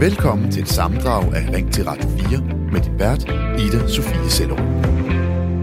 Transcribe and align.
Velkommen 0.00 0.50
til 0.50 0.62
et 0.62 0.68
samdrag 0.68 1.34
af 1.34 1.54
Ring 1.54 1.72
til 1.72 1.84
Radio 1.84 2.08
4 2.08 2.40
med 2.72 2.80
din 2.80 2.98
vært, 2.98 3.24
Ida 3.60 3.88
Sofie 3.88 4.30
Sello. 4.30 4.56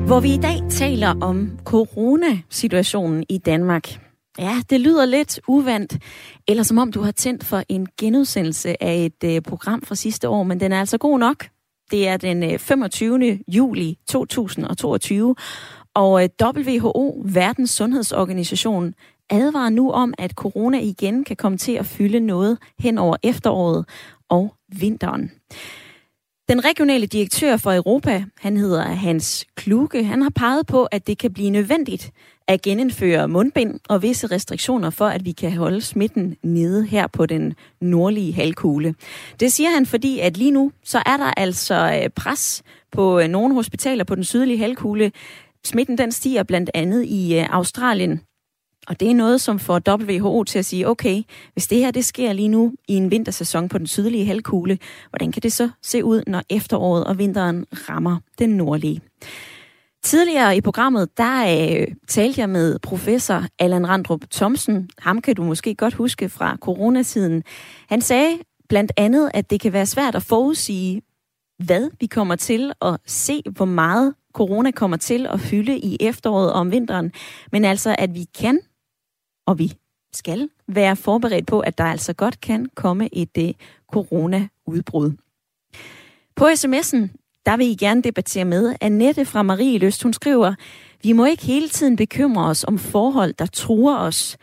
Hvor 0.05 0.19
vi 0.19 0.33
i 0.33 0.37
dag 0.37 0.61
taler 0.69 1.15
om 1.21 1.59
coronasituationen 1.63 3.23
i 3.29 3.37
Danmark. 3.37 3.99
Ja, 4.39 4.55
det 4.69 4.81
lyder 4.81 5.05
lidt 5.05 5.39
uvandt, 5.47 5.97
eller 6.47 6.63
som 6.63 6.77
om 6.77 6.91
du 6.91 7.01
har 7.01 7.11
tændt 7.11 7.43
for 7.43 7.63
en 7.69 7.87
genudsendelse 7.99 8.83
af 8.83 9.05
et 9.05 9.37
uh, 9.37 9.43
program 9.43 9.81
fra 9.81 9.95
sidste 9.95 10.29
år, 10.29 10.43
men 10.43 10.59
den 10.59 10.71
er 10.71 10.79
altså 10.79 10.97
god 10.97 11.19
nok. 11.19 11.47
Det 11.91 12.07
er 12.07 12.17
den 12.17 12.43
øh, 12.43 12.53
uh, 12.53 12.59
25. 12.59 13.39
juli 13.47 13.97
2022, 14.07 15.35
og 15.93 16.11
uh, 16.11 16.23
øh, 16.23 16.29
WHO, 16.43 17.23
Verdens 17.25 17.71
Sundhedsorganisation, 17.71 18.93
advarer 19.29 19.69
nu 19.69 19.91
om, 19.91 20.13
at 20.17 20.31
corona 20.31 20.79
igen 20.79 21.23
kan 21.23 21.35
komme 21.35 21.57
til 21.57 21.71
at 21.71 21.85
fylde 21.85 22.19
noget 22.19 22.57
hen 22.79 22.97
over 22.97 23.17
efteråret 23.23 23.85
og 24.29 24.55
vinteren. 24.79 25.31
Den 26.49 26.65
regionale 26.65 27.05
direktør 27.05 27.57
for 27.57 27.73
Europa, 27.73 28.23
han 28.39 28.57
hedder 28.57 28.81
Hans 28.81 29.45
Kluge, 29.55 30.03
han 30.03 30.21
har 30.21 30.29
peget 30.29 30.67
på, 30.67 30.83
at 30.83 31.07
det 31.07 31.17
kan 31.17 31.33
blive 31.33 31.49
nødvendigt 31.49 32.11
at 32.47 32.61
genindføre 32.61 33.27
mundbind 33.27 33.79
og 33.89 34.01
visse 34.01 34.27
restriktioner 34.27 34.89
for, 34.89 35.05
at 35.07 35.25
vi 35.25 35.31
kan 35.31 35.51
holde 35.51 35.81
smitten 35.81 36.35
nede 36.43 36.85
her 36.85 37.07
på 37.07 37.25
den 37.25 37.53
nordlige 37.81 38.33
halvkugle. 38.33 38.95
Det 39.39 39.51
siger 39.51 39.69
han, 39.69 39.85
fordi 39.85 40.19
at 40.19 40.37
lige 40.37 40.51
nu, 40.51 40.71
så 40.83 40.97
er 41.05 41.17
der 41.17 41.33
altså 41.37 41.99
øh, 42.03 42.09
pres 42.09 42.63
på 42.91 43.19
øh, 43.19 43.27
nogle 43.27 43.55
hospitaler 43.55 44.03
på 44.03 44.15
den 44.15 44.23
sydlige 44.23 44.57
halvkugle. 44.57 45.11
Smitten 45.65 45.97
den 45.97 46.11
stiger 46.11 46.43
blandt 46.43 46.69
andet 46.73 47.05
i 47.05 47.39
øh, 47.39 47.45
Australien, 47.49 48.21
og 48.87 48.99
det 48.99 49.09
er 49.09 49.15
noget, 49.15 49.41
som 49.41 49.59
får 49.59 49.81
WHO 49.89 50.43
til 50.43 50.59
at 50.59 50.65
sige, 50.65 50.87
okay, 50.87 51.23
hvis 51.53 51.67
det 51.67 51.77
her 51.77 51.91
det 51.91 52.05
sker 52.05 52.33
lige 52.33 52.47
nu 52.47 52.73
i 52.87 52.93
en 52.93 53.11
vintersæson 53.11 53.69
på 53.69 53.77
den 53.77 53.87
sydlige 53.87 54.25
halvkugle, 54.25 54.77
hvordan 55.09 55.31
kan 55.31 55.41
det 55.41 55.53
så 55.53 55.69
se 55.83 56.03
ud, 56.03 56.23
når 56.27 56.43
efteråret 56.49 57.03
og 57.03 57.17
vinteren 57.17 57.65
rammer 57.89 58.17
den 58.39 58.49
nordlige? 58.49 59.01
Tidligere 60.03 60.57
i 60.57 60.61
programmet, 60.61 61.17
der 61.17 61.41
øh, 61.41 61.87
talte 62.07 62.41
jeg 62.41 62.49
med 62.49 62.79
professor 62.79 63.43
Allan 63.59 63.89
Randrup 63.89 64.21
Thomsen. 64.31 64.89
Ham 64.99 65.21
kan 65.21 65.35
du 65.35 65.43
måske 65.43 65.75
godt 65.75 65.93
huske 65.93 66.29
fra 66.29 66.57
coronatiden. 66.61 67.43
Han 67.89 68.01
sagde 68.01 68.37
blandt 68.69 68.91
andet, 68.97 69.31
at 69.33 69.49
det 69.49 69.59
kan 69.61 69.73
være 69.73 69.85
svært 69.85 70.15
at 70.15 70.23
forudsige, 70.23 71.01
hvad 71.63 71.89
vi 71.99 72.05
kommer 72.05 72.35
til 72.35 72.71
at 72.81 72.97
se, 73.05 73.41
hvor 73.51 73.65
meget 73.65 74.13
corona 74.33 74.71
kommer 74.71 74.97
til 74.97 75.27
at 75.27 75.39
fylde 75.39 75.77
i 75.77 75.97
efteråret 75.99 76.53
og 76.53 76.59
om 76.59 76.71
vinteren, 76.71 77.11
men 77.51 77.65
altså 77.65 77.95
at 77.99 78.15
vi 78.15 78.25
kan 78.39 78.59
og 79.45 79.59
vi 79.59 79.73
skal 80.13 80.49
være 80.67 80.95
forberedt 80.95 81.47
på, 81.47 81.59
at 81.59 81.77
der 81.77 81.83
altså 81.83 82.13
godt 82.13 82.41
kan 82.41 82.69
komme 82.75 83.09
et 83.13 83.37
uh, 83.37 83.49
corona-udbrud. 83.91 85.11
På 86.35 86.45
sms'en, 86.45 87.07
der 87.45 87.57
vil 87.57 87.67
I 87.67 87.75
gerne 87.75 88.01
debattere 88.01 88.45
med. 88.45 88.75
Annette 88.81 89.25
fra 89.25 89.43
Marie 89.43 89.77
Løst, 89.77 90.03
hun 90.03 90.13
skriver, 90.13 90.55
vi 91.03 91.11
må 91.11 91.25
ikke 91.25 91.45
hele 91.45 91.69
tiden 91.69 91.95
bekymre 91.95 92.45
os 92.45 92.63
om 92.63 92.77
forhold, 92.77 93.33
der 93.33 93.45
truer 93.45 93.97
os. 93.97 94.37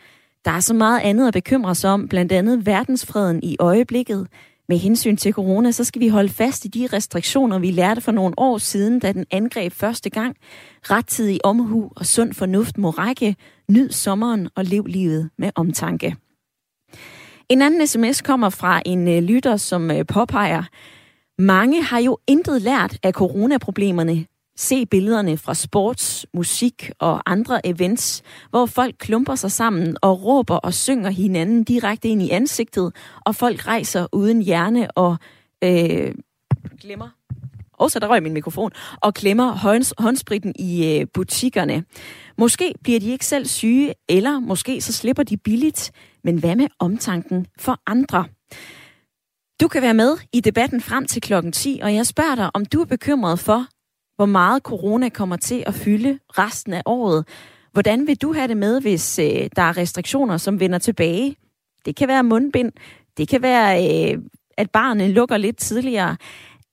Der 0.45 0.51
er 0.51 0.59
så 0.59 0.73
meget 0.73 0.99
andet 0.99 1.27
at 1.27 1.33
bekymre 1.33 1.75
sig 1.75 1.89
om, 1.89 2.07
blandt 2.07 2.31
andet 2.31 2.65
verdensfreden 2.65 3.43
i 3.43 3.55
øjeblikket. 3.59 4.27
Med 4.69 4.77
hensyn 4.77 5.17
til 5.17 5.33
corona, 5.33 5.71
så 5.71 5.83
skal 5.83 6.01
vi 6.01 6.07
holde 6.07 6.29
fast 6.29 6.65
i 6.65 6.67
de 6.67 6.87
restriktioner, 6.93 7.59
vi 7.59 7.71
lærte 7.71 8.01
for 8.01 8.11
nogle 8.11 8.33
år 8.37 8.57
siden, 8.57 8.99
da 8.99 9.11
den 9.11 9.25
angreb 9.31 9.73
første 9.73 10.09
gang. 10.09 10.35
Rettidig 10.83 11.45
omhu 11.45 11.91
og 11.95 12.05
sund 12.05 12.33
fornuft 12.33 12.77
må 12.77 12.89
række. 12.89 13.35
Nyd 13.69 13.89
sommeren 13.89 14.49
og 14.55 14.65
lev 14.65 14.85
livet 14.85 15.29
med 15.37 15.49
omtanke. 15.55 16.15
En 17.49 17.61
anden 17.61 17.87
sms 17.87 18.21
kommer 18.21 18.49
fra 18.49 18.81
en 18.85 19.07
øh, 19.07 19.23
lytter, 19.23 19.57
som 19.57 19.91
øh, 19.91 20.05
påpeger, 20.05 20.63
mange 21.37 21.83
har 21.83 21.99
jo 21.99 22.17
intet 22.27 22.61
lært 22.61 22.97
af 23.03 23.13
coronaproblemerne. 23.13 24.25
Se 24.57 24.85
billederne 24.85 25.37
fra 25.37 25.53
sports, 25.53 26.25
musik 26.33 26.91
og 26.99 27.31
andre 27.31 27.67
events, 27.67 28.23
hvor 28.49 28.65
folk 28.65 28.95
klumper 28.99 29.35
sig 29.35 29.51
sammen 29.51 29.97
og 30.01 30.23
råber 30.23 30.55
og 30.55 30.73
synger 30.73 31.09
hinanden 31.09 31.63
direkte 31.63 32.07
ind 32.07 32.21
i 32.21 32.29
ansigtet, 32.29 32.95
og 33.25 33.35
folk 33.35 33.67
rejser 33.67 34.07
uden 34.11 34.41
hjerne 34.41 34.91
og 34.91 35.17
øh, 35.63 36.15
glemmer 36.81 37.09
og 37.73 37.91
så 37.91 37.99
der 37.99 38.07
røg 38.07 38.23
min 38.23 38.33
mikrofon, 38.33 38.71
og 39.01 39.13
klemmer 39.13 39.51
hånds, 39.51 39.93
håndspritten 39.97 40.53
i 40.59 40.99
øh, 40.99 41.07
butikkerne. 41.13 41.83
Måske 42.37 42.73
bliver 42.83 42.99
de 42.99 43.11
ikke 43.11 43.25
selv 43.25 43.45
syge, 43.45 43.93
eller 44.09 44.39
måske 44.39 44.81
så 44.81 44.93
slipper 44.93 45.23
de 45.23 45.37
billigt. 45.37 45.91
Men 46.23 46.37
hvad 46.37 46.55
med 46.55 46.67
omtanken 46.79 47.47
for 47.59 47.81
andre? 47.87 48.25
Du 49.61 49.67
kan 49.67 49.81
være 49.81 49.93
med 49.93 50.17
i 50.33 50.39
debatten 50.39 50.81
frem 50.81 51.05
til 51.05 51.21
klokken 51.21 51.51
10, 51.51 51.79
og 51.83 51.95
jeg 51.95 52.05
spørger 52.05 52.35
dig, 52.35 52.49
om 52.53 52.65
du 52.65 52.81
er 52.81 52.85
bekymret 52.85 53.39
for, 53.39 53.65
hvor 54.15 54.25
meget 54.25 54.61
corona 54.61 55.09
kommer 55.09 55.35
til 55.35 55.63
at 55.67 55.73
fylde 55.73 56.19
resten 56.29 56.73
af 56.73 56.81
året. 56.85 57.25
Hvordan 57.71 58.07
vil 58.07 58.15
du 58.15 58.33
have 58.33 58.47
det 58.47 58.57
med, 58.57 58.81
hvis 58.81 59.19
øh, 59.19 59.49
der 59.55 59.61
er 59.61 59.77
restriktioner, 59.77 60.37
som 60.37 60.59
vender 60.59 60.79
tilbage? 60.79 61.35
Det 61.85 61.95
kan 61.95 62.07
være 62.07 62.23
mundbind, 62.23 62.71
det 63.17 63.27
kan 63.27 63.41
være, 63.41 64.11
øh, 64.13 64.17
at 64.57 64.71
barnet 64.71 65.09
lukker 65.09 65.37
lidt 65.37 65.57
tidligere. 65.57 66.17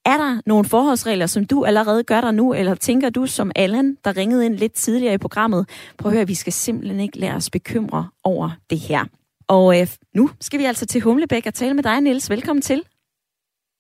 Er 0.04 0.16
der 0.16 0.40
nogle 0.46 0.64
forholdsregler, 0.64 1.26
som 1.26 1.44
du 1.44 1.64
allerede 1.64 2.04
gør 2.04 2.20
der 2.20 2.30
nu, 2.30 2.54
eller 2.54 2.74
tænker 2.74 3.10
du 3.10 3.26
som 3.26 3.52
Allan, 3.56 3.96
der 4.04 4.16
ringede 4.16 4.46
ind 4.46 4.54
lidt 4.54 4.72
tidligere 4.72 5.14
i 5.14 5.18
programmet, 5.18 5.68
prøv 5.98 6.12
at 6.12 6.16
høre, 6.16 6.26
vi 6.26 6.34
skal 6.34 6.52
simpelthen 6.52 7.00
ikke 7.00 7.18
lade 7.18 7.32
os 7.32 7.50
bekymre 7.50 8.08
over 8.24 8.50
det 8.70 8.78
her. 8.78 9.04
Og 9.48 9.80
øh, 9.80 9.88
nu 10.14 10.30
skal 10.40 10.60
vi 10.60 10.64
altså 10.64 10.86
til 10.86 11.00
Humlebæk 11.00 11.46
og 11.46 11.54
tale 11.54 11.74
med 11.74 11.82
dig, 11.82 12.00
Niels. 12.00 12.30
Velkommen 12.30 12.62
til. 12.62 12.82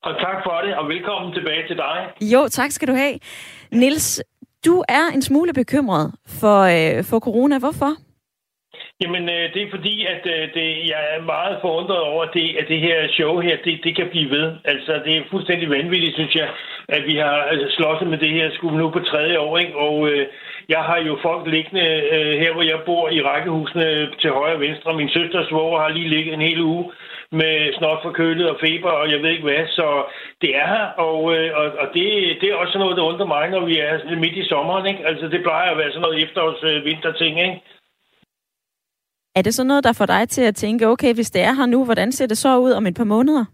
Og 0.02 0.12
tak 0.20 0.38
for 0.44 0.60
det, 0.64 0.74
og 0.74 0.88
velkommen 0.88 1.32
tilbage 1.32 1.66
til 1.68 1.76
dig. 1.76 1.96
Jo, 2.20 2.48
tak 2.48 2.70
skal 2.70 2.88
du 2.88 2.94
have. 2.94 3.18
Nils, 3.72 4.22
du 4.66 4.84
er 4.88 5.04
en 5.14 5.22
smule 5.22 5.52
bekymret 5.52 6.12
for, 6.40 6.60
øh, 6.76 7.04
for 7.10 7.18
corona. 7.18 7.58
Hvorfor? 7.58 7.92
Jamen, 9.02 9.24
øh, 9.28 9.54
det 9.54 9.62
er 9.62 9.70
fordi, 9.76 10.06
at 10.14 10.22
øh, 10.34 10.42
det, 10.56 10.68
jeg 10.92 11.02
er 11.14 11.22
meget 11.22 11.58
forundret 11.60 12.00
over, 12.00 12.24
det, 12.24 12.56
at 12.60 12.66
det 12.68 12.80
her 12.80 12.98
show 13.18 13.40
her, 13.40 13.56
det, 13.64 13.80
det 13.84 13.96
kan 13.96 14.08
blive 14.10 14.30
ved. 14.30 14.46
Altså, 14.64 14.92
det 15.04 15.16
er 15.16 15.30
fuldstændig 15.30 15.70
vanvittigt, 15.70 16.14
synes 16.14 16.34
jeg, 16.34 16.48
at 16.88 17.02
vi 17.06 17.16
har 17.16 17.48
øh, 17.52 17.70
slåsset 17.70 18.08
med 18.08 18.18
det 18.18 18.30
her 18.30 18.50
skue 18.54 18.78
nu 18.78 18.90
på 18.90 19.00
tredje 19.00 19.38
år, 19.38 19.58
ikke? 19.58 19.76
Og 19.76 20.08
øh, 20.10 20.26
jeg 20.74 20.82
har 20.88 20.98
jo 21.08 21.18
folk 21.26 21.44
liggende 21.46 21.86
øh, 22.14 22.34
her, 22.42 22.52
hvor 22.52 22.62
jeg 22.72 22.80
bor 22.86 23.04
i 23.16 23.20
rækkehusene 23.22 23.86
til 24.20 24.30
højre 24.30 24.58
og 24.58 24.60
venstre. 24.60 24.96
Min 25.00 25.14
søsters 25.16 25.48
svoger 25.48 25.80
har 25.80 25.88
lige 25.88 26.12
ligget 26.14 26.34
en 26.34 26.48
hel 26.48 26.60
uge 26.72 26.84
med 27.40 27.54
snot 27.78 28.02
forkølet 28.02 28.50
og 28.50 28.56
feber, 28.60 28.90
og 29.00 29.10
jeg 29.12 29.22
ved 29.22 29.30
ikke 29.30 29.48
hvad. 29.48 29.66
Så 29.78 29.86
det 30.42 30.50
er 30.62 30.66
her, 30.74 30.86
og, 31.08 31.18
øh, 31.36 31.50
og, 31.60 31.66
og 31.82 31.86
det, 31.94 32.06
det 32.40 32.48
er 32.48 32.54
også 32.62 32.78
noget, 32.78 32.96
der 32.96 33.02
undrer 33.10 33.26
mig, 33.36 33.44
når 33.50 33.64
vi 33.70 33.78
er 33.78 34.20
midt 34.24 34.36
i 34.42 34.48
sommeren. 34.52 34.86
Ikke? 34.86 35.06
Altså, 35.06 35.26
det 35.28 35.42
plejer 35.42 35.70
at 35.70 35.78
være 35.78 35.90
sådan 35.90 36.02
noget 36.02 36.22
efterårs-vinterting, 36.24 37.34
øh, 37.38 37.44
ikke? 37.46 37.60
Er 39.34 39.42
det 39.42 39.54
så 39.54 39.64
noget, 39.64 39.84
der 39.84 39.92
får 39.92 40.06
dig 40.06 40.28
til 40.28 40.42
at 40.42 40.54
tænke, 40.54 40.88
okay, 40.88 41.14
hvis 41.14 41.30
det 41.30 41.42
er 41.42 41.52
her 41.52 41.66
nu, 41.66 41.84
hvordan 41.84 42.12
ser 42.12 42.26
det 42.26 42.38
så 42.38 42.58
ud 42.58 42.72
om 42.72 42.86
et 42.86 42.94
par 42.94 43.04
måneder? 43.04 43.44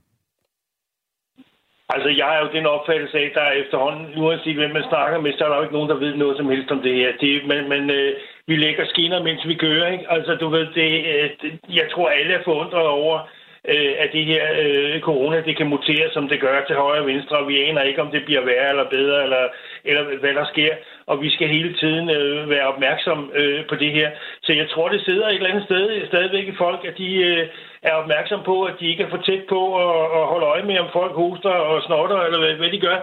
Altså, 1.89 2.09
jeg 2.09 2.37
er 2.37 2.41
jo 2.41 2.49
den 2.53 2.67
opfattelse 2.67 3.19
af, 3.19 3.25
at 3.25 3.35
der 3.35 3.41
er 3.41 3.53
efterhånden, 3.53 4.07
uanset 4.23 4.57
hvem 4.57 4.71
man 4.71 4.89
snakker 4.89 5.21
med, 5.21 5.33
så 5.33 5.45
er 5.45 5.49
der 5.49 5.57
jo 5.57 5.63
ikke 5.63 5.75
nogen, 5.75 5.91
der 5.91 6.05
ved 6.05 6.15
noget 6.15 6.37
som 6.37 6.49
helst 6.49 6.71
om 6.71 6.83
det 6.83 6.95
her. 6.95 7.13
Det, 7.21 7.47
men 7.47 7.69
men 7.69 7.91
øh, 7.91 8.13
vi 8.47 8.57
lægger 8.57 8.87
skinner, 8.87 9.23
mens 9.23 9.49
vi 9.49 9.55
kører, 9.55 9.93
ikke? 9.93 10.11
Altså, 10.11 10.35
du 10.35 10.49
ved, 10.49 10.67
det, 10.75 10.91
øh, 11.13 11.31
det, 11.43 11.51
jeg 11.75 11.87
tror, 11.91 12.09
alle 12.09 12.35
er 12.35 12.45
forundret 12.45 12.87
over, 12.87 13.19
øh, 13.69 13.93
at 13.99 14.09
det 14.13 14.25
her 14.25 14.45
øh, 14.63 15.01
corona, 15.01 15.41
det 15.41 15.57
kan 15.57 15.67
mutere, 15.67 16.11
som 16.13 16.29
det 16.29 16.41
gør 16.41 16.65
til 16.65 16.77
højre 16.77 17.01
og 17.01 17.07
venstre, 17.07 17.37
og 17.37 17.49
vi 17.49 17.63
aner 17.63 17.83
ikke, 17.83 18.03
om 18.03 18.11
det 18.11 18.25
bliver 18.25 18.45
værre 18.45 18.71
eller 18.71 18.91
bedre, 18.91 19.23
eller, 19.23 19.49
eller 19.85 20.03
hvad 20.21 20.35
der 20.35 20.45
sker. 20.45 20.73
Og 21.07 21.23
vi 21.23 21.31
skal 21.31 21.49
hele 21.49 21.73
tiden 21.75 22.11
øh, 22.11 22.51
være 22.51 22.67
opmærksom 22.73 23.31
øh, 23.35 23.67
på 23.67 23.75
det 23.75 23.93
her. 23.93 24.11
Så 24.43 24.53
jeg 24.53 24.69
tror, 24.71 24.89
det 24.89 25.05
sidder 25.05 25.29
et 25.29 25.35
eller 25.35 25.51
andet 25.51 25.65
sted 25.65 26.07
stadigvæk 26.07 26.49
i 26.49 26.57
folk, 26.59 26.85
at 26.85 26.99
de 26.99 27.15
øh, 27.15 27.49
er 27.83 27.93
opmærksom 27.93 28.43
på, 28.45 28.63
at 28.63 28.75
de 28.81 28.87
ikke 28.87 29.03
er 29.03 29.11
for 29.11 29.23
tæt 29.27 29.45
på 29.49 29.61
at, 29.85 30.21
at 30.21 30.27
holde 30.33 30.47
øje 30.47 30.63
med, 30.63 30.79
om 30.79 30.89
folk 30.93 31.13
hoster 31.13 31.51
og 31.51 31.83
snotter, 31.83 32.21
eller 32.21 32.39
hvad, 32.39 32.55
hvad 32.55 32.71
de 32.71 32.81
gør. 32.81 32.99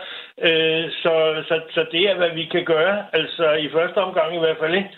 Øh, 0.47 0.85
så, 1.03 1.13
så, 1.47 1.61
så 1.75 1.85
det 1.91 2.09
er, 2.09 2.15
hvad 2.15 2.31
vi 2.35 2.45
kan 2.45 2.65
gøre, 2.65 3.05
altså 3.13 3.53
i 3.53 3.69
første 3.69 3.97
omgang 3.97 4.35
i 4.35 4.39
hvert 4.39 4.57
fald, 4.59 4.75
ikke? 4.75 4.89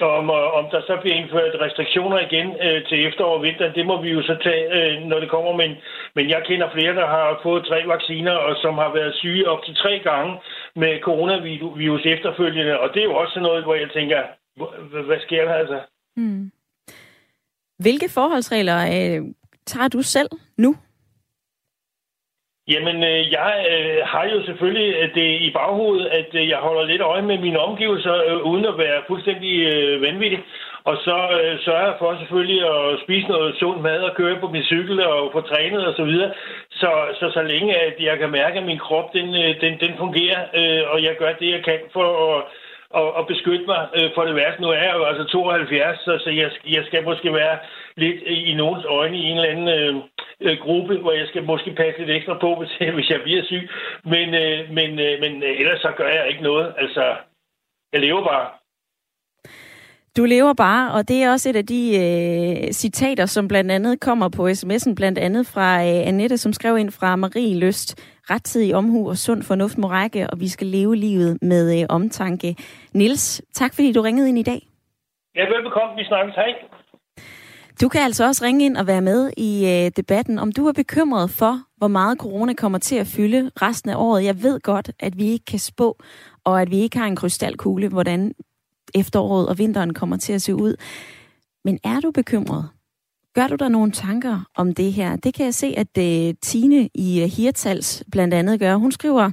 Om, 0.00 0.30
øh, 0.30 0.54
om 0.58 0.64
der 0.70 0.80
så 0.80 0.98
bliver 1.00 1.16
indført 1.16 1.60
restriktioner 1.60 2.18
igen 2.18 2.46
øh, 2.66 2.84
til 2.88 3.06
efterår 3.06 3.34
og 3.34 3.42
vinter, 3.42 3.72
det 3.72 3.86
må 3.86 4.02
vi 4.02 4.10
jo 4.10 4.22
så 4.22 4.36
tage, 4.42 4.64
øh, 4.76 5.02
når 5.02 5.20
det 5.20 5.30
kommer. 5.30 5.52
Men, 5.52 5.76
men 6.14 6.30
jeg 6.30 6.42
kender 6.44 6.68
flere, 6.70 6.94
der 6.94 7.06
har 7.06 7.40
fået 7.42 7.66
tre 7.66 7.82
vacciner, 7.86 8.32
og 8.32 8.56
som 8.62 8.74
har 8.78 8.92
været 8.94 9.14
syge 9.14 9.48
op 9.48 9.64
til 9.64 9.74
tre 9.74 9.98
gange 9.98 10.36
med 10.76 11.00
coronavirus 11.00 12.06
efterfølgende. 12.06 12.80
Og 12.80 12.94
det 12.94 13.00
er 13.00 13.04
jo 13.04 13.16
også 13.16 13.40
noget, 13.40 13.64
hvor 13.64 13.74
jeg 13.74 13.90
tænker, 13.94 14.22
hvad 15.06 15.20
sker 15.20 15.44
der 15.44 15.54
altså? 15.54 15.80
Hmm. 16.16 16.50
Hvilke 17.78 18.08
forholdsregler 18.08 18.78
øh, 18.78 19.20
tager 19.66 19.88
du 19.88 20.02
selv 20.02 20.28
nu? 20.56 20.76
Jamen, 22.68 22.96
øh, 22.96 23.32
jeg 23.32 23.52
øh, 23.72 24.00
har 24.06 24.24
jo 24.24 24.44
selvfølgelig 24.44 24.94
øh, 24.94 25.14
det 25.14 25.40
i 25.40 25.50
baghovedet, 25.50 26.06
at 26.06 26.30
øh, 26.34 26.48
jeg 26.48 26.58
holder 26.58 26.84
lidt 26.84 27.02
øje 27.02 27.22
med 27.22 27.38
mine 27.38 27.58
omgivelser, 27.58 28.14
øh, 28.28 28.42
uden 28.50 28.64
at 28.64 28.78
være 28.78 29.02
fuldstændig 29.08 29.54
øh, 29.72 30.02
vanvittig. 30.02 30.40
Og 30.84 30.96
så 31.06 31.16
øh, 31.40 31.60
sørger 31.64 31.86
jeg 31.86 31.96
for 31.98 32.16
selvfølgelig 32.18 32.60
at 32.74 33.00
spise 33.04 33.28
noget 33.28 33.56
sund 33.56 33.80
mad 33.80 34.00
og 34.02 34.16
køre 34.16 34.40
på 34.40 34.48
min 34.48 34.62
cykel 34.62 35.06
og 35.06 35.32
få 35.32 35.40
trænet 35.40 35.86
og 35.86 35.94
så 35.96 36.04
videre. 36.04 36.32
Så, 36.70 36.90
så 37.20 37.30
så 37.30 37.42
længe 37.42 37.76
at 37.76 37.94
jeg 38.00 38.18
kan 38.18 38.30
mærke, 38.30 38.58
at 38.58 38.66
min 38.66 38.78
krop 38.78 39.12
den, 39.12 39.28
øh, 39.34 39.60
den, 39.60 39.80
den 39.80 39.92
fungerer, 39.98 40.40
øh, 40.54 40.82
og 40.92 41.02
jeg 41.02 41.16
gør 41.18 41.32
det, 41.32 41.50
jeg 41.50 41.64
kan 41.64 41.78
for 41.92 42.36
at 42.36 42.44
og, 42.90 43.12
og 43.14 43.26
beskytte 43.26 43.66
mig 43.66 43.88
øh, 43.96 44.10
for 44.14 44.24
det 44.24 44.34
værste. 44.34 44.62
Nu 44.62 44.68
er 44.68 44.82
jeg 44.82 44.94
jo 44.96 45.04
altså 45.04 45.24
72, 45.24 45.98
så, 45.98 46.18
så 46.24 46.30
jeg, 46.30 46.50
jeg 46.66 46.84
skal 46.86 47.04
måske 47.04 47.34
være 47.34 47.58
lidt 47.96 48.22
i 48.22 48.54
nogens 48.54 48.84
øjne 48.84 49.16
i 49.18 49.24
en 49.24 49.38
eller 49.38 49.50
anden 49.50 49.68
øh, 49.68 49.94
øh, 50.40 50.58
gruppe, 50.58 50.96
hvor 50.96 51.12
jeg 51.12 51.28
skal 51.28 51.42
måske 51.44 51.74
passe 51.74 51.98
lidt 52.00 52.10
ekstra 52.10 52.38
på, 52.38 52.54
hvis, 52.60 52.94
hvis 52.94 53.10
jeg 53.10 53.20
bliver 53.22 53.44
syg. 53.44 53.70
Men, 54.04 54.34
øh, 54.34 54.70
men, 54.70 55.00
øh, 55.00 55.20
men 55.20 55.42
ellers 55.42 55.80
så 55.80 55.92
gør 55.96 56.08
jeg 56.08 56.28
ikke 56.28 56.42
noget. 56.42 56.74
Altså, 56.78 57.16
jeg 57.92 58.00
lever 58.00 58.24
bare. 58.24 58.57
Du 60.18 60.24
lever 60.24 60.52
bare, 60.52 60.92
og 60.92 61.08
det 61.08 61.22
er 61.22 61.30
også 61.30 61.48
et 61.48 61.56
af 61.56 61.66
de 61.66 61.82
øh, 61.96 62.72
citater, 62.72 63.26
som 63.26 63.48
blandt 63.48 63.70
andet 63.70 64.00
kommer 64.00 64.28
på 64.28 64.48
sms'en, 64.48 64.94
blandt 64.94 65.18
andet 65.18 65.46
fra 65.46 65.74
øh, 65.76 66.08
Annette, 66.08 66.38
som 66.38 66.52
skrev 66.52 66.78
ind 66.78 66.90
fra 66.90 67.16
Marie 67.16 67.58
Løst. 67.58 67.98
Rettidig 68.30 68.74
omhu 68.74 69.08
og 69.08 69.16
sund 69.16 69.42
fornuft 69.42 69.78
må 69.78 69.88
række, 69.88 70.30
og 70.30 70.40
vi 70.40 70.48
skal 70.48 70.66
leve 70.66 70.96
livet 70.96 71.38
med 71.42 71.80
øh, 71.80 71.86
omtanke. 71.88 72.56
Nils, 72.94 73.42
tak 73.54 73.74
fordi 73.74 73.92
du 73.92 74.00
ringede 74.00 74.28
ind 74.28 74.38
i 74.38 74.42
dag. 74.42 74.68
Ja, 75.34 75.40
velbekomme. 75.40 75.96
Vi 75.96 76.04
snakkes. 76.04 76.34
Hej. 76.34 76.52
Du 77.80 77.88
kan 77.88 78.00
altså 78.00 78.26
også 78.26 78.44
ringe 78.44 78.64
ind 78.64 78.76
og 78.76 78.86
være 78.86 79.00
med 79.00 79.30
i 79.36 79.66
øh, 79.66 79.90
debatten, 79.96 80.38
om 80.38 80.52
du 80.52 80.66
er 80.66 80.72
bekymret 80.72 81.30
for, 81.30 81.54
hvor 81.76 81.88
meget 81.88 82.18
corona 82.18 82.52
kommer 82.52 82.78
til 82.78 82.96
at 82.96 83.06
fylde 83.06 83.50
resten 83.62 83.90
af 83.90 83.96
året. 83.96 84.24
Jeg 84.24 84.42
ved 84.42 84.60
godt, 84.60 84.90
at 85.00 85.18
vi 85.18 85.24
ikke 85.24 85.44
kan 85.44 85.58
spå, 85.58 85.96
og 86.44 86.62
at 86.62 86.70
vi 86.70 86.76
ikke 86.76 86.98
har 86.98 87.06
en 87.06 87.16
krystalkugle, 87.16 87.88
hvordan 87.88 88.32
efteråret 88.94 89.48
og 89.48 89.58
vinteren 89.58 89.94
kommer 89.94 90.16
til 90.16 90.32
at 90.32 90.42
se 90.42 90.54
ud. 90.54 90.74
Men 91.64 91.78
er 91.84 92.00
du 92.00 92.10
bekymret? 92.10 92.68
Gør 93.34 93.46
du 93.46 93.54
der 93.54 93.68
nogle 93.68 93.92
tanker 93.92 94.40
om 94.54 94.74
det 94.74 94.92
her? 94.92 95.16
Det 95.16 95.34
kan 95.34 95.44
jeg 95.44 95.54
se, 95.54 95.74
at 95.76 95.88
uh, 95.98 96.34
Tine 96.42 96.88
i 96.94 97.18
øh, 97.18 97.24
uh, 97.24 97.30
Hirtals 97.30 98.04
blandt 98.12 98.34
andet 98.34 98.60
gør. 98.60 98.74
Hun 98.74 98.92
skriver, 98.92 99.30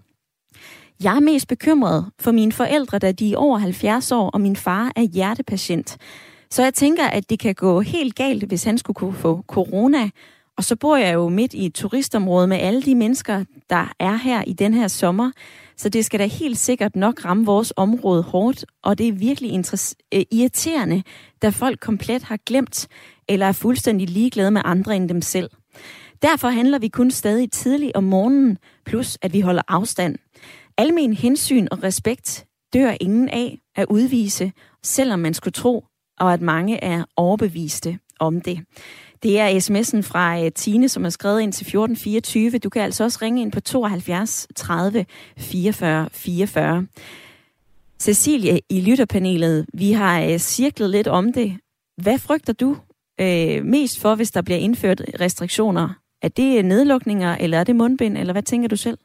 jeg 1.03 1.15
er 1.15 1.19
mest 1.19 1.47
bekymret 1.47 2.11
for 2.19 2.31
mine 2.31 2.51
forældre, 2.51 2.99
da 2.99 3.11
de 3.11 3.33
er 3.33 3.37
over 3.37 3.57
70 3.57 4.11
år, 4.11 4.29
og 4.29 4.41
min 4.41 4.55
far 4.55 4.91
er 4.95 5.01
hjertepatient. 5.01 5.97
Så 6.49 6.63
jeg 6.63 6.73
tænker, 6.73 7.07
at 7.07 7.29
det 7.29 7.39
kan 7.39 7.55
gå 7.55 7.81
helt 7.81 8.15
galt, 8.15 8.43
hvis 8.43 8.63
han 8.63 8.77
skulle 8.77 8.95
kunne 8.95 9.13
få 9.13 9.43
corona. 9.47 10.09
Og 10.57 10.63
så 10.63 10.75
bor 10.75 10.95
jeg 10.95 11.13
jo 11.13 11.29
midt 11.29 11.53
i 11.53 11.65
et 11.65 11.73
turistområde 11.73 12.47
med 12.47 12.57
alle 12.57 12.81
de 12.81 12.95
mennesker, 12.95 13.43
der 13.69 13.93
er 13.99 14.15
her 14.15 14.43
i 14.47 14.53
den 14.53 14.73
her 14.73 14.87
sommer. 14.87 15.31
Så 15.77 15.89
det 15.89 16.05
skal 16.05 16.19
da 16.19 16.25
helt 16.25 16.57
sikkert 16.57 16.95
nok 16.95 17.25
ramme 17.25 17.45
vores 17.45 17.73
område 17.75 18.23
hårdt, 18.23 18.65
og 18.83 18.97
det 18.97 19.07
er 19.07 19.11
virkelig 19.11 19.63
øh, 20.13 20.21
irriterende, 20.31 21.03
da 21.41 21.49
folk 21.49 21.79
komplet 21.79 22.23
har 22.23 22.39
glemt 22.45 22.87
eller 23.29 23.45
er 23.45 23.51
fuldstændig 23.51 24.09
ligeglade 24.09 24.51
med 24.51 24.61
andre 24.65 24.95
end 24.95 25.09
dem 25.09 25.21
selv. 25.21 25.49
Derfor 26.21 26.47
handler 26.47 26.79
vi 26.79 26.87
kun 26.87 27.11
stadig 27.11 27.51
tidligt 27.51 27.95
om 27.95 28.03
morgenen, 28.03 28.57
plus 28.85 29.17
at 29.21 29.33
vi 29.33 29.39
holder 29.39 29.61
afstand. 29.67 30.15
Almen 30.77 31.13
hensyn 31.13 31.67
og 31.71 31.83
respekt 31.83 32.45
dør 32.73 32.93
ingen 33.01 33.29
af 33.29 33.57
at 33.75 33.85
udvise, 33.89 34.51
selvom 34.83 35.19
man 35.19 35.33
skulle 35.33 35.51
tro, 35.51 35.85
og 36.19 36.33
at 36.33 36.41
mange 36.41 36.83
er 36.83 37.03
overbeviste 37.17 37.99
om 38.19 38.41
det. 38.41 38.59
Det 39.25 39.39
er 39.39 39.47
sms'en 39.47 40.01
fra 40.11 40.43
øh, 40.43 40.51
Tine, 40.51 40.89
som 40.89 41.05
er 41.05 41.09
skrevet 41.09 41.41
ind 41.41 41.53
til 41.53 41.63
1424. 41.63 42.59
Du 42.59 42.69
kan 42.69 42.81
altså 42.81 43.03
også 43.03 43.19
ringe 43.21 43.41
ind 43.41 43.51
på 43.51 43.59
72 43.59 44.47
30 44.55 45.05
44 45.37 46.09
44. 46.11 46.87
Cecilie 47.99 48.59
i 48.69 48.81
lytterpanelet, 48.89 49.65
vi 49.73 49.91
har 49.91 50.21
øh, 50.21 50.37
cirklet 50.37 50.89
lidt 50.89 51.07
om 51.07 51.33
det. 51.33 51.51
Hvad 52.03 52.19
frygter 52.27 52.53
du 52.53 52.77
øh, 53.21 53.63
mest 53.63 54.01
for, 54.01 54.15
hvis 54.15 54.31
der 54.31 54.41
bliver 54.41 54.59
indført 54.59 55.01
restriktioner? 55.19 55.89
Er 56.21 56.29
det 56.29 56.57
øh, 56.57 56.63
nedlukninger, 56.63 57.35
eller 57.39 57.57
er 57.59 57.63
det 57.63 57.75
mundbind, 57.75 58.17
eller 58.17 58.33
hvad 58.33 58.43
tænker 58.43 58.69
du 58.69 58.75
selv? 58.75 58.97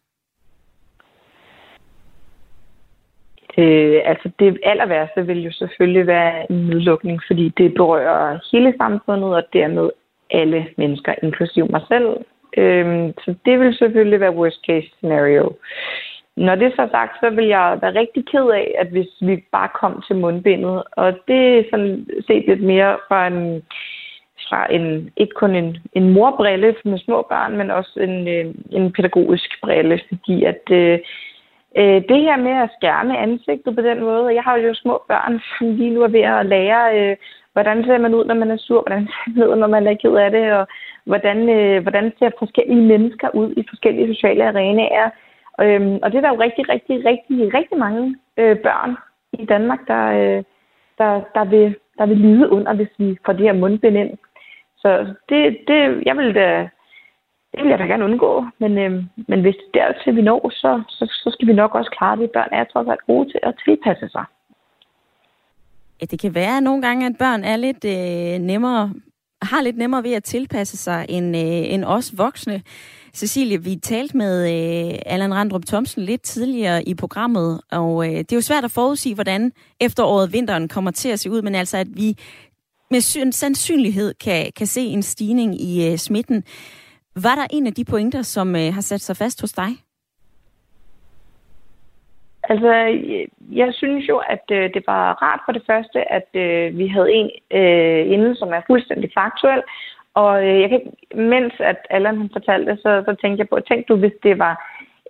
Øh, 3.59 4.01
altså 4.05 4.31
det 4.39 4.59
aller 4.63 4.87
værste 4.87 5.27
vil 5.27 5.45
jo 5.45 5.53
selvfølgelig 5.53 6.07
være 6.07 6.53
en 6.53 6.57
nedlukning, 6.57 7.21
fordi 7.27 7.49
det 7.49 7.75
berører 7.75 8.39
hele 8.53 8.75
samfundet 8.79 9.35
og 9.35 9.43
dermed 9.53 9.91
alle 10.31 10.67
mennesker, 10.77 11.15
inklusiv 11.23 11.71
mig 11.71 11.83
selv. 11.89 12.17
Øhm, 12.57 13.13
så 13.19 13.35
det 13.45 13.61
vil 13.61 13.75
selvfølgelig 13.75 14.21
være 14.21 14.35
worst 14.35 14.61
case 14.67 14.89
scenario. 14.97 15.53
Når 16.37 16.55
det 16.55 16.67
er 16.67 16.71
så 16.71 16.89
sagt, 16.91 17.21
så 17.21 17.31
vil 17.31 17.47
jeg 17.47 17.79
være 17.83 17.95
rigtig 17.95 18.27
ked 18.27 18.47
af, 18.51 18.75
at 18.79 18.87
hvis 18.87 19.09
vi 19.21 19.45
bare 19.53 19.69
kom 19.81 20.03
til 20.07 20.17
mundbindet, 20.17 20.83
og 20.93 21.13
det 21.29 21.59
er 21.59 21.65
sådan 21.71 22.07
set 22.27 22.45
lidt 22.47 22.63
mere 22.63 22.99
fra 23.09 23.27
en, 23.27 23.63
fra 24.49 24.73
en 24.75 25.11
ikke 25.17 25.35
kun 25.35 25.55
en, 25.55 25.77
en 25.93 26.13
morbrille 26.13 26.75
med 26.85 26.99
små 26.99 27.27
børn, 27.29 27.57
men 27.57 27.71
også 27.71 28.01
en, 28.01 28.29
øh, 28.29 28.55
en 28.71 28.93
pædagogisk 28.93 29.61
brille, 29.63 30.01
fordi 30.09 30.45
at 30.45 30.63
øh, 30.71 30.99
øh, 31.77 32.03
det 32.09 32.21
her 32.27 32.37
med 32.37 32.53
at 32.53 32.71
skærme 32.79 33.19
ansigtet 33.19 33.77
på 33.77 33.83
den 33.83 34.01
måde, 34.01 34.35
jeg 34.35 34.43
har 34.43 34.57
jo 34.57 34.75
små 34.75 35.03
børn, 35.09 35.41
som 35.59 35.77
lige 35.77 35.91
nu 35.91 36.03
er 36.03 36.09
ved 36.09 36.21
at 36.21 36.47
lære 36.47 37.11
øh, 37.11 37.17
hvordan 37.53 37.85
ser 37.85 37.99
man 37.99 38.15
ud, 38.15 38.25
når 38.25 38.35
man 38.35 38.51
er 38.51 38.57
sur, 38.57 38.81
hvordan 38.83 39.07
ser 39.07 39.31
man 39.37 39.49
ud, 39.49 39.57
når 39.57 39.67
man 39.67 39.87
er 39.87 39.95
ked 39.95 40.15
af 40.15 40.31
det, 40.31 40.53
og 40.53 40.67
hvordan, 41.05 41.49
øh, 41.49 41.83
hvordan 41.83 42.13
ser 42.19 42.31
forskellige 42.39 42.87
mennesker 42.87 43.29
ud 43.35 43.55
i 43.57 43.65
forskellige 43.69 44.15
sociale 44.15 44.49
arenaer. 44.49 45.11
Øhm, 45.61 45.99
og 46.03 46.13
det 46.13 46.19
er 46.19 46.21
der 46.21 46.35
jo 46.35 46.41
rigtig, 46.41 46.69
rigtig, 46.69 47.05
rigtig, 47.05 47.55
rigtig 47.55 47.79
mange 47.79 48.17
øh, 48.37 48.57
børn 48.59 48.97
i 49.33 49.45
Danmark, 49.45 49.81
der, 49.87 50.05
øh, 50.07 50.43
der, 50.99 51.21
der, 51.35 51.45
vil, 51.45 51.77
der 51.99 52.07
vil 52.07 52.17
lide 52.17 52.51
under, 52.51 52.75
hvis 52.75 52.93
vi 52.99 53.19
får 53.27 53.33
det 53.33 53.47
her 53.47 53.53
mundbind 53.53 53.97
ind. 53.97 54.19
Så 54.79 55.15
det, 55.29 55.59
det, 55.69 56.03
jeg 56.07 56.17
vil 56.17 56.35
da, 56.35 56.69
det 57.53 57.63
vil 57.63 57.71
jeg 57.71 57.79
da 57.79 57.85
gerne 57.85 58.05
undgå. 58.05 58.45
Men, 58.59 58.79
øh, 58.79 58.93
men 59.29 59.41
hvis 59.41 59.57
det 59.75 59.83
er 59.83 59.93
dertil 59.93 60.17
vi 60.17 60.23
når, 60.23 60.51
så, 60.51 60.83
så, 60.89 61.05
så 61.25 61.31
skal 61.31 61.49
vi 61.49 61.53
nok 61.53 61.75
også 61.75 61.91
klare 61.91 62.17
det. 62.17 62.31
Børn 62.31 62.49
er 62.53 62.65
trods 62.65 62.89
alt 62.89 63.07
gode 63.07 63.31
til 63.31 63.41
at 63.43 63.55
tilpasse 63.65 64.09
sig. 64.09 64.25
Ja, 66.01 66.07
det 66.07 66.21
kan 66.21 66.35
være 66.35 66.61
nogle 66.61 66.83
gange, 66.83 67.07
at 67.07 67.17
børn 67.19 67.45
er 67.45 67.57
lidt 67.57 67.85
øh, 67.85 68.47
nemmere, 68.47 68.93
har 69.43 69.63
lidt 69.63 69.77
nemmere 69.77 70.03
ved 70.03 70.13
at 70.13 70.25
tilpasse 70.25 70.77
sig 70.77 71.07
end, 71.09 71.37
øh, 71.37 71.43
end 71.43 71.85
os 71.85 72.19
voksne. 72.19 72.63
Cecilie, 73.15 73.65
vi 73.65 73.77
talte 73.77 74.17
med 74.17 74.43
øh, 74.43 74.99
Allan 75.07 75.35
Randrup 75.35 75.67
Thomsen 75.67 76.03
lidt 76.03 76.23
tidligere 76.23 76.89
i 76.89 76.95
programmet, 76.95 77.61
og 77.71 78.07
øh, 78.07 78.19
det 78.19 78.33
er 78.33 78.37
jo 78.37 78.41
svært 78.41 78.65
at 78.65 78.71
forudsige, 78.71 79.15
hvordan 79.15 79.53
efteråret, 79.81 80.33
vinteren 80.33 80.69
kommer 80.69 80.91
til 80.91 81.09
at 81.09 81.21
se 81.21 81.31
ud, 81.31 81.43
men 81.43 81.55
altså, 81.55 81.77
at 81.77 81.87
vi 81.91 82.17
med 82.91 83.33
sandsynlighed 83.33 84.15
kan, 84.15 84.53
kan 84.57 84.67
se 84.67 84.81
en 84.81 85.03
stigning 85.03 85.61
i 85.61 85.91
øh, 85.93 85.99
smitten. 85.99 86.45
Var 87.17 87.35
der 87.35 87.47
en 87.51 87.67
af 87.67 87.75
de 87.75 87.85
pointer, 87.85 88.23
som 88.23 88.57
øh, 88.57 88.75
har 88.75 88.81
sat 88.81 89.01
sig 89.01 89.17
fast 89.17 89.41
hos 89.41 89.53
dig? 89.53 89.77
Altså, 92.53 92.73
jeg 93.53 93.71
synes 93.75 94.09
jo, 94.09 94.17
at 94.35 94.45
øh, 94.53 94.75
det 94.75 94.83
var 94.87 95.23
rart 95.23 95.41
for 95.45 95.53
det 95.53 95.63
første, 95.67 96.13
at 96.13 96.29
øh, 96.35 96.79
vi 96.79 96.87
havde 96.87 97.13
en 97.13 97.31
øh, 97.59 98.13
inden, 98.13 98.35
som 98.37 98.49
er 98.49 98.61
fuldstændig 98.67 99.11
faktuel. 99.15 99.63
Og 100.15 100.47
øh, 100.47 100.61
jeg 100.61 100.69
kan, 100.69 100.83
mens 101.15 101.53
at 101.59 101.77
Allan 101.91 102.19
han 102.19 102.31
fortalte 102.33 102.77
så, 102.77 103.03
så 103.07 103.15
tænkte 103.21 103.41
jeg 103.41 103.49
på, 103.49 103.61
tænk 103.61 103.89
du, 103.89 103.97
hvis 103.97 104.17
det 104.23 104.39
var 104.39 104.55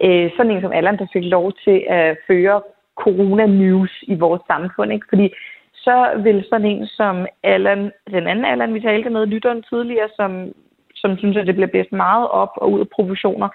øh, 0.04 0.30
sådan 0.36 0.52
en 0.52 0.62
som 0.62 0.72
Allan, 0.72 0.98
der 0.98 1.06
fik 1.12 1.24
lov 1.24 1.52
til 1.64 1.84
at 1.88 2.18
føre 2.26 2.62
corona-news 3.02 3.92
i 4.02 4.14
vores 4.14 4.42
samfund. 4.46 4.92
Ikke? 4.92 5.06
Fordi 5.08 5.32
så 5.74 5.96
vil 6.24 6.44
sådan 6.50 6.66
en 6.66 6.86
som 6.86 7.26
Allan, 7.42 7.92
den 8.10 8.26
anden 8.26 8.44
Allan, 8.44 8.74
vi 8.74 8.80
talte 8.80 9.10
med, 9.10 9.26
lytteren 9.26 9.62
tidligere, 9.62 10.08
som, 10.16 10.52
som 10.94 11.18
synes, 11.18 11.36
at 11.36 11.46
det 11.46 11.54
bliver 11.54 11.74
bedst 11.76 11.92
meget 11.92 12.28
op 12.28 12.52
og 12.56 12.72
ud 12.72 12.80
af 12.80 12.88
proportioner, 12.88 13.48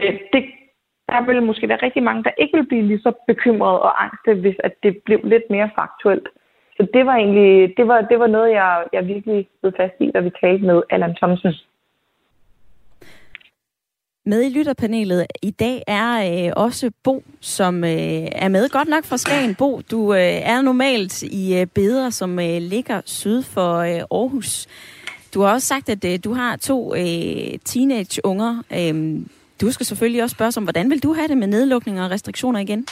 øh, 0.00 0.18
det 0.32 0.44
der 1.08 1.26
vil 1.26 1.42
måske 1.42 1.68
være 1.68 1.82
rigtig 1.82 2.02
mange, 2.02 2.24
der 2.24 2.30
ikke 2.38 2.56
vil 2.56 2.66
blive 2.66 2.86
lige 2.86 3.00
så 3.06 3.12
bekymrede 3.26 3.82
og 3.82 4.04
angste, 4.04 4.34
hvis 4.34 4.56
at 4.64 4.74
det 4.82 4.92
blev 5.04 5.20
lidt 5.24 5.46
mere 5.50 5.70
faktuelt. 5.78 6.28
Så 6.76 6.86
det 6.94 7.06
var 7.06 7.16
egentlig 7.16 7.76
det 7.76 7.88
var, 7.88 8.00
det 8.00 8.18
var 8.18 8.26
noget, 8.26 8.50
jeg, 8.50 8.84
jeg 8.92 9.06
virkelig 9.06 9.48
blev 9.60 9.72
fast 9.76 9.94
i, 10.00 10.10
da 10.14 10.20
vi 10.20 10.30
talte 10.40 10.64
med 10.66 10.82
Allan 10.90 11.14
Thomsen. 11.14 11.54
Med 14.26 14.42
i 14.42 14.58
lytterpanelet 14.58 15.26
i 15.42 15.50
dag 15.50 15.82
er 15.86 16.46
øh, 16.46 16.52
også 16.56 16.90
Bo, 17.04 17.24
som 17.40 17.84
øh, 17.84 18.26
er 18.32 18.48
med. 18.48 18.68
Godt 18.68 18.88
nok 18.88 19.04
fra 19.04 19.16
Skagen. 19.16 19.54
Bo, 19.54 19.80
du 19.90 20.14
øh, 20.14 20.20
er 20.52 20.62
normalt 20.62 21.22
i 21.22 21.60
øh, 21.60 21.66
Beder, 21.66 22.10
som 22.10 22.38
øh, 22.38 22.58
ligger 22.60 23.00
syd 23.04 23.42
for 23.42 23.76
øh, 23.78 23.88
Aarhus. 23.88 24.66
Du 25.34 25.40
har 25.40 25.52
også 25.52 25.66
sagt, 25.66 25.88
at 25.88 26.04
øh, 26.04 26.18
du 26.24 26.32
har 26.32 26.56
to 26.56 26.94
øh, 26.94 27.58
teenage-unger. 27.64 28.62
Øh, 28.72 29.22
du 29.62 29.72
skal 29.72 29.86
selvfølgelig 29.86 30.22
også 30.22 30.34
spørge 30.34 30.52
om, 30.56 30.62
hvordan 30.62 30.90
vil 30.90 31.02
du 31.02 31.14
have 31.14 31.28
det 31.28 31.38
med 31.38 31.46
nedlukninger 31.46 32.04
og 32.04 32.10
restriktioner 32.10 32.60
igen? 32.60 32.86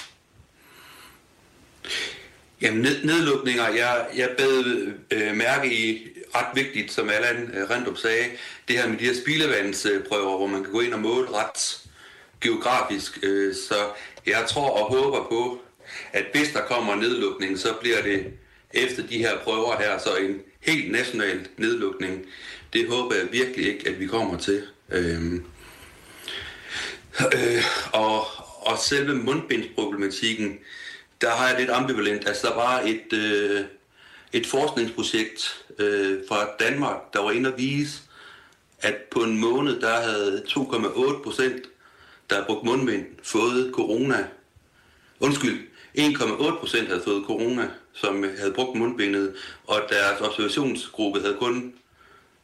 Jamen, 2.61 2.81
ned, 2.81 3.05
nedlukninger, 3.05 3.69
jeg, 3.69 4.07
jeg 4.17 4.29
bed 4.39 4.87
øh, 5.11 5.37
mærke 5.37 5.75
i 5.75 6.09
ret 6.35 6.47
vigtigt, 6.55 6.93
som 6.93 7.11
Allan 7.11 7.51
øh, 7.55 7.71
Rendrup 7.71 7.99
sagde, 7.99 8.25
det 8.69 8.79
her 8.79 8.89
med 8.89 8.99
de 8.99 9.05
her 9.05 9.15
spildevandsprøver, 9.15 10.37
hvor 10.37 10.47
man 10.47 10.63
kan 10.63 10.73
gå 10.73 10.81
ind 10.81 10.95
og 10.95 11.01
måle 11.01 11.29
ret 11.31 11.81
geografisk. 12.41 13.19
Øh, 13.23 13.55
så 13.55 13.75
jeg 14.27 14.45
tror 14.49 14.71
og 14.71 14.97
håber 14.97 15.29
på, 15.29 15.61
at 16.13 16.25
hvis 16.33 16.53
der 16.53 16.61
kommer 16.61 16.95
nedlukning, 16.95 17.59
så 17.59 17.69
bliver 17.81 18.03
det 18.03 18.27
efter 18.71 19.07
de 19.07 19.19
her 19.19 19.39
prøver 19.39 19.77
her, 19.79 19.99
så 19.99 20.17
en 20.17 20.41
helt 20.61 20.93
national 20.93 21.49
nedlukning, 21.57 22.23
det 22.73 22.89
håber 22.89 23.15
jeg 23.15 23.33
virkelig 23.33 23.67
ikke, 23.75 23.89
at 23.89 24.01
vi 24.01 24.07
kommer 24.07 24.39
til. 24.39 24.63
Øh, 24.91 25.41
øh, 27.35 27.65
og, 27.93 28.27
og 28.61 28.79
selve 28.79 29.15
mundbindsproblematikken, 29.15 30.59
der 31.21 31.31
har 31.31 31.49
jeg 31.49 31.59
lidt 31.59 31.71
ambivalent. 31.71 32.29
Altså, 32.29 32.47
der 32.47 32.55
var 32.55 32.81
et, 32.81 33.13
øh, 33.13 33.65
et 34.33 34.47
forskningsprojekt 34.47 35.65
øh, 35.79 36.19
fra 36.29 36.49
Danmark, 36.61 37.13
der 37.13 37.23
var 37.23 37.31
inde 37.31 37.53
og 37.53 37.59
vise, 37.59 38.03
at 38.81 38.95
på 39.11 39.21
en 39.21 39.39
måned, 39.39 39.81
der 39.81 40.01
havde 40.01 40.43
2,8 40.49 41.23
procent, 41.23 41.63
der 42.31 42.37
havde 42.37 42.47
brugt 42.47 42.65
mundbind, 42.65 43.07
fået 43.23 43.71
corona. 43.75 44.27
Undskyld, 45.21 45.67
1,8 45.99 46.59
procent 46.59 46.89
havde 46.89 47.03
fået 47.05 47.25
corona, 47.27 47.69
som 47.93 48.23
havde 48.39 48.53
brugt 48.53 48.79
mundbindet, 48.79 49.35
og 49.67 49.83
deres 49.89 50.21
observationsgruppe 50.21 51.21
havde 51.21 51.37
kun, 51.41 51.75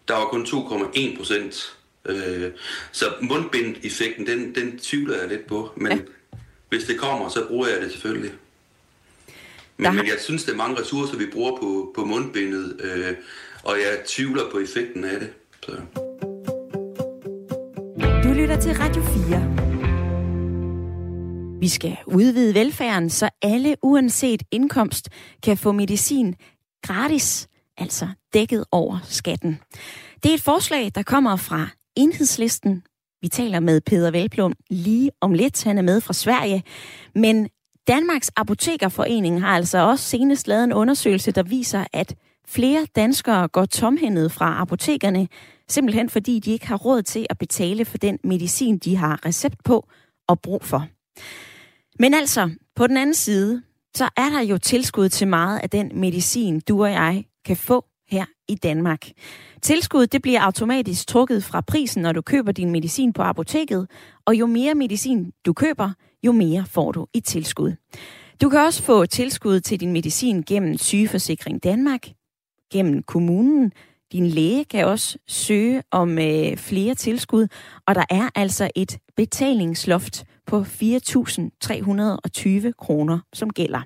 der 0.08 0.14
var 0.14 0.26
kun 0.26 0.46
2,1 0.46 1.16
procent. 1.16 1.76
Øh, 2.08 2.50
så 2.92 3.04
mundbindeffekten, 3.22 4.26
den, 4.26 4.54
den 4.54 4.78
tvivler 4.78 5.18
jeg 5.18 5.28
lidt 5.28 5.46
på, 5.46 5.72
men 5.76 5.92
ja. 5.92 5.98
hvis 6.68 6.84
det 6.84 6.98
kommer, 6.98 7.28
så 7.28 7.44
bruger 7.48 7.68
jeg 7.68 7.80
det 7.80 7.92
selvfølgelig. 7.92 8.32
Men, 9.76 9.96
men 9.96 10.06
jeg 10.06 10.16
synes, 10.18 10.44
det 10.44 10.52
er 10.52 10.56
mange 10.56 10.80
ressourcer, 10.80 11.16
vi 11.16 11.26
bruger 11.32 11.56
på, 11.60 11.92
på 11.94 12.04
mundbindet, 12.04 12.80
øh, 12.80 13.14
og 13.62 13.76
jeg 13.76 13.98
tvivler 14.06 14.50
på 14.50 14.58
effekten 14.58 15.04
af 15.04 15.20
det. 15.20 15.30
Så. 15.62 15.72
Du 18.24 18.32
lytter 18.32 18.60
til 18.60 18.72
Radio 18.74 19.02
4. 19.02 19.66
Vi 21.60 21.68
skal 21.68 21.96
udvide 22.06 22.54
velfærden, 22.54 23.10
så 23.10 23.30
alle 23.42 23.76
uanset 23.82 24.42
indkomst 24.50 25.08
kan 25.42 25.56
få 25.56 25.72
medicin 25.72 26.34
gratis, 26.82 27.48
altså 27.76 28.08
dækket 28.34 28.64
over 28.72 28.98
skatten. 29.04 29.60
Det 30.22 30.30
er 30.30 30.34
et 30.34 30.42
forslag, 30.42 30.92
der 30.94 31.02
kommer 31.02 31.36
fra 31.36 31.68
enhedslisten. 31.96 32.82
Vi 33.22 33.28
taler 33.28 33.60
med 33.60 33.80
Peter 33.80 34.10
Velplum 34.10 34.52
lige 34.70 35.10
om 35.20 35.32
lidt. 35.32 35.64
Han 35.64 35.78
er 35.78 35.82
med 35.82 36.00
fra 36.00 36.12
Sverige. 36.12 36.62
Men 37.14 37.48
Danmarks 37.88 38.30
Apotekerforening 38.36 39.40
har 39.40 39.48
altså 39.48 39.78
også 39.78 40.04
senest 40.04 40.48
lavet 40.48 40.64
en 40.64 40.72
undersøgelse, 40.72 41.32
der 41.32 41.42
viser, 41.42 41.84
at 41.92 42.14
flere 42.48 42.86
danskere 42.96 43.48
går 43.48 43.64
tomhændet 43.64 44.32
fra 44.32 44.60
apotekerne, 44.60 45.28
simpelthen 45.68 46.10
fordi 46.10 46.38
de 46.38 46.52
ikke 46.52 46.66
har 46.66 46.76
råd 46.76 47.02
til 47.02 47.26
at 47.30 47.38
betale 47.38 47.84
for 47.84 47.98
den 47.98 48.18
medicin, 48.24 48.78
de 48.78 48.96
har 48.96 49.26
recept 49.26 49.64
på 49.64 49.88
og 50.28 50.40
brug 50.40 50.64
for. 50.64 50.88
Men 51.98 52.14
altså, 52.14 52.50
på 52.76 52.86
den 52.86 52.96
anden 52.96 53.14
side, 53.14 53.62
så 53.94 54.08
er 54.16 54.28
der 54.30 54.40
jo 54.40 54.58
tilskud 54.58 55.08
til 55.08 55.28
meget 55.28 55.58
af 55.58 55.70
den 55.70 56.00
medicin, 56.00 56.60
du 56.60 56.82
og 56.82 56.90
jeg 56.92 57.24
kan 57.44 57.56
få 57.56 57.84
her 58.08 58.24
i 58.48 58.54
Danmark. 58.54 59.08
Tilskuddet 59.62 60.12
det 60.12 60.22
bliver 60.22 60.40
automatisk 60.40 61.08
trukket 61.08 61.44
fra 61.44 61.60
prisen, 61.60 62.02
når 62.02 62.12
du 62.12 62.22
køber 62.22 62.52
din 62.52 62.70
medicin 62.70 63.12
på 63.12 63.22
apoteket, 63.22 63.88
og 64.24 64.34
jo 64.34 64.46
mere 64.46 64.74
medicin 64.74 65.32
du 65.46 65.52
køber, 65.52 65.90
jo 66.22 66.32
mere 66.32 66.64
får 66.66 66.92
du 66.92 67.06
i 67.14 67.20
tilskud. 67.20 67.72
Du 68.42 68.48
kan 68.48 68.60
også 68.60 68.82
få 68.82 69.06
tilskud 69.06 69.60
til 69.60 69.80
din 69.80 69.92
medicin 69.92 70.42
gennem 70.42 70.78
Sygeforsikring 70.78 71.64
Danmark, 71.64 72.08
gennem 72.72 73.02
kommunen. 73.02 73.72
Din 74.12 74.26
læge 74.26 74.64
kan 74.64 74.86
også 74.86 75.18
søge 75.28 75.82
om 75.90 76.18
øh, 76.18 76.56
flere 76.56 76.94
tilskud, 76.94 77.48
og 77.86 77.94
der 77.94 78.04
er 78.10 78.28
altså 78.34 78.70
et 78.74 78.98
betalingsloft 79.16 80.24
på 80.46 80.60
4.320 80.60 80.66
kroner, 82.78 83.18
som 83.32 83.50
gælder. 83.50 83.80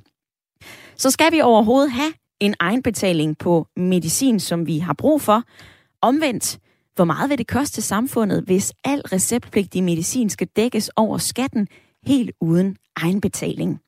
Så 0.97 1.11
skal 1.11 1.33
vi 1.33 1.41
overhovedet 1.41 1.93
have 1.93 2.13
en 2.41 2.55
egenbetaling 2.61 3.39
på 3.39 3.67
medicin, 3.77 4.41
som 4.41 4.67
vi 4.67 4.79
har 4.79 4.95
brug 4.95 5.21
for. 5.21 5.43
Omvendt, 6.03 6.59
hvor 6.95 7.05
meget 7.05 7.31
vil 7.31 7.39
det 7.39 7.47
koste 7.47 7.83
samfundet, 7.83 8.43
hvis 8.47 8.73
al 8.85 9.01
receptpligtig 9.01 9.85
medicin 9.85 10.31
skal 10.31 10.49
dækkes 10.57 10.91
over 10.97 11.19
skatten 11.19 11.69
helt 12.07 12.31
uden 12.41 12.77
egenbetaling? 12.97 13.81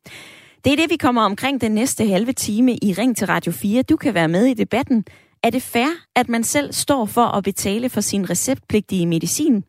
Det 0.64 0.72
er 0.72 0.76
det, 0.76 0.90
vi 0.90 0.96
kommer 0.96 1.22
omkring 1.22 1.60
den 1.60 1.72
næste 1.72 2.06
halve 2.06 2.32
time 2.32 2.72
i 2.76 2.94
Ring 2.98 3.16
til 3.16 3.26
Radio 3.26 3.52
4. 3.52 3.82
Du 3.82 3.96
kan 3.96 4.14
være 4.14 4.28
med 4.28 4.46
i 4.46 4.54
debatten. 4.54 5.04
Er 5.42 5.50
det 5.50 5.62
fair, 5.62 5.88
at 6.16 6.28
man 6.28 6.44
selv 6.44 6.72
står 6.72 7.06
for 7.06 7.24
at 7.24 7.44
betale 7.44 7.88
for 7.88 8.00
sin 8.00 8.30
receptpligtige 8.30 9.06
medicin? 9.06 9.64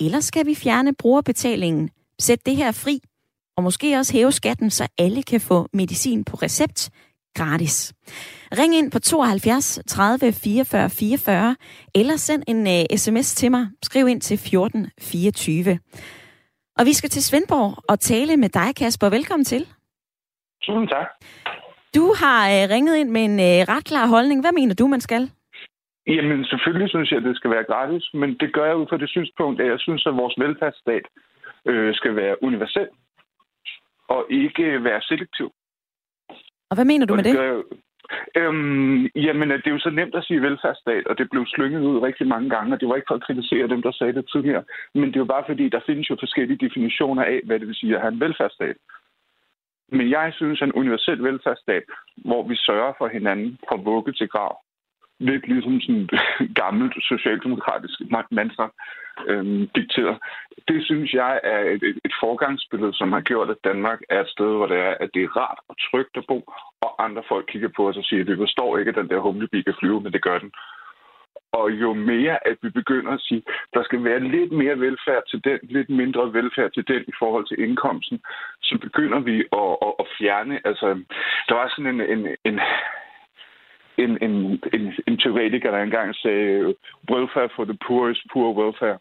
Eller 0.00 0.20
skal 0.20 0.46
vi 0.46 0.54
fjerne 0.54 0.94
brugerbetalingen? 0.94 1.90
sætte 2.18 2.42
det 2.46 2.56
her 2.56 2.72
fri, 2.72 3.00
og 3.56 3.62
måske 3.62 3.96
også 3.96 4.12
hæve 4.12 4.32
skatten, 4.32 4.70
så 4.70 4.86
alle 4.98 5.22
kan 5.22 5.40
få 5.40 5.68
medicin 5.72 6.24
på 6.24 6.36
recept 6.36 6.90
gratis. 7.38 7.94
Ring 8.60 8.72
ind 8.74 8.88
på 8.92 8.98
72 8.98 9.80
30 9.86 10.32
44 10.44 10.90
44, 10.90 11.56
eller 11.94 12.16
send 12.16 12.42
en 12.52 12.60
uh, 12.74 12.96
sms 12.96 13.34
til 13.34 13.50
mig. 13.50 13.64
Skriv 13.82 14.08
ind 14.08 14.20
til 14.20 14.38
14 14.38 14.86
24. 15.00 15.78
Og 16.78 16.82
vi 16.88 16.92
skal 16.92 17.10
til 17.10 17.22
Svendborg 17.24 17.70
og 17.88 18.00
tale 18.00 18.36
med 18.36 18.48
dig, 18.48 18.76
Kasper. 18.76 19.08
Velkommen 19.10 19.44
til. 19.44 19.62
Tusind 20.62 20.88
tak. 20.88 21.08
Du 21.96 22.04
har 22.20 22.40
uh, 22.54 22.70
ringet 22.74 22.96
ind 22.96 23.10
med 23.10 23.24
en 23.30 23.38
uh, 23.48 23.60
ret 23.72 23.84
klar 23.84 24.06
holdning. 24.06 24.40
Hvad 24.40 24.52
mener 24.52 24.74
du, 24.74 24.86
man 24.86 25.00
skal? 25.00 25.30
Jamen, 26.06 26.44
selvfølgelig 26.44 26.88
synes 26.90 27.10
jeg, 27.10 27.18
at 27.18 27.24
det 27.24 27.36
skal 27.36 27.50
være 27.50 27.64
gratis, 27.64 28.04
men 28.14 28.30
det 28.40 28.52
gør 28.52 28.66
jeg 28.66 28.76
ud 28.76 28.86
fra 28.88 28.96
det 28.96 29.10
synspunkt, 29.10 29.60
at 29.60 29.66
jeg 29.66 29.80
synes, 29.80 30.06
at 30.06 30.16
vores 30.16 30.34
velfærdsstat 30.38 31.06
øh, 31.70 31.94
skal 31.94 32.16
være 32.16 32.42
universel 32.42 32.88
og 34.08 34.26
ikke 34.30 34.84
være 34.84 35.02
selektiv. 35.02 35.52
Og 36.70 36.74
hvad 36.76 36.84
mener 36.84 37.06
du 37.06 37.12
og 37.12 37.16
med 37.16 37.24
det? 37.24 37.32
det? 37.32 37.40
Gør, 37.40 37.62
øhm, 38.36 39.06
jamen, 39.06 39.50
det 39.50 39.66
er 39.66 39.76
jo 39.76 39.78
så 39.78 39.90
nemt 39.90 40.14
at 40.14 40.24
sige 40.24 40.42
velfærdsstat, 40.42 41.06
og 41.06 41.18
det 41.18 41.30
blev 41.30 41.44
slynget 41.46 41.80
ud 41.80 41.98
rigtig 41.98 42.26
mange 42.26 42.50
gange, 42.50 42.74
og 42.74 42.80
det 42.80 42.88
var 42.88 42.96
ikke 42.96 43.10
for 43.10 43.14
at 43.14 43.26
kritisere 43.26 43.68
dem, 43.68 43.82
der 43.82 43.92
sagde 43.92 44.12
det 44.12 44.28
tidligere, 44.32 44.64
men 44.94 45.06
det 45.08 45.16
er 45.16 45.24
jo 45.26 45.34
bare 45.34 45.44
fordi, 45.46 45.68
der 45.68 45.80
findes 45.86 46.10
jo 46.10 46.16
forskellige 46.20 46.62
definitioner 46.66 47.24
af, 47.24 47.40
hvad 47.44 47.58
det 47.58 47.68
vil 47.68 47.80
sige 47.80 47.94
at 47.94 48.00
have 48.00 48.12
en 48.12 48.20
velfærdsstat. 48.20 48.76
Men 49.88 50.10
jeg 50.10 50.32
synes, 50.36 50.62
at 50.62 50.68
en 50.68 50.72
universel 50.72 51.22
velfærdsstat, 51.22 51.82
hvor 52.16 52.42
vi 52.48 52.56
sørger 52.56 52.92
for 52.98 53.08
hinanden 53.08 53.58
fra 53.68 53.76
vugge 53.76 54.12
til 54.12 54.28
grav, 54.28 54.58
lidt 55.18 55.48
ligesom 55.48 55.80
sådan 55.80 56.08
gammelt 56.62 56.94
socialdemokratisk 57.02 58.00
mantra 58.30 58.70
øhm, 59.26 59.68
dikteret. 59.74 60.18
Det 60.68 60.84
synes 60.84 61.12
jeg 61.12 61.40
er 61.42 61.60
et, 61.60 61.82
et, 61.82 61.98
et 62.04 62.14
forgangsbillede, 62.20 62.94
som 62.94 63.12
har 63.12 63.20
gjort, 63.20 63.50
at 63.50 63.64
Danmark 63.64 64.00
er 64.10 64.20
et 64.20 64.28
sted, 64.28 64.50
hvor 64.56 64.66
det 64.66 64.78
er, 64.78 64.94
at 65.00 65.10
det 65.14 65.22
er 65.22 65.36
rart 65.36 65.58
og 65.68 65.76
trygt 65.90 66.16
at 66.16 66.24
bo, 66.28 66.38
og 66.80 67.04
andre 67.04 67.22
folk 67.28 67.46
kigger 67.48 67.68
på 67.76 67.88
os 67.88 67.96
og 67.96 68.04
siger, 68.04 68.20
at 68.22 68.28
vi 68.28 68.36
forstår 68.36 68.78
ikke, 68.78 68.88
at 68.88 68.96
den 68.96 69.08
der 69.08 69.18
humlebi 69.18 69.62
kan 69.62 69.74
flyve, 69.80 70.00
men 70.00 70.12
det 70.12 70.22
gør 70.22 70.38
den. 70.38 70.52
Og 71.52 71.70
jo 71.70 71.94
mere, 71.94 72.46
at 72.48 72.56
vi 72.62 72.70
begynder 72.70 73.12
at 73.12 73.20
sige, 73.20 73.42
der 73.74 73.82
skal 73.84 74.04
være 74.04 74.20
lidt 74.20 74.52
mere 74.52 74.80
velfærd 74.80 75.22
til 75.30 75.44
den, 75.44 75.58
lidt 75.62 75.90
mindre 75.90 76.32
velfærd 76.32 76.70
til 76.72 76.88
den 76.88 77.02
i 77.08 77.12
forhold 77.18 77.46
til 77.46 77.60
indkomsten, 77.64 78.20
så 78.62 78.78
begynder 78.80 79.20
vi 79.20 79.36
at, 79.62 79.72
at, 79.86 79.92
at 80.02 80.06
fjerne, 80.18 80.60
altså, 80.64 80.86
der 81.48 81.54
var 81.54 81.68
sådan 81.68 81.94
en, 81.94 82.00
en, 82.00 82.36
en 82.44 82.60
en, 83.98 84.18
en, 84.22 84.62
en, 84.72 84.94
en 85.06 85.18
teoretiker, 85.18 85.70
der 85.70 85.82
engang 85.82 86.14
sagde, 86.14 86.74
welfare 87.10 87.48
for 87.56 87.64
the 87.64 87.78
poor 87.86 88.08
is 88.08 88.22
poor 88.32 88.52
welfare. 88.52 88.98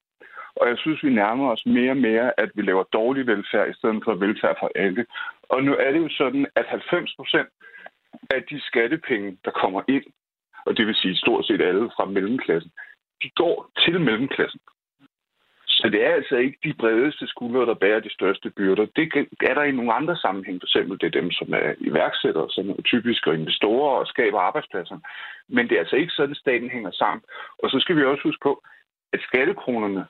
Og 0.55 0.69
jeg 0.69 0.77
synes, 0.77 1.03
vi 1.03 1.09
nærmer 1.09 1.51
os 1.51 1.65
mere 1.65 1.91
og 1.91 1.97
mere, 1.97 2.39
at 2.39 2.49
vi 2.55 2.61
laver 2.61 2.83
dårlig 2.83 3.27
velfærd 3.27 3.69
i 3.69 3.73
stedet 3.73 4.01
for 4.03 4.13
velfærd 4.13 4.55
for 4.59 4.71
alle. 4.75 5.05
Og 5.49 5.63
nu 5.63 5.75
er 5.79 5.91
det 5.91 5.99
jo 5.99 6.09
sådan, 6.09 6.45
at 6.55 6.65
90 6.65 7.15
procent 7.15 7.49
af 8.29 8.43
de 8.49 8.61
skattepenge, 8.61 9.37
der 9.45 9.51
kommer 9.51 9.81
ind, 9.87 10.03
og 10.65 10.77
det 10.77 10.87
vil 10.87 10.95
sige 10.95 11.15
stort 11.15 11.45
set 11.45 11.61
alle 11.61 11.91
fra 11.95 12.05
mellemklassen, 12.05 12.71
de 13.23 13.29
går 13.35 13.69
til 13.83 14.01
mellemklassen. 14.01 14.59
Så 15.85 15.89
det 15.89 16.05
er 16.05 16.13
altså 16.13 16.35
ikke 16.35 16.57
de 16.63 16.73
bredeste 16.73 17.27
skuldre, 17.27 17.65
der 17.65 17.73
bærer 17.73 17.99
de 17.99 18.13
største 18.13 18.49
byrder. 18.49 18.85
Det 18.95 19.27
er 19.49 19.53
der 19.53 19.63
i 19.63 19.71
nogle 19.71 19.93
andre 19.93 20.15
sammenhæng. 20.17 20.57
For 20.61 20.67
eksempel 20.67 20.99
det 20.99 21.07
er 21.07 21.21
dem, 21.21 21.31
som 21.31 21.47
er 21.53 21.73
iværksættere, 21.77 22.47
som 22.49 22.69
er 22.69 22.75
og 23.27 23.35
investorer 23.35 23.99
og 23.99 24.07
skaber 24.07 24.39
arbejdspladser. 24.39 24.97
Men 25.49 25.63
det 25.67 25.75
er 25.75 25.79
altså 25.79 25.95
ikke 25.95 26.13
sådan, 26.13 26.35
staten 26.35 26.69
hænger 26.69 26.91
sammen. 26.91 27.21
Og 27.63 27.69
så 27.69 27.77
skal 27.79 27.95
vi 27.95 28.03
også 28.03 28.23
huske 28.23 28.43
på, 28.43 28.63
at 29.13 29.19
skattekronerne, 29.27 30.05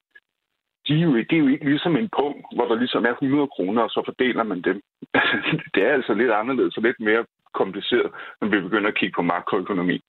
de 0.87 0.93
er 0.99 1.03
jo, 1.07 1.17
det 1.17 1.35
er 1.35 1.43
jo 1.45 1.47
ikke 1.47 1.69
ligesom 1.69 1.95
en 1.97 2.09
punkt, 2.19 2.45
hvor 2.55 2.65
der 2.67 2.75
ligesom 2.75 3.05
er 3.05 3.13
100 3.13 3.47
kroner, 3.55 3.81
og 3.81 3.89
så 3.89 4.01
fordeler 4.05 4.43
man 4.43 4.61
dem. 4.61 4.81
det 5.73 5.81
er 5.87 5.93
altså 5.93 6.13
lidt 6.13 6.31
anderledes 6.31 6.77
og 6.77 6.83
lidt 6.83 6.99
mere 6.99 7.25
kompliceret, 7.53 8.11
når 8.41 8.47
vi 8.47 8.59
begynder 8.59 8.89
at 8.89 8.97
kigge 8.99 9.15
på 9.15 9.21
makroøkonomi. 9.21 9.99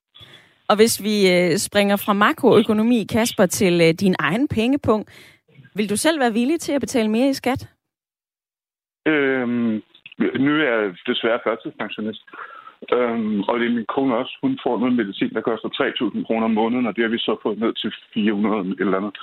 Og 0.69 0.75
hvis 0.75 1.03
vi 1.03 1.15
øh, 1.35 1.57
springer 1.57 1.95
fra 1.95 2.13
makroøkonomi, 2.13 3.07
Kasper, 3.13 3.45
til 3.45 3.81
øh, 3.81 3.93
din 3.93 4.15
egen 4.19 4.47
pengepunkt, 4.47 5.09
vil 5.77 5.89
du 5.89 5.97
selv 5.97 6.19
være 6.19 6.33
villig 6.33 6.59
til 6.59 6.73
at 6.73 6.81
betale 6.81 7.09
mere 7.11 7.29
i 7.29 7.33
skat? 7.33 7.61
Øhm, 9.07 9.83
nu 10.45 10.51
er 10.61 10.69
jeg 10.73 10.95
desværre 11.07 11.39
førtidspensionist. 11.43 12.23
Øhm, 12.93 13.41
og 13.41 13.59
det 13.59 13.65
er 13.67 13.75
min 13.75 13.91
kone 13.95 14.17
også. 14.17 14.33
Hun 14.41 14.59
får 14.63 14.79
noget 14.79 14.95
medicin, 14.95 15.33
der 15.33 15.41
koster 15.41 15.69
3.000 15.69 16.25
kroner 16.27 16.45
om 16.45 16.51
måneden, 16.61 16.85
og 16.87 16.95
det 16.95 17.03
har 17.03 17.09
vi 17.09 17.17
så 17.17 17.37
fået 17.43 17.59
ned 17.59 17.73
til 17.73 17.93
400 18.13 18.75
eller 18.79 18.97
andet, 18.97 19.17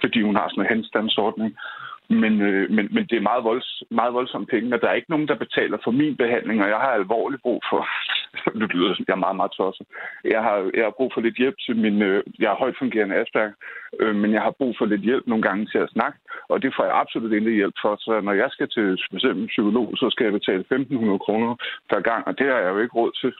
fordi 0.00 0.22
hun 0.22 0.36
har 0.36 0.48
sådan 0.48 0.64
en 0.64 0.74
henstandsordning. 0.74 1.56
Men, 2.08 2.40
øh, 2.40 2.70
men, 2.70 2.88
men 2.94 3.04
det 3.10 3.16
er 3.16 3.28
meget, 3.30 3.44
volds, 3.44 3.82
meget 3.90 4.14
voldsomme 4.14 4.46
penge, 4.46 4.74
og 4.74 4.80
der 4.80 4.88
er 4.88 4.94
ikke 4.94 5.10
nogen, 5.10 5.28
der 5.28 5.34
betaler 5.44 5.78
for 5.84 5.90
min 5.90 6.16
behandling, 6.16 6.62
og 6.62 6.68
jeg 6.68 6.76
har 6.76 6.92
alvorligt 6.92 7.42
brug 7.42 7.62
for, 7.70 7.88
det 8.60 8.74
lyder, 8.74 8.94
jeg 9.08 9.14
er 9.14 9.24
meget, 9.26 9.36
meget 9.36 9.52
tosset. 9.52 9.86
Jeg 10.24 10.42
har, 10.42 10.70
jeg 10.74 10.84
har 10.84 10.94
brug 10.98 11.10
for 11.14 11.20
lidt 11.20 11.36
hjælp 11.36 11.54
til 11.66 11.76
min... 11.76 12.02
Øh, 12.02 12.22
jeg 12.38 12.50
er 12.52 12.62
højt 12.62 12.78
fungerende 12.78 13.16
Asperger, 13.16 13.52
øh, 14.00 14.14
men 14.14 14.32
jeg 14.32 14.42
har 14.42 14.50
brug 14.50 14.74
for 14.78 14.86
lidt 14.86 15.00
hjælp 15.00 15.26
nogle 15.26 15.42
gange 15.42 15.66
til 15.66 15.78
at 15.78 15.90
snakke, 15.90 16.18
og 16.48 16.62
det 16.62 16.74
får 16.76 16.84
jeg 16.84 17.00
absolut 17.00 17.32
ikke 17.32 17.50
hjælp 17.50 17.74
for. 17.82 17.96
Så 18.00 18.20
når 18.20 18.32
jeg 18.32 18.48
skal 18.50 18.68
til 18.68 18.98
for 19.10 19.16
eksempel 19.16 19.46
psykolog, 19.46 19.88
så 19.96 20.10
skal 20.10 20.24
jeg 20.24 20.32
betale 20.32 20.64
1.500 20.72 21.18
kroner 21.18 21.54
per 21.90 22.00
gang, 22.00 22.26
og 22.26 22.38
det 22.38 22.46
har 22.46 22.58
jeg 22.58 22.70
jo 22.74 22.78
ikke 22.78 22.98
råd 23.00 23.12
til. 23.20 23.32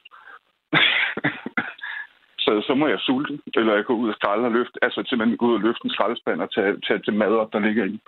så, 2.45 2.51
så 2.67 2.73
må 2.75 2.87
jeg 2.87 2.99
sulte, 2.99 3.39
eller 3.55 3.75
jeg 3.75 3.85
går 3.85 3.93
ud 3.93 4.09
og 4.09 4.15
skralde 4.15 4.45
og 4.45 4.51
løfte, 4.51 4.77
altså 4.81 5.03
simpelthen 5.05 5.37
gå 5.37 5.45
ud 5.45 5.53
og 5.53 5.61
løfte 5.61 5.85
en 5.85 5.95
skraldespand 5.95 6.41
og 6.41 6.53
tage, 6.53 6.73
tage 6.87 6.99
til 6.99 7.13
mad 7.13 7.33
op, 7.41 7.53
der 7.53 7.59
ligger 7.59 7.85
i. 7.85 7.99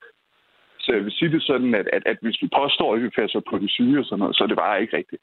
Så 0.89 0.96
jeg 0.96 1.05
vil 1.05 1.12
sige 1.12 1.31
det 1.31 1.43
sådan, 1.43 1.75
at, 1.75 1.88
at, 1.93 2.03
at 2.05 2.17
hvis 2.22 2.41
vi 2.41 2.48
påstår, 2.62 2.96
at 2.96 3.01
vi 3.01 3.10
passer 3.10 3.41
på 3.50 3.58
de 3.58 3.69
syge 3.69 4.00
og 4.00 4.05
sådan 4.05 4.19
noget, 4.19 4.36
så 4.36 4.43
er 4.43 4.48
det 4.48 4.58
bare 4.58 4.81
ikke 4.81 4.98
rigtigt. 4.98 5.22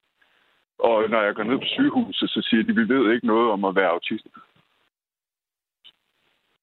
Og 0.79 1.11
når 1.11 1.23
jeg 1.23 1.35
går 1.35 1.43
ned 1.43 1.59
på 1.59 1.69
sygehuset, 1.77 2.31
så 2.31 2.41
siger 2.49 2.63
de, 2.63 2.71
at 2.71 2.77
vi 2.77 2.95
ved 2.95 3.15
ikke 3.15 3.27
noget 3.27 3.51
om 3.51 3.65
at 3.65 3.77
være 3.77 3.89
autist. 3.89 4.27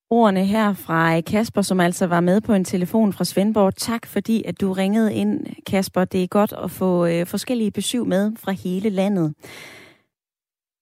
Ordene 0.10 0.46
her 0.46 0.74
fra 0.74 1.22
Kasper, 1.22 1.62
som 1.62 1.80
altså 1.80 2.08
var 2.08 2.20
med 2.20 2.42
på 2.42 2.54
en 2.54 2.66
telefon 2.66 3.14
fra 3.14 3.24
Svendborg. 3.24 3.76
Tak 3.76 4.06
fordi, 4.06 4.44
at 4.46 4.62
du 4.62 4.74
ringede 4.74 5.14
ind, 5.14 5.46
Kasper. 5.66 6.06
Det 6.06 6.24
er 6.24 6.28
godt 6.28 6.54
at 6.64 6.72
få 6.72 7.06
øh, 7.06 7.26
forskellige 7.26 7.72
besøg 7.72 8.08
med 8.08 8.32
fra 8.44 8.52
hele 8.52 8.90
landet. 8.90 9.34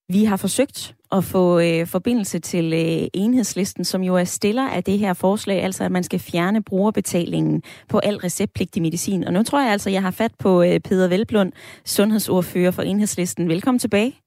Vi 0.10 0.24
har 0.24 0.38
forsøgt 0.38 0.96
at 1.12 1.24
få 1.24 1.60
øh, 1.60 1.88
forbindelse 1.88 2.39
til 2.39 2.74
øh, 2.74 3.08
enhedslisten, 3.13 3.86
som 3.86 4.03
jo 4.03 4.15
er 4.15 4.24
stiller 4.24 4.70
af 4.70 4.84
det 4.84 5.00
her 5.00 5.13
forslag, 5.13 5.63
altså 5.63 5.84
at 5.84 5.91
man 5.91 6.03
skal 6.03 6.20
fjerne 6.20 6.63
brugerbetalingen 6.63 7.63
på 7.89 8.00
al 8.03 8.15
receptpligtig 8.15 8.82
medicin. 8.82 9.24
Og 9.24 9.34
nu 9.34 9.44
tror 9.44 9.62
jeg 9.62 9.72
altså, 9.72 9.89
jeg 9.89 10.01
har 10.01 10.12
fat 10.12 10.32
på 10.39 10.63
øh, 10.63 10.80
Peter 10.80 11.08
Velblund, 11.08 11.51
sundhedsordfører 11.86 12.72
for 12.72 12.82
enhedslisten. 12.82 13.50
Velkommen 13.50 13.80
tilbage. 13.80 14.21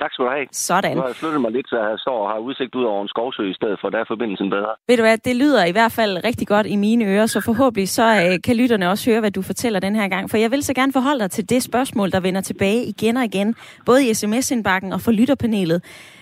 Tak 0.00 0.12
skal 0.12 0.24
du 0.24 0.30
have. 0.30 0.46
Sådan. 0.52 0.94
Nu 0.96 1.00
har 1.00 1.08
jeg 1.08 1.16
flyttet 1.16 1.40
mig 1.40 1.52
lidt, 1.52 1.68
så 1.68 1.76
jeg 1.76 1.98
står 1.98 2.18
og 2.24 2.30
har 2.32 2.38
udsigt 2.38 2.74
ud 2.74 2.84
over 2.84 3.02
en 3.02 3.08
skovsø 3.08 3.42
i 3.50 3.54
stedet 3.54 3.78
for, 3.80 3.88
der 3.90 3.98
er 3.98 4.04
forbindelsen 4.08 4.50
bedre. 4.50 4.72
Ved 4.88 4.96
du 4.96 5.02
hvad, 5.02 5.18
det 5.18 5.36
lyder 5.36 5.64
i 5.64 5.72
hvert 5.72 5.92
fald 5.92 6.24
rigtig 6.24 6.48
godt 6.48 6.66
i 6.66 6.76
mine 6.76 7.04
ører, 7.04 7.26
så 7.26 7.40
forhåbentlig 7.40 7.88
så 7.88 8.06
øh, 8.24 8.38
kan 8.44 8.56
lytterne 8.56 8.90
også 8.90 9.10
høre, 9.10 9.20
hvad 9.20 9.30
du 9.30 9.42
fortæller 9.42 9.80
den 9.80 9.94
her 9.96 10.08
gang. 10.08 10.30
For 10.30 10.36
jeg 10.36 10.50
vil 10.50 10.62
så 10.62 10.74
gerne 10.74 10.92
forholde 10.92 11.20
dig 11.20 11.30
til 11.30 11.50
det 11.50 11.62
spørgsmål, 11.62 12.10
der 12.10 12.20
vender 12.20 12.40
tilbage 12.40 12.80
igen 12.84 13.16
og 13.16 13.24
igen, 13.24 13.54
både 13.86 14.00
i 14.08 14.14
sms-indbakken 14.14 14.92
og 14.92 15.00
for 15.00 15.12
lytterpanelet. 15.12 15.78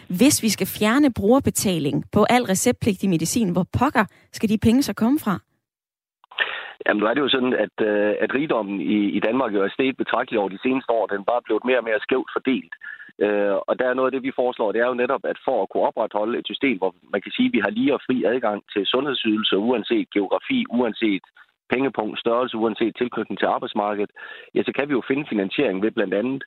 Hvis 0.09 0.43
vi 0.43 0.49
skal 0.49 0.67
fjerne 0.79 1.13
brugerbetaling 1.13 2.05
på 2.13 2.27
al 2.31 2.43
receptpligtig 2.43 3.11
medicin, 3.11 3.53
hvor 3.53 3.67
pokker 3.79 4.05
skal 4.33 4.49
de 4.49 4.59
penge 4.59 4.83
så 4.83 4.95
komme 4.95 5.19
fra? 5.25 5.39
Jamen, 6.87 7.01
nu 7.01 7.07
er 7.07 7.15
det 7.15 7.21
jo 7.27 7.35
sådan, 7.37 7.55
at, 7.65 7.77
øh, 7.91 8.15
at 8.25 8.31
rigdommen 8.35 8.81
i, 8.81 8.99
i 9.19 9.21
Danmark 9.21 9.51
jo 9.55 9.61
er 9.63 9.69
steget 9.69 9.97
betragteligt 9.97 10.41
over 10.41 10.49
de 10.49 10.63
seneste 10.65 10.91
år. 10.99 11.07
Den 11.07 11.21
er 11.21 11.31
bare 11.33 11.47
blevet 11.47 11.65
mere 11.65 11.79
og 11.83 11.85
mere 11.85 12.01
skævt 12.07 12.31
fordelt. 12.37 12.75
Øh, 13.25 13.57
og 13.69 13.79
der 13.79 13.87
er 13.89 13.95
noget 13.95 14.09
af 14.09 14.13
det, 14.13 14.23
vi 14.23 14.39
foreslår, 14.41 14.73
det 14.73 14.81
er 14.81 14.89
jo 14.89 15.03
netop, 15.03 15.25
at 15.25 15.39
for 15.45 15.63
at 15.63 15.69
kunne 15.69 15.83
opretholde 15.83 16.39
et 16.39 16.47
system, 16.47 16.79
hvor 16.79 16.95
man 17.13 17.21
kan 17.23 17.33
sige, 17.33 17.47
at 17.47 17.53
vi 17.53 17.61
har 17.65 17.71
lige 17.71 17.95
og 17.95 18.01
fri 18.07 18.25
adgang 18.25 18.63
til 18.73 18.87
sundhedsydelser, 18.87 19.57
uanset 19.57 20.11
geografi, 20.11 20.65
uanset 20.71 21.25
pengepunkt, 21.71 22.21
størrelse, 22.21 22.57
uanset 22.57 22.97
tilknytning 22.97 23.39
til 23.39 23.47
arbejdsmarkedet, 23.47 24.11
ja, 24.55 24.63
så 24.63 24.73
kan 24.77 24.89
vi 24.89 24.93
jo 24.93 25.03
finde 25.09 25.27
finansiering 25.29 25.83
ved 25.83 25.91
blandt 25.91 26.15
andet 26.15 26.43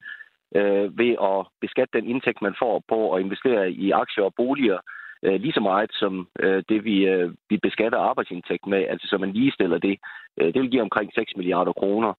øh, 0.56 0.98
ved 0.98 1.12
at 1.30 1.40
beskatte 1.62 1.98
den 1.98 2.08
indtægt, 2.08 2.42
man 2.42 2.56
får 2.60 2.84
på 2.88 3.14
at 3.14 3.22
investere 3.22 3.72
i 3.72 3.92
aktier 3.92 4.24
og 4.24 4.34
boliger, 4.36 4.80
øh, 5.24 5.42
lige 5.42 5.54
så 5.54 5.60
meget 5.60 5.92
som 5.94 6.28
øh, 6.40 6.64
det, 6.70 6.84
vi, 6.84 7.08
øh, 7.08 7.32
vi 7.50 7.58
beskatter 7.58 8.00
arbejdsindtægt 8.00 8.68
med, 8.68 8.86
altså 8.90 9.08
så 9.08 9.18
man 9.18 9.34
ligestiller 9.34 9.78
det. 9.78 10.00
Øh, 10.38 10.54
det 10.54 10.62
vil 10.62 10.72
give 10.72 10.82
omkring 10.82 11.12
6 11.14 11.36
milliarder 11.36 11.74
kroner. 11.74 12.14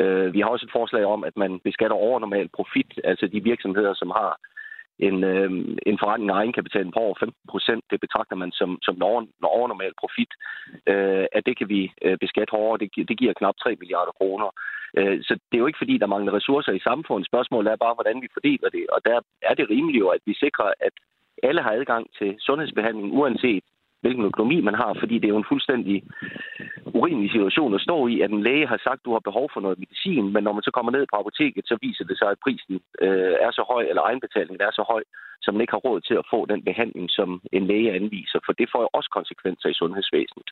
Øh, 0.00 0.34
vi 0.34 0.40
har 0.40 0.48
også 0.48 0.66
et 0.66 0.76
forslag 0.78 1.04
om, 1.04 1.24
at 1.24 1.36
man 1.36 1.60
beskatter 1.64 1.96
overnormal 1.96 2.48
profit, 2.48 3.00
altså 3.04 3.26
de 3.26 3.42
virksomheder, 3.42 3.94
som 3.94 4.10
har 4.10 4.38
en, 4.98 5.24
øh, 5.24 5.50
en 5.90 5.98
forretning 6.02 6.30
af 6.30 6.34
egenkapitalen 6.34 6.92
på 6.92 7.00
over 7.00 7.14
15 7.20 7.36
procent, 7.48 7.84
det 7.90 8.00
betragter 8.00 8.36
man 8.36 8.52
som, 8.52 8.78
som 8.82 8.94
en 8.94 9.50
overnormal 9.56 9.92
profit, 10.00 10.32
øh, 10.92 11.26
at 11.32 11.46
det 11.46 11.58
kan 11.58 11.68
vi 11.68 11.92
øh, 12.02 12.18
beskatte 12.18 12.50
hårdere. 12.50 12.78
Det, 12.82 13.08
det 13.08 13.18
giver 13.18 13.32
knap 13.32 13.56
3 13.56 13.76
milliarder 13.80 14.12
kroner. 14.18 14.48
Øh, 14.98 15.18
så 15.22 15.32
det 15.34 15.56
er 15.56 15.62
jo 15.64 15.66
ikke, 15.66 15.82
fordi 15.82 15.98
der 15.98 16.06
mangler 16.06 16.32
ressourcer 16.34 16.72
i 16.72 16.86
samfundet. 16.88 17.26
Spørgsmålet 17.26 17.72
er 17.72 17.84
bare, 17.84 17.94
hvordan 17.94 18.22
vi 18.22 18.28
fordeler 18.32 18.68
det. 18.76 18.86
Og 18.94 19.00
der 19.04 19.20
er 19.42 19.54
det 19.54 19.70
rimeligt 19.70 20.00
jo, 20.00 20.08
at 20.08 20.22
vi 20.26 20.34
sikrer, 20.34 20.72
at 20.80 20.94
alle 21.42 21.62
har 21.62 21.72
adgang 21.72 22.06
til 22.18 22.36
sundhedsbehandling, 22.38 23.12
uanset 23.12 23.64
hvilken 24.00 24.24
økonomi 24.24 24.60
man 24.60 24.74
har, 24.74 24.96
fordi 25.00 25.14
det 25.18 25.24
er 25.24 25.34
jo 25.34 25.42
en 25.42 25.52
fuldstændig 25.52 25.96
urimelig 27.04 27.30
situation 27.30 27.74
at 27.74 27.84
stå 27.88 27.96
i, 28.12 28.14
at 28.24 28.30
en 28.30 28.42
læge 28.48 28.66
har 28.72 28.80
sagt, 28.86 29.00
at 29.00 29.06
du 29.06 29.12
har 29.12 29.28
behov 29.28 29.46
for 29.52 29.60
noget 29.60 29.78
medicin, 29.78 30.26
men 30.32 30.42
når 30.44 30.52
man 30.56 30.66
så 30.66 30.72
kommer 30.76 30.92
ned 30.92 31.04
på 31.08 31.16
apoteket, 31.20 31.64
så 31.70 31.76
viser 31.86 32.04
det 32.04 32.16
sig, 32.18 32.28
at 32.30 32.42
prisen 32.44 32.74
øh, 33.04 33.34
er 33.46 33.50
så 33.58 33.62
høj, 33.72 33.82
eller 33.90 34.02
egenbetalingen 34.02 34.60
er 34.68 34.72
så 34.78 34.84
høj, 34.92 35.02
så 35.42 35.48
man 35.52 35.60
ikke 35.60 35.76
har 35.76 35.86
råd 35.88 36.00
til 36.00 36.16
at 36.20 36.28
få 36.32 36.40
den 36.52 36.62
behandling, 36.68 37.06
som 37.18 37.28
en 37.52 37.66
læge 37.70 37.92
anviser, 37.98 38.38
for 38.46 38.52
det 38.52 38.68
får 38.72 38.80
jo 38.86 38.90
også 38.98 39.10
konsekvenser 39.18 39.68
i 39.68 39.78
sundhedsvæsenet. 39.80 40.48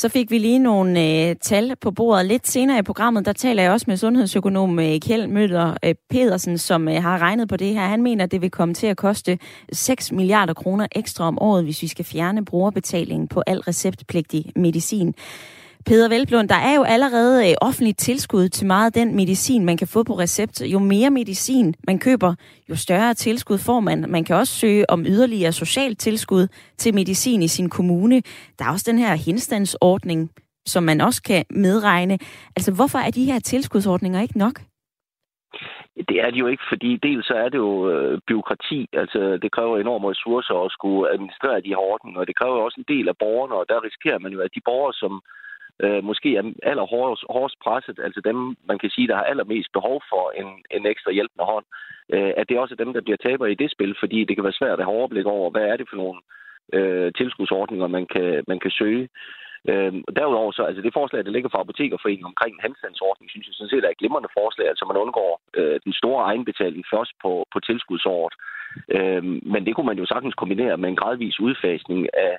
Så 0.00 0.08
fik 0.08 0.30
vi 0.30 0.38
lige 0.38 0.58
nogle 0.58 1.00
øh, 1.00 1.36
tal 1.36 1.76
på 1.76 1.90
bordet. 1.90 2.26
Lidt 2.26 2.48
senere 2.48 2.78
i 2.78 2.82
programmet, 2.82 3.26
der 3.26 3.32
taler 3.32 3.62
jeg 3.62 3.72
også 3.72 3.84
med 3.88 3.96
sundhedsøkonom 3.96 4.78
øh, 4.78 5.00
Kjeld 5.00 5.26
Møller 5.26 5.76
øh, 5.84 5.94
Pedersen, 6.10 6.58
som 6.58 6.88
øh, 6.88 7.02
har 7.02 7.18
regnet 7.18 7.48
på 7.48 7.56
det 7.56 7.74
her. 7.74 7.80
Han 7.80 8.02
mener, 8.02 8.24
at 8.24 8.32
det 8.32 8.40
vil 8.40 8.50
komme 8.50 8.74
til 8.74 8.86
at 8.86 8.96
koste 8.96 9.38
6 9.72 10.12
milliarder 10.12 10.54
kroner 10.54 10.86
ekstra 10.92 11.24
om 11.24 11.38
året, 11.42 11.64
hvis 11.64 11.82
vi 11.82 11.86
skal 11.86 12.04
fjerne 12.04 12.44
brugerbetalingen 12.44 13.28
på 13.28 13.42
al 13.46 13.60
receptpligtig 13.60 14.52
medicin. 14.56 15.14
Peder 15.86 16.08
Velblund, 16.08 16.48
der 16.48 16.54
er 16.54 16.74
jo 16.74 16.82
allerede 16.82 17.50
øh, 17.50 17.54
offentligt 17.60 17.98
tilskud 17.98 18.48
til 18.48 18.66
meget 18.66 18.86
af 18.86 18.92
den 18.92 19.16
medicin, 19.16 19.64
man 19.64 19.76
kan 19.76 19.88
få 19.88 20.02
på 20.02 20.14
recept. 20.18 20.62
Jo 20.62 20.78
mere 20.78 21.10
medicin 21.10 21.74
man 21.86 21.98
køber, 21.98 22.34
jo 22.70 22.76
større 22.76 23.14
tilskud 23.14 23.58
får 23.58 23.80
man. 23.80 24.04
Man 24.08 24.24
kan 24.24 24.36
også 24.36 24.52
søge 24.52 24.90
om 24.90 25.04
yderligere 25.06 25.52
socialt 25.52 25.98
tilskud 25.98 26.46
til 26.76 26.94
medicin 26.94 27.42
i 27.42 27.48
sin 27.48 27.68
kommune. 27.70 28.22
Der 28.58 28.64
er 28.64 28.72
også 28.72 28.90
den 28.90 28.98
her 28.98 29.14
henstandsordning, 29.14 30.30
som 30.66 30.82
man 30.82 31.00
også 31.00 31.22
kan 31.22 31.44
medregne. 31.50 32.18
Altså, 32.56 32.72
hvorfor 32.74 32.98
er 32.98 33.10
de 33.10 33.24
her 33.24 33.38
tilskudsordninger 33.38 34.20
ikke 34.20 34.38
nok? 34.38 34.60
Det 36.08 36.16
er 36.24 36.30
det 36.30 36.40
jo 36.40 36.46
ikke, 36.46 36.62
fordi 36.72 36.96
dels 36.96 37.26
så 37.26 37.34
er 37.34 37.48
det 37.48 37.58
jo 37.58 37.90
øh, 37.90 38.20
byråkrati, 38.26 38.88
altså 38.92 39.38
det 39.42 39.52
kræver 39.52 39.78
enorme 39.78 40.10
ressourcer 40.10 40.54
at 40.64 40.72
skulle 40.72 41.10
administrere 41.12 41.60
de 41.60 41.72
her 41.74 41.82
ordninger, 41.92 42.20
og 42.20 42.26
det 42.26 42.38
kræver 42.38 42.64
også 42.66 42.78
en 42.80 42.94
del 42.94 43.08
af 43.08 43.16
borgerne, 43.18 43.54
og 43.54 43.64
der 43.68 43.84
risikerer 43.84 44.18
man 44.18 44.32
jo, 44.32 44.40
at 44.40 44.54
de 44.54 44.60
borgere, 44.64 44.94
som 45.02 45.12
øh, 45.84 46.04
måske 46.04 46.36
er 46.36 46.44
allerhårdest 46.62 47.24
hårdest 47.30 47.58
presset, 47.64 47.98
altså 48.06 48.20
dem, 48.20 48.56
man 48.70 48.78
kan 48.78 48.90
sige, 48.90 49.08
der 49.08 49.16
har 49.16 49.22
allermest 49.22 49.72
behov 49.72 50.02
for 50.12 50.24
en, 50.40 50.48
en 50.70 50.86
ekstra 50.86 51.10
hjælpende 51.12 51.44
hånd, 51.52 51.66
øh, 52.14 52.32
at 52.36 52.48
det 52.48 52.54
er 52.56 52.60
også 52.60 52.74
dem, 52.74 52.92
der 52.92 53.00
bliver 53.00 53.16
taber 53.16 53.46
i 53.46 53.54
det 53.54 53.70
spil, 53.70 53.94
fordi 54.00 54.24
det 54.24 54.36
kan 54.36 54.44
være 54.44 54.60
svært 54.60 54.78
at 54.78 54.84
have 54.84 54.96
overblik 54.98 55.26
over, 55.26 55.50
hvad 55.50 55.62
er 55.62 55.76
det 55.76 55.86
for 55.90 55.96
nogle 55.96 56.20
øh, 56.72 57.12
tilskudsordninger, 57.12 57.86
man 57.86 58.06
kan, 58.06 58.44
man 58.48 58.58
kan 58.60 58.70
søge. 58.70 59.08
Øh, 59.70 59.92
derudover 60.18 60.52
så, 60.52 60.62
altså 60.62 60.82
det 60.82 60.92
forslag, 60.98 61.24
der 61.24 61.30
ligger 61.30 61.50
fra 61.50 61.60
Apotekerforeningen 61.60 62.32
omkring 62.32 62.54
en 62.54 62.64
handstandsordning, 62.66 63.30
synes 63.30 63.46
jeg 63.46 63.54
sådan 63.54 63.72
set 63.72 63.84
er 63.84 63.92
et 63.92 64.00
glimrende 64.02 64.34
forslag, 64.38 64.66
altså 64.68 64.84
man 64.84 65.02
undgår 65.04 65.40
øh, 65.58 65.80
den 65.84 65.92
store 65.92 66.24
egenbetaling 66.24 66.84
først 66.94 67.12
på, 67.22 67.32
på 67.52 67.58
tilskudsåret. 67.60 68.34
Øh, 68.96 69.24
men 69.52 69.66
det 69.66 69.74
kunne 69.74 69.90
man 69.90 70.00
jo 70.02 70.06
sagtens 70.06 70.34
kombinere 70.34 70.76
med 70.76 70.88
en 70.88 71.00
gradvis 71.02 71.40
udfasning 71.40 72.00
af, 72.14 72.34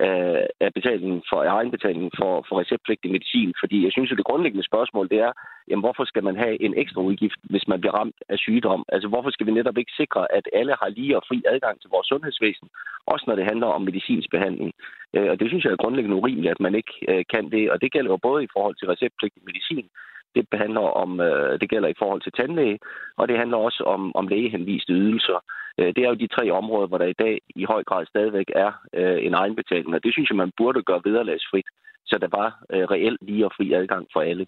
af, 0.00 0.46
af 0.60 0.70
betalingen 0.74 1.22
for 1.30 1.42
af 1.42 1.50
egenbetalingen 1.58 2.10
for, 2.18 2.32
for 2.48 2.60
receptpligtig 2.60 3.10
medicin. 3.10 3.52
Fordi 3.62 3.84
jeg 3.84 3.92
synes, 3.92 4.10
at 4.12 4.18
det 4.18 4.30
grundlæggende 4.30 4.66
spørgsmål 4.70 5.08
det 5.08 5.18
er, 5.18 5.32
jamen, 5.68 5.84
hvorfor 5.84 6.04
skal 6.04 6.24
man 6.24 6.36
have 6.36 6.62
en 6.62 6.74
ekstra 6.82 7.00
udgift, 7.00 7.40
hvis 7.42 7.68
man 7.68 7.80
bliver 7.80 7.94
ramt 7.98 8.18
af 8.28 8.38
sygdom? 8.38 8.84
Altså 8.88 9.08
hvorfor 9.08 9.30
skal 9.30 9.46
vi 9.46 9.52
netop 9.52 9.78
ikke 9.78 9.92
sikre, 9.96 10.32
at 10.32 10.48
alle 10.52 10.74
har 10.80 10.88
lige 10.88 11.16
og 11.16 11.22
fri 11.28 11.42
adgang 11.52 11.80
til 11.80 11.90
vores 11.90 12.06
sundhedsvæsen, 12.06 12.68
også 13.06 13.24
når 13.26 13.36
det 13.36 13.44
handler 13.44 13.66
om 13.66 13.82
medicinsk 13.82 14.30
behandling? 14.30 14.72
Øh, 15.14 15.30
og 15.30 15.40
det 15.40 15.48
synes 15.48 15.64
jeg 15.64 15.72
er 15.72 15.82
grundlæggende 15.82 16.16
urimeligt, 16.16 16.50
at 16.50 16.60
man 16.60 16.74
ikke 16.74 16.94
øh, 17.08 17.24
kan 17.34 17.50
det. 17.50 17.70
Og 17.70 17.80
det 17.82 17.92
gælder 17.92 18.10
jo 18.10 18.16
både 18.16 18.44
i 18.44 18.52
forhold 18.52 18.74
til 18.76 18.88
receptpligtig 18.88 19.42
medicin, 19.46 19.88
det 20.34 20.46
handler 20.52 20.80
om, 20.80 21.20
øh, 21.20 21.60
det 21.60 21.70
gælder 21.70 21.88
i 21.88 21.98
forhold 21.98 22.20
til 22.22 22.32
tandlæge, 22.32 22.78
og 23.16 23.28
det 23.28 23.38
handler 23.38 23.56
også 23.56 23.82
om, 23.94 24.16
om 24.16 24.28
lægehenviste 24.28 24.92
ydelser. 24.92 25.38
Øh, 25.78 25.86
det 25.94 26.02
er 26.04 26.08
jo 26.08 26.14
de 26.14 26.34
tre 26.36 26.50
områder, 26.50 26.86
hvor 26.88 26.98
der 26.98 27.06
i 27.06 27.20
dag 27.24 27.40
i 27.56 27.64
høj 27.64 27.82
grad 27.84 28.06
stadigvæk 28.06 28.48
er 28.54 28.72
øh, 28.94 29.26
en 29.26 29.34
egenbetaling, 29.34 29.94
og 29.94 30.04
det 30.04 30.12
synes 30.12 30.30
jeg, 30.30 30.36
man 30.36 30.52
burde 30.56 30.82
gøre 30.82 31.02
vederlagsfrit, 31.04 31.68
så 32.06 32.18
der 32.20 32.28
var 32.38 32.48
øh, 32.72 32.84
reelt 32.94 33.20
lige 33.22 33.46
og 33.46 33.52
fri 33.56 33.72
adgang 33.72 34.06
for 34.12 34.20
alle. 34.20 34.46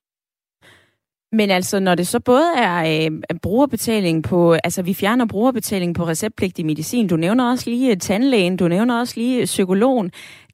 Men 1.32 1.50
altså, 1.50 1.80
når 1.80 1.94
det 1.94 2.06
så 2.06 2.20
både 2.20 2.48
er 2.56 2.76
øh, 2.92 3.38
brugerbetaling 3.42 4.24
på, 4.24 4.52
altså 4.64 4.82
vi 4.82 4.94
fjerner 4.94 5.26
brugerbetaling 5.26 5.94
på 5.94 6.04
receptpligtig 6.04 6.66
medicin, 6.66 7.08
du 7.08 7.16
nævner 7.16 7.50
også 7.50 7.70
lige 7.70 7.96
tandlægen, 7.96 8.56
du 8.56 8.68
nævner 8.68 9.00
også 9.00 9.20
lige 9.20 9.44
psykologen, 9.44 10.06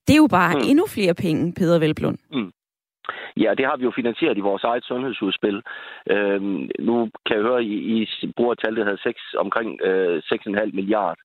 det 0.09 0.15
er 0.15 0.17
jo 0.17 0.27
bare 0.31 0.55
mm. 0.55 0.69
endnu 0.71 0.87
flere 0.87 1.15
penge, 1.15 1.53
Peter 1.55 1.79
Velblund. 1.79 2.19
Mm. 2.33 2.51
Ja, 3.37 3.55
det 3.59 3.67
har 3.67 3.77
vi 3.77 3.85
jo 3.85 3.93
finansieret 4.01 4.39
i 4.39 4.49
vores 4.51 4.65
eget 4.65 4.85
sundhedsudspil. 4.85 5.63
Øhm, 6.11 6.71
nu 6.79 7.11
kan 7.27 7.37
jeg 7.37 7.47
høre, 7.49 7.65
I, 7.65 7.75
I 8.23 8.33
bruger 8.37 8.55
tal, 8.55 8.77
der 8.77 8.85
hedder 8.85 9.03
6, 9.03 9.21
omkring 9.39 9.83
øh, 9.83 10.23
6,5 10.33 10.71
milliard. 10.79 11.19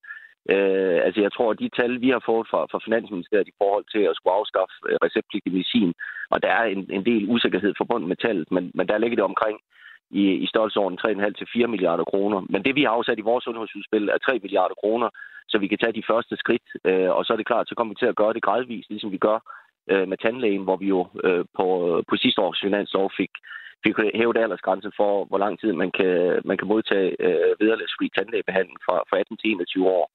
Øh, 0.54 1.00
altså 1.06 1.20
jeg 1.22 1.32
tror, 1.34 1.52
at 1.52 1.60
de 1.60 1.70
tal, 1.80 2.02
vi 2.02 2.10
har 2.10 2.24
fået 2.26 2.48
fra, 2.52 2.62
fra 2.72 2.80
Finansministeriet 2.86 3.48
i 3.48 3.58
forhold 3.62 3.86
til 3.94 4.04
at 4.10 4.16
skulle 4.16 4.38
afskaffe 4.40 4.76
øh, 4.90 4.98
receptpligtig 5.06 5.52
medicin, 5.54 5.94
og 6.34 6.38
der 6.44 6.52
er 6.60 6.64
en, 6.64 6.82
en 6.98 7.06
del 7.06 7.24
usikkerhed 7.34 7.74
forbundet 7.78 8.08
med 8.10 8.18
tallet, 8.26 8.52
men, 8.52 8.72
men 8.74 8.88
der 8.88 8.98
ligger 8.98 9.16
det 9.16 9.32
omkring 9.32 9.58
i, 10.22 10.24
i 10.44 10.48
størrelsesorden 10.48 11.00
3,5 11.06 11.32
til 11.40 11.48
4 11.54 11.68
milliarder 11.68 12.04
kroner. 12.04 12.40
Men 12.50 12.64
det, 12.66 12.76
vi 12.76 12.84
har 12.84 12.90
afsat 12.90 13.20
i 13.20 13.28
vores 13.30 13.44
sundhedsudspil, 13.44 14.10
er 14.10 14.18
3 14.18 14.40
milliarder 14.42 14.76
kroner, 14.82 15.10
så 15.48 15.58
vi 15.58 15.68
kan 15.68 15.78
tage 15.78 15.98
de 16.00 16.10
første 16.12 16.36
skridt. 16.38 16.68
Øh, 16.86 17.12
og 17.18 17.26
så 17.26 17.34
er 17.34 17.38
det 17.38 17.52
klart, 17.52 17.70
så 17.70 17.76
kommer 17.76 17.94
vi 17.94 18.00
til 18.00 18.12
at 18.12 18.20
gøre 18.22 18.34
det 18.34 18.44
gradvist, 18.44 18.90
ligesom 18.90 19.12
vi 19.12 19.18
gør 19.18 19.40
øh, 19.92 20.08
med 20.08 20.18
tandlægen, 20.18 20.64
hvor 20.64 20.78
vi 20.78 20.88
jo 20.88 21.08
øh, 21.24 21.46
på, 21.58 21.68
på 22.10 22.16
sidste 22.16 22.42
års 22.42 22.62
finanslov 22.64 23.12
fik, 23.18 23.34
fik 23.84 23.96
hævet 24.16 24.38
aldersgrænsen 24.38 24.92
for, 24.98 25.26
hvor 25.26 25.38
lang 25.38 25.60
tid 25.60 25.74
man 25.74 25.92
kan, 25.92 26.42
man 26.46 26.58
kan 26.58 26.68
modtage 26.68 27.10
øh, 27.20 27.52
vederlagsfri 27.60 28.10
tandlægebehandling 28.16 28.78
fra, 28.86 28.96
fra 29.10 29.18
18 29.18 29.38
til 29.38 29.52
21 29.52 29.88
år. 29.88 30.06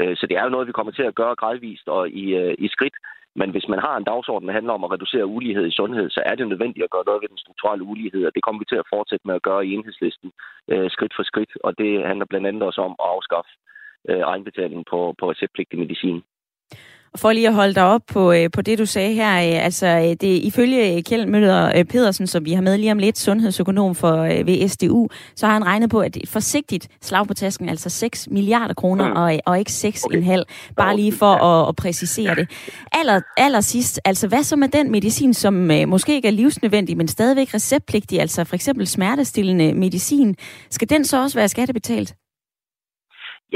Øh, 0.00 0.16
så 0.16 0.26
det 0.26 0.36
er 0.36 0.44
jo 0.44 0.54
noget, 0.54 0.66
vi 0.66 0.76
kommer 0.78 0.92
til 0.92 1.02
at 1.02 1.14
gøre 1.14 1.34
gradvist 1.34 1.88
og 1.88 2.08
i, 2.08 2.24
øh, 2.34 2.54
i 2.58 2.68
skridt. 2.68 2.96
Men 3.40 3.50
hvis 3.50 3.68
man 3.68 3.78
har 3.86 3.96
en 3.96 4.08
dagsorden, 4.10 4.48
der 4.48 4.58
handler 4.58 4.72
om 4.72 4.84
at 4.84 4.92
reducere 4.92 5.26
ulighed 5.36 5.66
i 5.66 5.76
sundhed, 5.80 6.10
så 6.10 6.22
er 6.26 6.34
det 6.34 6.48
nødvendigt 6.48 6.84
at 6.84 6.90
gøre 6.90 7.06
noget 7.06 7.22
ved 7.22 7.28
den 7.28 7.42
strukturelle 7.44 7.84
ulighed, 7.84 8.26
og 8.26 8.32
det 8.34 8.42
kommer 8.42 8.58
vi 8.60 8.64
til 8.68 8.82
at 8.82 8.90
fortsætte 8.94 9.26
med 9.26 9.34
at 9.34 9.46
gøre 9.48 9.66
i 9.66 9.72
enhedslisten 9.74 10.32
øh, 10.72 10.90
skridt 10.90 11.14
for 11.16 11.22
skridt. 11.22 11.52
Og 11.64 11.78
det 11.78 12.06
handler 12.06 12.26
blandt 12.30 12.46
andet 12.46 12.62
også 12.62 12.80
om 12.80 12.94
at 13.04 13.08
afskaffe 13.14 13.52
øh, 14.10 14.24
egenbetaling 14.32 14.86
på, 14.90 15.14
på 15.18 15.30
receptpligtig 15.30 15.78
medicin. 15.78 16.22
For 17.16 17.32
lige 17.32 17.48
at 17.48 17.54
holde 17.54 17.74
dig 17.74 17.84
op 17.84 18.00
på, 18.08 18.32
øh, 18.32 18.50
på 18.50 18.62
det, 18.62 18.78
du 18.78 18.86
sagde 18.86 19.14
her, 19.14 19.36
øh, 19.36 19.64
altså 19.64 19.86
øh, 19.86 20.02
det 20.02 20.42
ifølge 20.42 21.02
Kjeld 21.02 21.26
Møller 21.26 21.84
Pedersen, 21.84 22.26
som 22.26 22.44
vi 22.44 22.52
har 22.52 22.62
med 22.62 22.78
lige 22.78 22.92
om 22.92 22.98
lidt, 22.98 23.18
sundhedsøkonom 23.18 23.94
for 23.94 24.16
ved 24.44 24.68
SDU, 24.68 25.08
så 25.36 25.46
har 25.46 25.52
han 25.52 25.66
regnet 25.66 25.90
på, 25.90 26.00
at 26.00 26.16
forsigtigt 26.28 26.88
slag 27.02 27.26
på 27.26 27.34
tasken, 27.34 27.68
altså 27.68 27.88
6 27.88 28.28
milliarder 28.30 28.74
kroner, 28.74 29.08
mm. 29.08 29.16
og, 29.16 29.40
og 29.46 29.58
ikke 29.58 29.70
6,5, 29.70 30.06
okay. 30.06 30.42
bare 30.76 30.96
lige 30.96 31.12
for 31.12 31.34
at, 31.34 31.68
at 31.68 31.76
præcisere 31.76 32.34
det. 32.34 32.50
Aller, 32.92 33.20
aller 33.36 33.60
sidst, 33.60 34.00
altså 34.04 34.28
hvad 34.28 34.42
så 34.42 34.56
med 34.56 34.68
den 34.68 34.90
medicin, 34.90 35.34
som 35.34 35.54
måske 35.86 36.14
ikke 36.14 36.28
er 36.28 36.32
livsnødvendig, 36.32 36.96
men 36.96 37.08
stadigvæk 37.08 37.54
receptpligtig, 37.54 38.20
altså 38.20 38.44
for 38.44 38.54
eksempel 38.54 38.86
smertestillende 38.86 39.74
medicin, 39.74 40.36
skal 40.70 40.88
den 40.90 41.04
så 41.04 41.22
også 41.22 41.38
være 41.38 41.48
skattebetalt? 41.48 42.14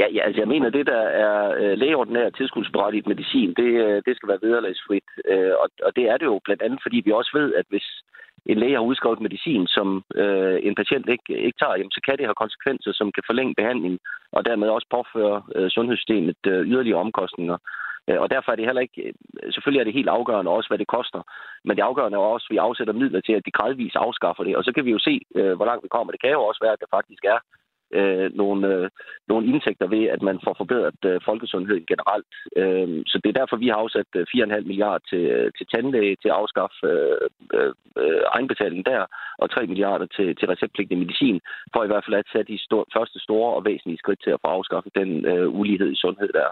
Ja, 0.01 0.07
ja 0.15 0.21
altså 0.27 0.39
jeg 0.41 0.47
mener, 0.53 0.69
det 0.69 0.85
der 0.87 1.03
er 1.25 1.37
øh, 1.61 1.77
lægeordinær 1.77 2.29
tilskudsberettiget 2.29 3.07
medicin, 3.07 3.53
det, 3.61 3.71
øh, 3.85 4.01
det 4.05 4.13
skal 4.15 4.29
være 4.29 4.43
vederlagsfrit. 4.45 5.07
Øh, 5.31 5.53
og, 5.63 5.67
og 5.85 5.91
det 5.95 6.05
er 6.11 6.17
det 6.17 6.25
jo 6.25 6.39
blandt 6.45 6.61
andet, 6.61 6.79
fordi 6.81 6.97
vi 7.05 7.11
også 7.11 7.31
ved, 7.39 7.53
at 7.53 7.65
hvis 7.69 7.87
en 8.45 8.57
læge 8.57 8.77
har 8.79 8.89
udskrevet 8.89 9.21
medicin, 9.21 9.67
som 9.67 10.03
øh, 10.15 10.59
en 10.67 10.75
patient 10.75 11.09
ikke, 11.09 11.33
ikke 11.47 11.59
tager, 11.59 11.75
jamen, 11.77 11.91
så 11.97 12.01
kan 12.05 12.17
det 12.17 12.25
have 12.25 12.41
konsekvenser, 12.43 12.91
som 12.93 13.11
kan 13.11 13.23
forlænge 13.25 13.53
behandlingen, 13.57 13.99
og 14.31 14.45
dermed 14.45 14.67
også 14.69 14.87
påføre 14.91 15.43
øh, 15.55 15.69
sundhedssystemet 15.69 16.41
øh, 16.47 16.61
yderligere 16.71 16.99
omkostninger. 17.05 17.57
Øh, 18.07 18.19
og 18.23 18.29
derfor 18.29 18.51
er 18.51 18.55
det 18.55 18.65
heller 18.65 18.85
ikke, 18.87 19.01
øh, 19.05 19.13
selvfølgelig 19.53 19.79
er 19.81 19.87
det 19.87 19.99
helt 19.99 20.09
afgørende 20.17 20.51
også, 20.51 20.69
hvad 20.69 20.77
det 20.77 20.93
koster, 20.97 21.21
men 21.65 21.77
det 21.77 21.83
afgørende 21.83 22.17
er 22.17 22.21
også, 22.35 22.47
at 22.49 22.53
vi 22.53 22.57
afsætter 22.57 22.93
midler 22.93 23.21
til, 23.21 23.33
at 23.33 23.45
de 23.45 23.57
gradvist 23.57 23.95
afskaffer 23.95 24.43
det, 24.43 24.55
og 24.57 24.63
så 24.63 24.71
kan 24.75 24.85
vi 24.85 24.91
jo 24.91 24.99
se, 24.99 25.13
øh, 25.35 25.53
hvor 25.57 25.65
langt 25.65 25.83
vi 25.83 25.93
kommer. 25.95 26.11
Det 26.11 26.21
kan 26.21 26.31
jo 26.31 26.43
også 26.43 26.61
være, 26.63 26.73
at 26.73 26.83
der 26.83 26.95
faktisk 26.97 27.23
er 27.23 27.39
øh, 27.99 28.27
nogle, 28.41 28.67
øh, 28.73 28.89
nogle 29.27 29.47
indtægter 29.51 29.87
ved, 29.95 30.03
at 30.15 30.21
man 30.21 30.37
får 30.45 30.53
forbedret 30.57 31.01
øh, 31.05 31.21
folkesundheden 31.25 31.85
generelt. 31.91 32.33
Øh, 32.61 33.03
så 33.09 33.15
det 33.23 33.29
er 33.29 33.39
derfor, 33.39 33.55
vi 33.57 33.67
har 33.67 33.77
afsat 33.83 34.09
4,5 34.15 34.55
øh, 34.57 34.65
milliarder 34.69 35.03
til, 35.11 35.23
øh, 35.35 35.51
til 35.57 35.65
tandlæge 35.73 36.15
til 36.21 36.29
at 36.29 36.39
afskaffe 36.41 36.87
øh, 36.89 37.73
øh, 38.01 38.21
egenbetaling 38.35 38.81
der, 38.85 39.01
og 39.41 39.47
3 39.49 39.67
milliarder 39.67 40.07
til, 40.15 40.35
til 40.35 40.47
receptpligtig 40.47 40.97
medicin, 40.97 41.37
for 41.73 41.83
i 41.83 41.87
hvert 41.87 42.05
fald 42.05 42.19
at 42.19 42.29
tage 42.33 42.49
de 42.53 42.57
store, 42.67 42.85
første 42.95 43.19
store 43.19 43.49
og 43.57 43.65
væsentlige 43.65 44.01
skridt 44.03 44.21
til 44.23 44.31
at 44.35 44.41
få 44.43 44.47
afskaffet 44.47 44.95
den 44.95 45.25
øh, 45.31 45.47
ulighed 45.59 45.91
i 45.91 46.01
sundhed 46.03 46.29
der. 46.39 46.49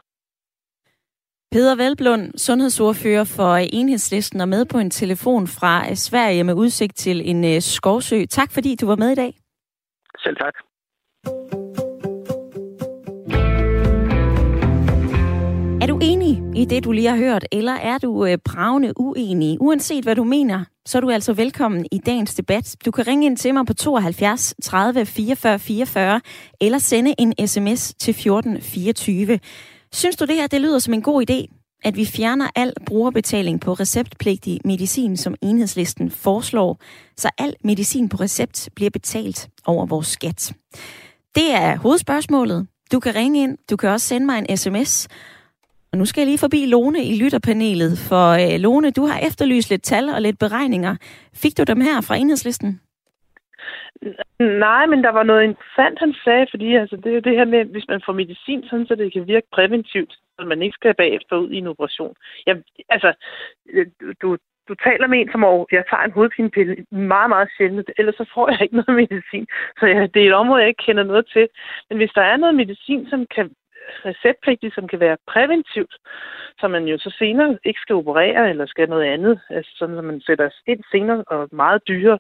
Peder 1.52 1.76
Velblund, 1.76 2.38
sundhedsordfører 2.38 3.34
for 3.38 3.54
Enhedslisten, 3.74 4.42
og 4.42 4.50
med 4.50 4.66
på 4.66 4.78
en 4.78 4.90
telefon 4.90 5.48
fra 5.48 5.96
Sverige 5.96 6.44
med 6.44 6.54
udsigt 6.54 6.96
til 6.96 7.30
en 7.30 7.62
skovsø. 7.62 8.26
Tak 8.26 8.50
fordi 8.54 8.76
du 8.76 8.88
var 8.88 8.96
med 8.96 9.12
i 9.12 9.16
dag. 9.16 9.34
Selv 10.24 10.38
tak. 10.38 10.69
Du 16.00 16.06
enig 16.06 16.44
i 16.56 16.66
det, 16.66 16.84
du 16.84 16.92
lige 16.92 17.10
har 17.10 17.18
hørt, 17.18 17.46
eller 17.52 17.72
er 17.72 17.98
du 17.98 18.26
øh, 18.26 18.38
bravende 18.38 18.94
uenig? 19.00 19.58
Uanset 19.62 20.04
hvad 20.04 20.16
du 20.16 20.24
mener, 20.24 20.66
så 20.86 20.98
er 20.98 21.02
du 21.02 21.10
altså 21.10 21.34
velkommen 21.34 21.86
i 21.92 21.98
dagens 21.98 22.36
debat. 22.36 22.76
Du 22.86 22.92
kan 22.92 23.08
ringe 23.08 23.26
ind 23.26 23.38
til 23.38 23.54
mig 23.54 23.66
på 23.66 23.74
72 23.74 24.56
30 24.64 25.06
44 25.06 25.60
44, 25.60 26.22
eller 26.62 26.78
sende 26.78 27.16
en 27.18 27.48
sms 27.48 27.94
til 28.00 28.14
14 28.14 28.62
24. 28.62 29.40
Synes 29.94 30.16
du 30.16 30.26
det 30.26 30.36
her, 30.36 30.48
det 30.48 30.62
lyder 30.62 30.80
som 30.80 30.94
en 30.94 31.02
god 31.02 31.32
idé? 31.32 31.70
At 31.84 31.98
vi 31.98 32.06
fjerner 32.06 32.48
al 32.56 32.74
brugerbetaling 32.86 33.62
på 33.62 33.74
receptpligtig 33.74 34.60
medicin, 34.66 35.18
som 35.18 35.36
enhedslisten 35.42 36.12
foreslår, 36.12 36.80
så 37.18 37.30
al 37.38 37.56
medicin 37.64 38.10
på 38.10 38.18
recept 38.18 38.70
bliver 38.76 38.90
betalt 38.90 39.50
over 39.66 39.86
vores 39.86 40.08
skat. 40.08 40.54
Det 41.36 41.54
er 41.54 41.76
hovedspørgsmålet. 41.76 42.68
Du 42.92 43.00
kan 43.00 43.16
ringe 43.16 43.44
ind, 43.44 43.58
du 43.70 43.78
kan 43.78 43.90
også 43.90 44.08
sende 44.08 44.26
mig 44.26 44.46
en 44.50 44.58
sms. 44.58 45.08
Og 45.92 45.98
nu 45.98 46.06
skal 46.06 46.22
jeg 46.22 46.28
lige 46.28 46.46
forbi 46.46 46.66
Lone 46.66 47.02
i 47.04 47.14
lytterpanelet, 47.22 47.94
for 48.10 48.26
øh, 48.44 48.60
Lone, 48.60 48.92
du 48.92 49.04
har 49.06 49.20
efterlyst 49.28 49.70
lidt 49.70 49.84
tal 49.84 50.10
og 50.16 50.22
lidt 50.22 50.40
beregninger. 50.40 50.96
Fik 51.42 51.58
du 51.58 51.64
dem 51.64 51.82
her 51.82 52.02
fra 52.08 52.16
enhedslisten? 52.16 52.82
Nej, 54.40 54.86
men 54.86 55.04
der 55.04 55.12
var 55.12 55.24
noget 55.24 55.44
interessant, 55.44 56.00
han 56.00 56.14
sagde, 56.24 56.48
fordi 56.50 56.76
altså, 56.76 56.96
det 56.96 57.16
er 57.16 57.22
det 57.22 57.36
her 57.36 57.46
med, 57.46 57.66
hvis 57.66 57.88
man 57.88 58.02
får 58.06 58.14
medicin, 58.14 58.64
sådan, 58.64 58.86
så 58.88 58.96
det 58.96 59.14
kan 59.14 59.28
virke 59.28 59.48
præventivt, 59.52 60.14
så 60.40 60.46
man 60.46 60.62
ikke 60.62 60.74
skal 60.76 60.94
bagefter 60.94 61.36
ud 61.38 61.50
i 61.50 61.58
en 61.58 61.68
operation. 61.68 62.16
Jeg, 62.46 62.56
altså, 62.90 63.14
øh, 63.70 63.88
du, 64.22 64.38
du 64.68 64.76
taler 64.76 65.08
med 65.08 65.20
en, 65.20 65.32
som 65.32 65.44
over, 65.44 65.66
jeg 65.72 65.84
tager 65.90 66.04
en 66.04 66.18
hovedpinepille 66.18 66.76
meget, 66.92 67.30
meget 67.30 67.50
sjældent, 67.58 67.90
ellers 67.98 68.16
så 68.16 68.26
får 68.34 68.50
jeg 68.52 68.62
ikke 68.62 68.76
noget 68.76 68.96
medicin. 69.02 69.48
Så 69.80 69.86
ja, 69.86 70.02
det 70.14 70.20
er 70.22 70.28
et 70.28 70.42
område, 70.42 70.62
jeg 70.62 70.70
ikke 70.70 70.86
kender 70.88 71.04
noget 71.04 71.26
til. 71.34 71.48
Men 71.90 71.98
hvis 71.98 72.12
der 72.16 72.22
er 72.22 72.38
noget 72.38 72.56
medicin, 72.56 73.08
som 73.10 73.26
kan 73.36 73.46
receptpligtigt, 74.06 74.76
som 74.76 74.88
kan 74.88 75.00
være 75.00 75.18
præventivt, 75.28 75.96
så 76.60 76.68
man 76.68 76.84
jo 76.86 76.98
så 76.98 77.16
senere 77.18 77.58
ikke 77.66 77.80
skal 77.80 77.96
operere 77.96 78.50
eller 78.50 78.66
skal 78.66 78.90
noget 78.90 79.04
andet, 79.04 79.40
altså 79.50 79.72
sådan, 79.76 79.98
at 79.98 80.04
man 80.04 80.22
sætter 80.22 80.50
ind 80.68 80.84
senere 80.92 81.24
og 81.28 81.50
meget 81.52 81.88
dyrere, 81.88 82.20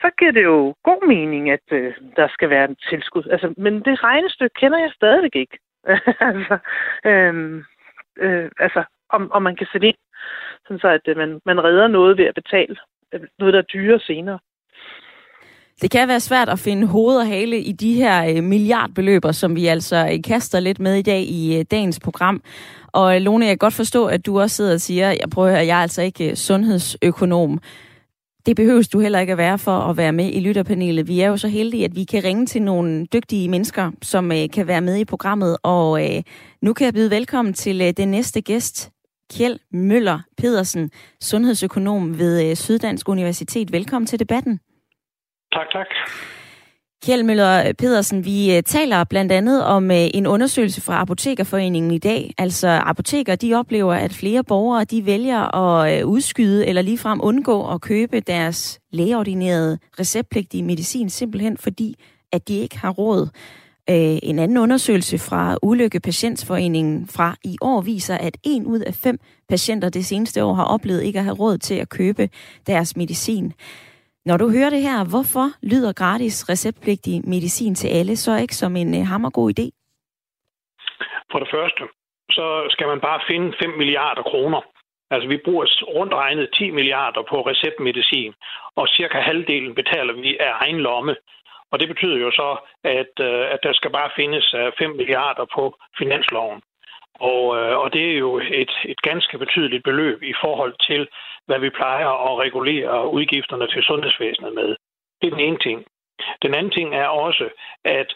så 0.00 0.10
giver 0.18 0.32
det 0.32 0.44
jo 0.44 0.74
god 0.82 1.06
mening, 1.06 1.50
at 1.50 1.66
øh, 1.72 1.94
der 2.16 2.28
skal 2.28 2.50
være 2.50 2.64
en 2.64 2.76
tilskud. 2.90 3.24
Altså, 3.30 3.54
men 3.56 3.74
det 3.74 4.04
regnestykke 4.04 4.54
kender 4.60 4.78
jeg 4.78 4.90
stadigvæk 4.94 5.36
ikke. 5.36 5.58
altså, 6.30 6.58
øh, 7.04 7.64
øh, 8.18 8.50
altså 8.58 8.84
om, 9.08 9.32
om 9.32 9.42
man 9.42 9.56
kan 9.56 9.66
sætte 9.72 9.86
ind 9.86 9.96
sådan 10.70 10.80
så 10.80 10.88
at 10.88 11.08
øh, 11.08 11.16
man, 11.16 11.40
man 11.44 11.64
redder 11.64 11.88
noget 11.88 12.18
ved 12.18 12.24
at 12.24 12.34
betale 12.34 12.76
øh, 13.12 13.20
noget, 13.38 13.54
der 13.54 13.60
er 13.60 13.72
dyrere 13.74 14.00
senere. 14.00 14.38
Det 15.82 15.90
kan 15.90 16.08
være 16.08 16.20
svært 16.20 16.48
at 16.48 16.58
finde 16.58 16.86
hoved 16.86 17.16
og 17.16 17.26
hale 17.26 17.60
i 17.60 17.72
de 17.72 17.94
her 17.94 18.24
øh, 18.28 18.44
milliardbeløber, 18.44 19.32
som 19.32 19.56
vi 19.56 19.66
altså 19.66 20.08
øh, 20.12 20.22
kaster 20.22 20.60
lidt 20.60 20.80
med 20.80 20.94
i 20.94 21.02
dag 21.02 21.22
i 21.22 21.58
øh, 21.58 21.64
dagens 21.70 22.00
program. 22.00 22.42
Og 22.86 23.20
Lone, 23.20 23.44
jeg 23.44 23.50
kan 23.50 23.58
godt 23.58 23.74
forstå, 23.74 24.06
at 24.06 24.26
du 24.26 24.40
også 24.40 24.56
sidder 24.56 24.74
og 24.74 24.80
siger, 24.80 25.08
jeg 25.08 25.30
prøver 25.30 25.56
at 25.56 25.66
jeg 25.66 25.78
er 25.78 25.82
altså 25.82 26.02
ikke 26.02 26.36
sundhedsøkonom. 26.36 27.60
Det 28.46 28.56
behøves 28.56 28.88
du 28.88 29.00
heller 29.00 29.18
ikke 29.18 29.32
at 29.32 29.38
være 29.38 29.58
for 29.58 29.78
at 29.78 29.96
være 29.96 30.12
med 30.12 30.30
i 30.32 30.40
lytterpanelet. 30.40 31.08
Vi 31.08 31.20
er 31.20 31.28
jo 31.28 31.36
så 31.36 31.48
heldige, 31.48 31.84
at 31.84 31.96
vi 31.96 32.04
kan 32.04 32.24
ringe 32.24 32.46
til 32.46 32.62
nogle 32.62 33.06
dygtige 33.06 33.48
mennesker, 33.48 33.90
som 34.02 34.32
kan 34.52 34.66
være 34.66 34.80
med 34.80 34.96
i 34.96 35.04
programmet. 35.04 35.56
Og 35.62 36.00
nu 36.62 36.72
kan 36.72 36.84
jeg 36.84 36.94
byde 36.94 37.10
velkommen 37.10 37.54
til 37.54 37.96
den 37.96 38.08
næste 38.08 38.40
gæst. 38.40 38.90
Kjeld 39.34 39.58
Møller 39.72 40.18
Pedersen, 40.38 40.90
sundhedsøkonom 41.20 42.18
ved 42.18 42.50
øh, 42.50 42.56
Syddansk 42.56 43.08
Universitet. 43.08 43.72
Velkommen 43.72 44.06
til 44.06 44.18
debatten. 44.18 44.60
Tak, 45.52 45.70
tak. 45.72 45.86
Kjeld 47.04 47.22
Møller 47.22 47.72
Pedersen, 47.72 48.24
vi 48.24 48.56
øh, 48.56 48.62
taler 48.62 49.04
blandt 49.04 49.32
andet 49.32 49.64
om 49.64 49.90
øh, 49.90 50.08
en 50.14 50.26
undersøgelse 50.26 50.80
fra 50.80 51.00
Apotekerforeningen 51.00 51.90
i 51.90 51.98
dag. 51.98 52.34
Altså 52.38 52.68
apoteker, 52.68 53.36
de 53.36 53.54
oplever, 53.54 53.94
at 53.94 54.12
flere 54.12 54.44
borgere 54.44 54.84
de 54.84 55.06
vælger 55.06 55.56
at 55.56 55.98
øh, 55.98 56.06
udskyde 56.06 56.66
eller 56.66 56.82
ligefrem 56.82 57.20
undgå 57.22 57.72
at 57.72 57.80
købe 57.80 58.20
deres 58.20 58.80
lægeordinerede 58.92 59.78
receptpligtige 60.00 60.62
medicin, 60.62 61.10
simpelthen 61.10 61.56
fordi, 61.56 61.94
at 62.32 62.48
de 62.48 62.58
ikke 62.58 62.78
har 62.78 62.90
råd. 62.90 63.28
En 64.22 64.38
anden 64.38 64.56
undersøgelse 64.56 65.18
fra 65.18 65.56
Ulykke 65.62 66.00
Patientsforeningen 66.00 67.06
fra 67.08 67.36
i 67.44 67.56
år 67.60 67.80
viser, 67.80 68.16
at 68.16 68.36
en 68.42 68.66
ud 68.66 68.80
af 68.80 68.94
fem 68.94 69.18
patienter 69.48 69.88
det 69.88 70.06
seneste 70.06 70.44
år 70.44 70.54
har 70.54 70.64
oplevet 70.64 71.02
ikke 71.02 71.18
at 71.18 71.24
have 71.24 71.36
råd 71.36 71.58
til 71.58 71.74
at 71.74 71.88
købe 71.88 72.28
deres 72.66 72.96
medicin. 72.96 73.52
Når 74.24 74.36
du 74.36 74.46
hører 74.56 74.70
det 74.70 74.82
her, 74.82 74.98
hvorfor 75.12 75.46
lyder 75.72 75.92
gratis 75.92 76.48
receptpligtig 76.48 77.16
medicin 77.34 77.74
til 77.74 77.88
alle 77.98 78.16
så 78.16 78.32
ikke 78.42 78.54
som 78.54 78.76
en 78.76 78.90
øh, 78.98 79.06
hammergod 79.06 79.48
idé? 79.54 79.66
For 81.32 81.38
det 81.38 81.48
første, 81.54 81.82
så 82.30 82.46
skal 82.70 82.86
man 82.86 83.00
bare 83.00 83.20
finde 83.30 83.56
5 83.62 83.70
milliarder 83.70 84.22
kroner. 84.22 84.60
Altså 85.10 85.28
vi 85.28 85.38
bruger 85.44 85.66
rundt 85.96 86.14
regnet 86.14 86.50
10 86.54 86.70
milliarder 86.70 87.22
på 87.30 87.36
receptmedicin, 87.50 88.32
og 88.76 88.88
cirka 88.88 89.18
halvdelen 89.20 89.74
betaler 89.74 90.12
vi 90.12 90.36
af 90.38 90.52
egen 90.62 90.80
lomme. 90.80 91.16
Og 91.70 91.80
det 91.80 91.88
betyder 91.88 92.16
jo 92.16 92.30
så, 92.30 92.50
at, 92.84 93.12
øh, 93.20 93.44
at 93.54 93.60
der 93.62 93.72
skal 93.72 93.90
bare 93.90 94.10
findes 94.16 94.54
øh, 94.54 94.72
5 94.78 94.90
milliarder 94.90 95.46
på 95.54 95.76
finansloven. 95.98 96.60
Og, 97.20 97.44
og 97.82 97.92
det 97.92 98.04
er 98.12 98.18
jo 98.18 98.38
et, 98.38 98.74
et 98.84 99.00
ganske 99.02 99.38
betydeligt 99.38 99.84
beløb 99.84 100.22
i 100.22 100.34
forhold 100.42 100.74
til, 100.88 101.08
hvad 101.50 101.60
vi 101.60 101.70
plejer 101.70 102.08
at 102.28 102.38
regulere 102.44 103.12
udgifterne 103.12 103.66
til 103.66 103.82
sundhedsvæsenet 103.82 104.54
med. 104.54 104.68
Det 105.18 105.26
er 105.26 105.36
den 105.36 105.46
ene 105.48 105.58
ting. 105.58 105.78
Den 106.42 106.54
anden 106.54 106.72
ting 106.72 106.94
er 106.94 107.06
også, 107.06 107.48
at 107.84 108.08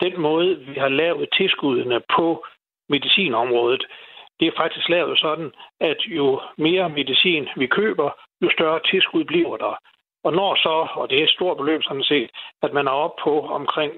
den 0.00 0.20
måde, 0.20 0.58
vi 0.58 0.74
har 0.74 0.88
lavet 0.88 1.28
tilskuddene 1.38 2.00
på 2.16 2.46
medicinområdet, 2.88 3.84
det 4.40 4.48
er 4.48 4.60
faktisk 4.62 4.88
lavet 4.88 5.18
sådan, 5.18 5.52
at 5.80 6.00
jo 6.06 6.40
mere 6.58 6.88
medicin 6.88 7.48
vi 7.56 7.66
køber, 7.66 8.10
jo 8.42 8.50
større 8.50 8.80
tilskud 8.90 9.24
bliver 9.24 9.56
der. 9.56 9.74
Og 10.24 10.32
når 10.32 10.54
så, 10.54 10.88
og 11.00 11.10
det 11.10 11.18
er 11.18 11.24
et 11.24 11.36
stort 11.36 11.56
beløb 11.56 11.82
sådan 11.82 12.08
set, 12.12 12.30
at 12.62 12.72
man 12.72 12.86
er 12.86 12.96
oppe 13.04 13.22
på 13.24 13.34
omkring 13.40 13.92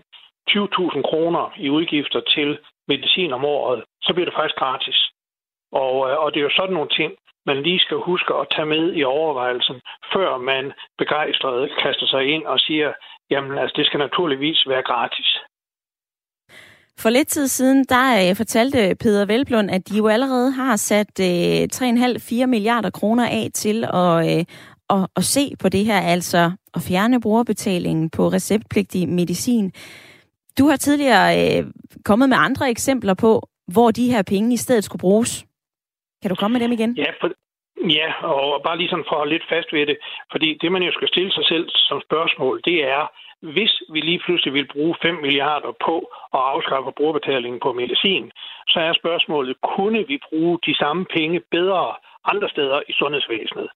20.000 0.50 1.02
kroner 1.10 1.52
i 1.58 1.70
udgifter 1.70 2.20
til 2.20 2.58
medicin 2.88 3.32
om 3.32 3.44
året, 3.44 3.84
så 4.02 4.12
bliver 4.14 4.28
det 4.28 4.34
faktisk 4.34 4.56
gratis. 4.56 4.98
Og, 5.72 6.10
øh, 6.10 6.18
og 6.22 6.34
det 6.34 6.40
er 6.40 6.44
jo 6.44 6.58
sådan 6.58 6.74
nogle 6.74 6.90
ting, 6.98 7.12
man 7.46 7.62
lige 7.62 7.80
skal 7.80 7.96
huske 7.96 8.34
at 8.34 8.46
tage 8.54 8.66
med 8.66 8.84
i 8.94 9.04
overvejelsen, 9.04 9.76
før 10.12 10.38
man 10.38 10.72
begejstret 10.98 11.70
kaster 11.82 12.06
sig 12.06 12.24
ind 12.34 12.44
og 12.44 12.58
siger, 12.60 12.92
jamen 13.30 13.58
altså, 13.58 13.74
det 13.76 13.86
skal 13.86 13.98
naturligvis 13.98 14.68
være 14.68 14.82
gratis. 14.82 15.30
For 16.98 17.10
lidt 17.10 17.28
tid 17.28 17.48
siden, 17.48 17.84
der 17.84 18.30
øh, 18.30 18.36
fortalte 18.36 18.94
Peter 19.00 19.24
Velblund, 19.24 19.70
at 19.70 19.88
de 19.88 19.96
jo 19.96 20.06
allerede 20.08 20.52
har 20.52 20.76
sat 20.76 21.20
øh, 21.20 21.68
3,5-4 21.74 22.46
milliarder 22.46 22.90
kroner 22.90 23.26
af 23.28 23.50
til 23.54 23.84
at, 23.84 24.38
øh, 24.38 24.44
at, 24.90 25.06
at 25.16 25.24
se 25.24 25.54
på 25.58 25.68
det 25.68 25.84
her, 25.84 26.00
altså 26.00 26.52
at 26.74 26.82
fjerne 26.82 27.20
brugerbetalingen 27.20 28.10
på 28.10 28.28
receptpligtig 28.28 29.08
medicin. 29.08 29.72
Du 30.58 30.68
har 30.68 30.76
tidligere 30.76 31.58
øh, 31.58 31.66
kommet 32.04 32.28
med 32.28 32.36
andre 32.40 32.70
eksempler 32.70 33.14
på, 33.14 33.48
hvor 33.72 33.90
de 33.90 34.10
her 34.10 34.22
penge 34.22 34.54
i 34.54 34.56
stedet 34.56 34.84
skulle 34.84 35.00
bruges. 35.00 35.45
Kan 36.26 36.34
du 36.34 36.40
komme 36.42 36.54
med 36.58 36.64
dem 36.64 36.72
igen? 36.72 36.92
Ja, 37.04 37.10
for, 37.20 37.28
ja 37.98 38.08
og 38.34 38.62
bare 38.66 38.78
lige 38.78 38.90
sådan 38.90 39.08
for 39.08 39.14
at 39.16 39.22
holde 39.22 39.34
lidt 39.34 39.50
fast 39.52 39.72
ved 39.72 39.86
det. 39.86 39.98
Fordi 40.32 40.48
det, 40.60 40.72
man 40.72 40.82
jo 40.82 40.92
skal 40.92 41.08
stille 41.08 41.32
sig 41.32 41.44
selv 41.52 41.66
som 41.88 41.98
spørgsmål, 42.08 42.54
det 42.68 42.78
er, 42.96 43.02
hvis 43.54 43.72
vi 43.92 44.00
lige 44.00 44.22
pludselig 44.24 44.52
vil 44.54 44.68
bruge 44.74 44.94
5 45.02 45.14
milliarder 45.14 45.72
på 45.86 45.96
at 46.36 46.40
afskaffe 46.54 46.90
brugerbetalingen 46.98 47.60
på 47.60 47.72
medicin, 47.72 48.30
så 48.72 48.78
er 48.88 48.92
spørgsmålet, 48.92 49.54
kunne 49.76 50.00
vi 50.10 50.16
bruge 50.28 50.58
de 50.66 50.74
samme 50.82 51.04
penge 51.16 51.40
bedre 51.56 51.94
andre 52.32 52.48
steder 52.48 52.80
i 52.88 52.92
sundhedsvæsenet? 52.92 53.68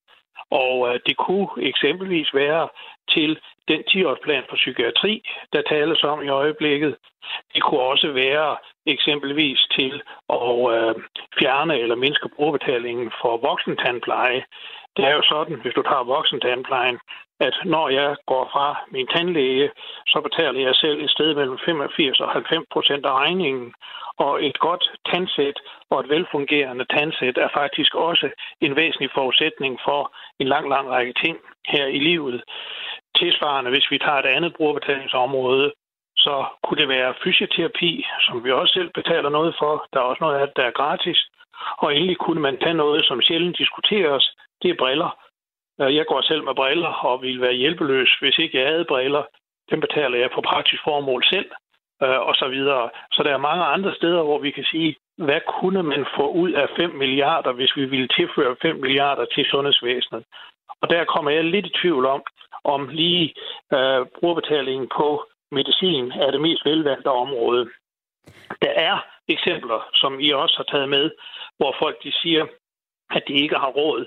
Og 0.50 0.88
øh, 0.88 1.00
det 1.06 1.16
kunne 1.16 1.48
eksempelvis 1.58 2.34
være 2.34 2.68
til 3.14 3.38
den 3.68 3.80
10-årsplan 3.90 4.44
for 4.48 4.56
psykiatri, 4.56 5.22
der 5.52 5.62
tales 5.62 6.04
om 6.04 6.22
i 6.22 6.28
øjeblikket. 6.28 6.96
Det 7.54 7.62
kunne 7.62 7.80
også 7.80 8.12
være 8.12 8.56
eksempelvis 8.86 9.60
til 9.78 10.02
at 10.38 10.52
øh, 10.74 10.94
fjerne 11.38 11.78
eller 11.78 11.96
mindske 11.96 12.28
brugerbetalingen 12.36 13.12
for 13.22 13.36
voksentandpleje. 13.36 14.44
Det 14.96 15.04
er 15.04 15.14
jo 15.14 15.22
sådan, 15.22 15.56
hvis 15.62 15.74
du 15.74 15.82
tager 15.82 16.04
voksentandplejen, 16.04 16.98
at 17.40 17.54
når 17.64 17.88
jeg 17.88 18.16
går 18.26 18.44
fra 18.52 18.66
min 18.90 19.06
tandlæge, 19.06 19.70
så 20.06 20.20
betaler 20.20 20.60
jeg 20.60 20.74
selv 20.74 21.04
et 21.04 21.10
sted 21.10 21.34
mellem 21.34 21.58
85 21.64 22.20
og 22.20 22.28
90 22.28 22.66
procent 22.72 23.06
af 23.06 23.12
regningen. 23.12 23.74
Og 24.26 24.44
et 24.46 24.58
godt 24.58 24.84
tandsæt 25.12 25.58
og 25.90 26.00
et 26.00 26.08
velfungerende 26.08 26.84
tandsæt 26.84 27.36
er 27.38 27.48
faktisk 27.54 27.94
også 27.94 28.30
en 28.60 28.76
væsentlig 28.76 29.10
forudsætning 29.14 29.78
for 29.84 30.12
en 30.38 30.48
lang, 30.48 30.68
lang 30.68 30.90
række 30.90 31.14
ting 31.24 31.36
her 31.66 31.86
i 31.86 31.98
livet. 31.98 32.42
Tilsvarende, 33.16 33.70
hvis 33.70 33.90
vi 33.90 33.98
tager 33.98 34.18
et 34.18 34.26
andet 34.36 34.54
brugerbetalingsområde, 34.56 35.72
så 36.16 36.44
kunne 36.64 36.80
det 36.80 36.88
være 36.88 37.14
fysioterapi, 37.24 38.04
som 38.26 38.44
vi 38.44 38.50
også 38.52 38.72
selv 38.72 38.90
betaler 38.94 39.30
noget 39.30 39.54
for. 39.60 39.86
Der 39.92 40.00
er 40.00 40.04
også 40.04 40.24
noget 40.24 40.38
af 40.38 40.46
det, 40.46 40.56
der 40.56 40.64
er 40.64 40.78
gratis. 40.80 41.18
Og 41.78 41.96
endelig 41.96 42.16
kunne 42.16 42.40
man 42.40 42.58
tage 42.58 42.74
noget, 42.74 43.04
som 43.04 43.22
sjældent 43.22 43.58
diskuteres. 43.58 44.34
Det 44.62 44.70
er 44.70 44.80
briller. 44.82 45.29
Øh, 45.80 45.96
jeg 45.96 46.06
går 46.06 46.20
selv 46.20 46.44
med 46.44 46.54
briller 46.54 46.92
og 47.10 47.22
ville 47.22 47.40
være 47.40 47.60
hjælpeløs, 47.62 48.16
hvis 48.20 48.38
ikke 48.38 48.58
jeg 48.58 48.68
havde 48.68 48.84
briller. 48.84 49.22
Dem 49.70 49.80
betaler 49.80 50.18
jeg 50.18 50.30
på 50.34 50.40
praktisk 50.40 50.82
formål 50.84 51.24
selv, 51.24 51.50
øh, 52.02 52.20
og 52.28 52.34
så 52.34 52.48
videre. 52.48 52.90
Så 53.12 53.22
der 53.22 53.32
er 53.32 53.46
mange 53.48 53.64
andre 53.64 53.94
steder, 53.94 54.22
hvor 54.22 54.38
vi 54.38 54.50
kan 54.50 54.64
sige, 54.64 54.96
hvad 55.18 55.40
kunne 55.60 55.82
man 55.82 56.06
få 56.16 56.30
ud 56.30 56.52
af 56.52 56.68
5 56.76 56.90
milliarder, 56.90 57.52
hvis 57.52 57.76
vi 57.76 57.84
ville 57.84 58.08
tilføre 58.08 58.56
5 58.62 58.76
milliarder 58.76 59.24
til 59.34 59.44
sundhedsvæsenet? 59.44 60.24
Og 60.82 60.90
der 60.90 61.04
kommer 61.04 61.30
jeg 61.30 61.44
lidt 61.44 61.66
i 61.66 61.78
tvivl 61.80 62.06
om, 62.06 62.22
om 62.64 62.88
lige 62.88 63.34
øh, 63.72 64.06
brugerbetalingen 64.18 64.88
på 64.96 65.24
medicin 65.52 66.12
er 66.12 66.30
det 66.30 66.40
mest 66.40 66.64
velvalgte 66.64 67.10
område. 67.10 67.70
Der 68.62 68.72
er 68.88 69.06
eksempler, 69.28 69.88
som 69.94 70.20
I 70.20 70.30
også 70.30 70.56
har 70.56 70.64
taget 70.64 70.88
med, 70.88 71.10
hvor 71.56 71.76
folk 71.78 72.02
de 72.04 72.12
siger, 72.12 72.46
at 73.10 73.22
de 73.28 73.34
ikke 73.34 73.56
har 73.56 73.70
råd. 73.70 74.06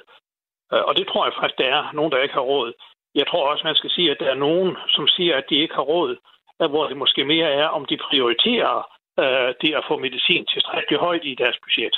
Øh, 0.74 0.84
og 0.88 0.94
det 0.98 1.08
tror 1.08 1.26
jeg 1.26 1.34
faktisk, 1.40 1.58
der 1.58 1.70
er 1.78 1.92
nogen, 1.94 2.12
der 2.12 2.24
ikke 2.26 2.34
har 2.34 2.50
råd. 2.54 2.74
Jeg 3.16 3.28
tror 3.28 3.52
også, 3.52 3.64
man 3.64 3.76
skal 3.76 3.90
sige, 3.90 4.12
at 4.12 4.18
der 4.20 4.30
er 4.32 4.44
nogen, 4.48 4.78
som 4.88 5.08
siger, 5.08 5.38
at 5.38 5.46
de 5.50 5.56
ikke 5.56 5.76
har 5.76 5.88
råd, 5.94 6.16
hvor 6.58 6.88
det 6.88 6.98
måske 6.98 7.24
mere 7.24 7.50
er, 7.52 7.68
om 7.68 7.86
de 7.86 7.98
prioriterer 7.98 8.76
øh, 9.20 9.54
det 9.62 9.74
at 9.74 9.86
få 9.88 9.98
medicin 9.98 10.46
tilstrækkeligt 10.46 11.02
højt 11.02 11.24
i 11.24 11.36
deres 11.36 11.58
budget. 11.64 11.96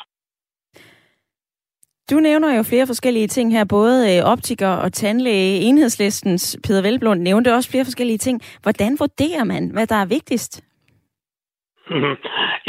Du 2.12 2.16
nævner 2.20 2.58
jo 2.58 2.64
flere 2.64 2.88
forskellige 2.88 3.28
ting 3.28 3.52
her, 3.52 3.66
både 3.70 4.18
øh, 4.18 4.32
optiker 4.34 4.72
og 4.84 4.94
tandlæge. 4.94 5.62
Enhedslistens 5.62 6.58
Peter 6.64 6.82
Velblund 6.82 7.22
nævnte 7.22 7.54
også 7.54 7.72
flere 7.72 7.86
forskellige 7.86 8.18
ting. 8.18 8.42
Hvordan 8.64 8.98
vurderer 9.00 9.44
man, 9.44 9.70
hvad 9.74 9.88
der 9.88 9.96
er 9.96 10.06
vigtigst? 10.06 10.64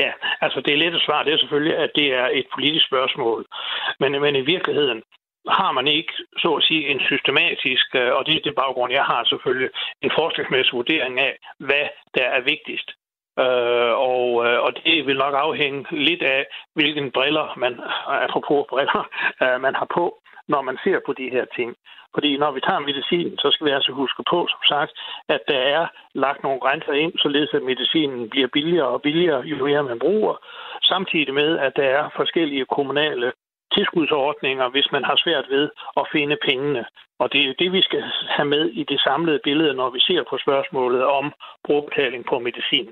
Ja, 0.02 0.12
altså 0.40 0.60
det 0.60 0.72
er 0.72 0.78
lidt 0.78 0.94
at 0.94 1.02
svare. 1.06 1.24
Det 1.24 1.32
er 1.32 1.38
selvfølgelig, 1.38 1.76
at 1.76 1.90
det 1.94 2.14
er 2.14 2.26
et 2.32 2.46
politisk 2.54 2.86
spørgsmål. 2.86 3.46
Men, 4.00 4.20
men 4.20 4.36
i 4.36 4.40
virkeligheden, 4.40 5.02
har 5.48 5.72
man 5.72 5.86
ikke, 5.88 6.12
så 6.38 6.54
at 6.54 6.62
sige, 6.62 6.88
en 6.88 7.00
systematisk, 7.00 7.94
øh, 7.94 8.12
og 8.12 8.26
det 8.26 8.34
er 8.36 8.40
det 8.44 8.54
baggrund, 8.54 8.92
jeg 8.92 9.04
har 9.04 9.24
selvfølgelig, 9.24 9.70
en 10.02 10.10
forskningsmæssig 10.18 10.72
vurdering 10.72 11.20
af, 11.20 11.36
hvad 11.58 11.84
der 12.14 12.24
er 12.24 12.40
vigtigst. 12.40 12.90
Øh, 13.38 13.92
og, 14.10 14.46
øh, 14.46 14.58
og 14.66 14.72
det 14.84 15.06
vil 15.06 15.16
nok 15.16 15.34
afhænge 15.34 15.86
lidt 15.90 16.22
af, 16.22 16.46
hvilken 16.74 17.10
briller 17.10 17.54
man, 17.56 17.80
apropos 18.06 18.66
briller, 18.68 19.08
øh, 19.42 19.60
man 19.60 19.74
har 19.74 19.88
på, 19.94 20.18
når 20.48 20.62
man 20.62 20.78
ser 20.84 20.98
på 21.06 21.12
de 21.12 21.30
her 21.30 21.44
ting. 21.56 21.76
Fordi 22.14 22.36
når 22.36 22.50
vi 22.52 22.60
tager 22.60 22.78
medicinen, 22.78 23.38
så 23.38 23.48
skal 23.50 23.66
vi 23.66 23.70
altså 23.70 23.92
huske 23.92 24.22
på, 24.30 24.46
som 24.52 24.62
sagt, 24.72 24.92
at 25.28 25.40
der 25.48 25.58
er 25.58 25.86
lagt 26.14 26.42
nogle 26.42 26.60
grænser 26.60 26.92
ind, 26.92 27.12
således 27.18 27.54
at 27.54 27.62
medicinen 27.62 28.30
bliver 28.30 28.48
billigere 28.52 28.88
og 28.88 29.02
billigere, 29.02 29.40
jo 29.40 29.66
mere 29.66 29.82
man 29.82 29.98
bruger. 29.98 30.34
Samtidig 30.82 31.34
med, 31.34 31.58
at 31.58 31.72
der 31.76 31.88
er 31.98 32.08
forskellige 32.16 32.66
kommunale 32.76 33.32
tilskudsordninger, 33.74 34.68
hvis 34.68 34.88
man 34.92 35.04
har 35.04 35.16
svært 35.24 35.46
ved 35.50 35.70
at 36.00 36.08
finde 36.12 36.36
pengene. 36.48 36.84
Og 37.18 37.32
det 37.32 37.40
er 37.40 37.54
det, 37.58 37.72
vi 37.72 37.82
skal 37.82 38.02
have 38.36 38.48
med 38.54 38.64
i 38.80 38.82
det 38.90 39.00
samlede 39.00 39.40
billede, 39.44 39.74
når 39.74 39.90
vi 39.90 40.00
ser 40.00 40.22
på 40.30 40.38
spørgsmålet 40.44 41.04
om 41.04 41.32
brugbetaling 41.64 42.24
på 42.30 42.38
medicin. 42.38 42.88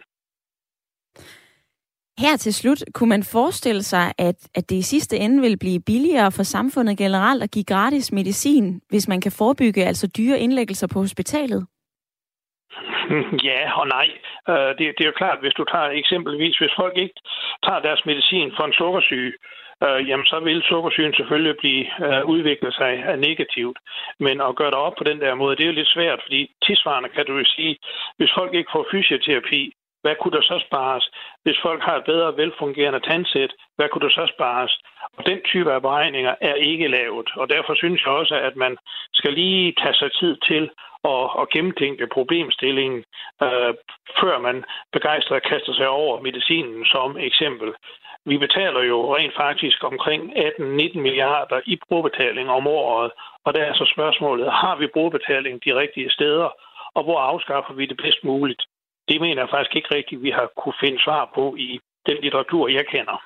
Her 2.18 2.37
til 2.37 2.54
slut, 2.54 2.82
kunne 2.94 3.08
man 3.08 3.24
forestille 3.32 3.82
sig, 3.82 4.12
at, 4.18 4.48
at 4.54 4.70
det 4.70 4.76
i 4.76 4.82
sidste 4.82 5.16
ende 5.16 5.40
vil 5.40 5.58
blive 5.58 5.80
billigere 5.87 6.32
for 6.32 6.42
samfundet 6.42 6.98
generelt 6.98 7.42
at 7.42 7.50
give 7.50 7.64
gratis 7.64 8.12
medicin, 8.12 8.80
hvis 8.88 9.08
man 9.08 9.20
kan 9.20 9.32
forebygge 9.32 9.84
altså 9.84 10.06
dyre 10.18 10.38
indlæggelser 10.38 10.88
på 10.92 10.98
hospitalet? 10.98 11.66
Ja 13.48 13.60
og 13.80 13.87
nej. 13.96 14.08
Øh, 14.48 14.70
det, 14.78 14.84
det 14.96 15.02
er 15.02 15.12
jo 15.12 15.20
klart, 15.22 15.38
hvis 15.40 15.58
du 15.58 15.64
tager 15.64 15.88
eksempelvis, 16.00 16.56
hvis 16.58 16.74
folk 16.76 16.96
ikke 16.96 17.18
tager 17.66 17.80
deres 17.80 18.02
medicin 18.06 18.52
for 18.56 18.64
en 18.64 18.72
sukkersyge, 18.72 19.32
øh, 19.87 20.09
jamen 20.09 20.27
så 20.27 20.40
vil 20.40 20.62
sukkersyn 20.62 21.12
selvfølgelig 21.14 21.57
blive 21.57 21.85
øh, 22.07 22.25
udviklet 22.25 22.75
sig 22.75 22.92
øh, 23.09 23.16
negativt. 23.20 23.79
Men 24.20 24.40
at 24.40 24.57
gøre 24.57 24.70
det 24.70 24.85
op 24.87 24.94
på 24.99 25.05
den 25.05 25.20
der 25.20 25.35
måde, 25.35 25.57
det 25.57 25.62
er 25.62 25.73
jo 25.73 25.81
lidt 25.81 25.94
svært, 25.97 26.20
fordi 26.23 26.40
tilsvarende 26.66 27.09
kan 27.09 27.27
du 27.27 27.35
jo 27.38 27.44
sige, 27.44 27.77
hvis 28.16 28.33
folk 28.38 28.55
ikke 28.55 28.70
får 28.73 28.87
fysioterapi, 28.90 29.73
hvad 30.03 30.14
kunne 30.20 30.37
der 30.38 30.42
så 30.42 30.59
spares? 30.66 31.05
Hvis 31.44 31.59
folk 31.62 31.83
har 31.83 31.97
et 31.97 32.05
bedre 32.05 32.37
velfungerende 32.37 33.01
tandsæt, 33.01 33.53
hvad 33.77 33.88
kunne 33.88 34.05
der 34.07 34.14
så 34.20 34.27
spares? 34.35 34.73
Og 35.16 35.27
den 35.27 35.40
type 35.51 35.73
af 35.73 35.83
beregninger 35.83 36.35
er 36.40 36.55
ikke 36.55 36.88
lavet, 36.88 37.29
og 37.37 37.51
derfor 37.51 37.75
synes 37.75 38.01
jeg 38.05 38.12
også, 38.12 38.35
at 38.35 38.57
man 38.57 38.77
skal 39.14 39.33
lige 39.33 39.75
tage 39.83 39.94
sig 39.94 40.11
tid 40.12 40.37
til 40.49 40.70
at, 41.05 41.25
at 41.40 41.49
gennemtænke 41.55 42.07
problemstillingen, 42.07 43.05
øh, 43.42 43.75
før 44.20 44.38
man 44.38 44.64
begejstret 44.92 45.42
kaster 45.51 45.75
sig 45.75 45.88
over 45.88 46.20
medicinen 46.20 46.85
som 46.85 47.16
eksempel. 47.18 47.68
Vi 48.26 48.38
betaler 48.38 48.82
jo 48.82 49.16
rent 49.16 49.34
faktisk 49.37 49.84
omkring 49.84 50.22
18-19 50.37 50.98
milliarder 50.98 51.60
i 51.66 51.78
brugerbetaling 51.88 52.50
om 52.50 52.66
året, 52.66 53.12
og 53.44 53.54
der 53.54 53.62
er 53.62 53.74
så 53.74 53.92
spørgsmålet, 53.94 54.52
har 54.52 54.76
vi 54.76 54.87
brugerbetaling 54.87 55.64
de 55.64 55.74
rigtige 55.74 56.10
steder, 56.10 56.48
og 56.94 57.04
hvor 57.04 57.18
afskaffer 57.18 57.74
vi 57.74 57.87
det 57.87 57.96
bedst 57.96 58.24
muligt? 58.24 58.62
Det 59.08 59.20
mener 59.20 59.42
jeg 59.42 59.50
faktisk 59.50 59.76
ikke 59.76 59.94
rigtigt, 59.94 60.22
vi 60.22 60.30
har 60.30 60.50
kunne 60.56 60.80
finde 60.80 61.02
svar 61.02 61.30
på 61.34 61.54
i 61.58 61.80
den 62.06 62.16
litteratur, 62.22 62.68
jeg 62.68 62.87
kender. 62.87 63.22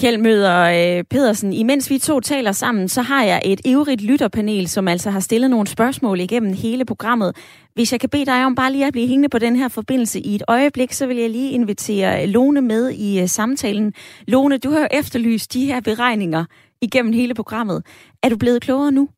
Kjeld 0.00 0.18
Møder 0.18 0.56
øh, 0.62 1.04
Pedersen, 1.10 1.52
imens 1.52 1.90
vi 1.90 1.98
to 1.98 2.20
taler 2.20 2.52
sammen, 2.52 2.88
så 2.88 3.02
har 3.02 3.24
jeg 3.24 3.40
et 3.44 3.60
ivrigt 3.64 4.02
lytterpanel, 4.10 4.68
som 4.68 4.88
altså 4.88 5.10
har 5.10 5.20
stillet 5.20 5.50
nogle 5.50 5.66
spørgsmål 5.66 6.20
igennem 6.20 6.52
hele 6.52 6.84
programmet. 6.84 7.30
Hvis 7.74 7.92
jeg 7.92 8.00
kan 8.00 8.10
bede 8.10 8.26
dig 8.26 8.46
om 8.46 8.54
bare 8.54 8.72
lige 8.72 8.86
at 8.86 8.92
blive 8.92 9.08
hængende 9.08 9.28
på 9.28 9.38
den 9.38 9.56
her 9.56 9.68
forbindelse 9.68 10.20
i 10.20 10.34
et 10.34 10.42
øjeblik, 10.48 10.92
så 10.92 11.06
vil 11.06 11.16
jeg 11.16 11.30
lige 11.30 11.50
invitere 11.50 12.26
Lone 12.26 12.60
med 12.60 12.90
i 12.90 13.20
øh, 13.20 13.26
samtalen. 13.26 13.92
Lone, 14.28 14.58
du 14.58 14.70
har 14.70 14.80
jo 14.80 14.88
efterlyst 14.92 15.52
de 15.52 15.66
her 15.66 15.80
beregninger 15.80 16.44
igennem 16.80 17.12
hele 17.12 17.34
programmet. 17.34 17.78
Er 18.22 18.28
du 18.28 18.36
blevet 18.38 18.62
klogere 18.62 18.92
nu? 18.92 19.08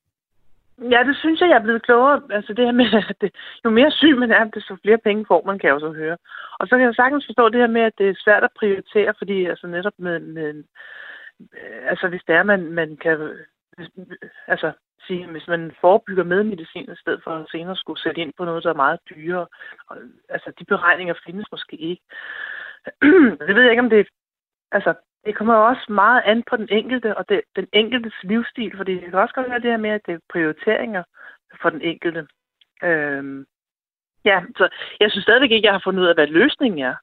Ja, 0.93 1.01
det 1.09 1.17
synes 1.17 1.41
jeg, 1.41 1.49
jeg 1.49 1.57
er 1.57 1.63
blevet 1.63 1.83
klogere. 1.83 2.21
Altså 2.31 2.53
det 2.57 2.65
her 2.65 2.73
med, 2.73 2.87
at 3.11 3.17
det, 3.21 3.31
jo 3.65 3.71
mere 3.71 3.91
syg 3.91 4.15
man 4.19 4.31
er, 4.31 4.45
desto 4.45 4.77
flere 4.83 4.99
penge 4.99 5.25
får 5.29 5.43
man, 5.47 5.59
kan 5.59 5.67
jeg 5.67 5.75
også 5.75 5.93
høre. 5.93 6.17
Og 6.65 6.69
så 6.69 6.77
kan 6.77 6.87
jeg 6.87 6.95
sagtens 6.95 7.27
forstå 7.27 7.49
det 7.49 7.61
her 7.61 7.77
med, 7.77 7.83
at 7.83 7.99
det 7.99 8.09
er 8.09 8.23
svært 8.25 8.45
at 8.45 8.57
prioritere, 8.59 9.15
fordi 9.19 9.47
altså 9.47 9.67
netop 9.67 9.93
med, 9.99 10.21
med 10.21 10.65
øh, 11.41 11.91
altså 11.91 12.09
hvis 12.09 12.25
det 12.27 12.35
er, 12.35 12.43
man, 12.43 12.73
man 12.73 12.97
kan 12.97 13.19
altså 14.47 14.73
sige, 15.07 15.27
hvis 15.27 15.49
man 15.49 15.73
forebygger 15.81 16.25
med 16.25 16.43
medicin 16.45 16.93
i 16.93 17.01
stedet 17.03 17.21
for 17.25 17.31
at 17.31 17.47
senere 17.51 17.77
skulle 17.77 18.01
sætte 18.01 18.21
ind 18.21 18.33
på 18.37 18.45
noget, 18.45 18.65
der 18.65 18.71
er 18.71 18.85
meget 18.85 19.01
dyrere. 19.11 19.47
Og, 19.89 19.97
altså 20.29 20.53
de 20.59 20.65
beregninger 20.65 21.15
findes 21.27 21.47
måske 21.51 21.77
ikke. 21.77 22.03
det 23.47 23.55
ved 23.55 23.63
jeg 23.63 23.71
ikke, 23.71 23.87
om 23.87 23.91
det 23.91 24.09
altså 24.73 24.95
det 25.25 25.37
kommer 25.37 25.55
også 25.55 25.93
meget 25.93 26.23
an 26.25 26.43
på 26.51 26.57
den 26.57 26.69
enkelte 26.71 27.17
og 27.17 27.29
det, 27.29 27.41
den 27.57 27.67
enkeltes 27.73 28.15
livsstil, 28.23 28.77
fordi 28.77 28.95
det 28.95 29.11
kan 29.11 29.19
også 29.19 29.35
godt 29.35 29.51
være 29.51 29.65
det 29.65 29.71
her 29.71 29.85
med, 29.87 29.91
at 29.91 30.07
det 30.07 30.15
er 30.15 30.29
prioriteringer 30.33 31.03
for 31.63 31.71
den 31.71 31.81
enkelte. 31.81 32.27
Øhm, 32.83 33.47
ja, 34.25 34.39
så 34.57 34.69
jeg 35.01 35.11
synes 35.11 35.25
stadigvæk 35.25 35.51
ikke, 35.51 35.67
jeg 35.67 35.75
har 35.75 35.83
fundet 35.85 36.03
ud 36.03 36.07
af, 36.07 36.15
hvad 36.15 36.27
løsningen 36.27 36.81
er. 36.91 36.95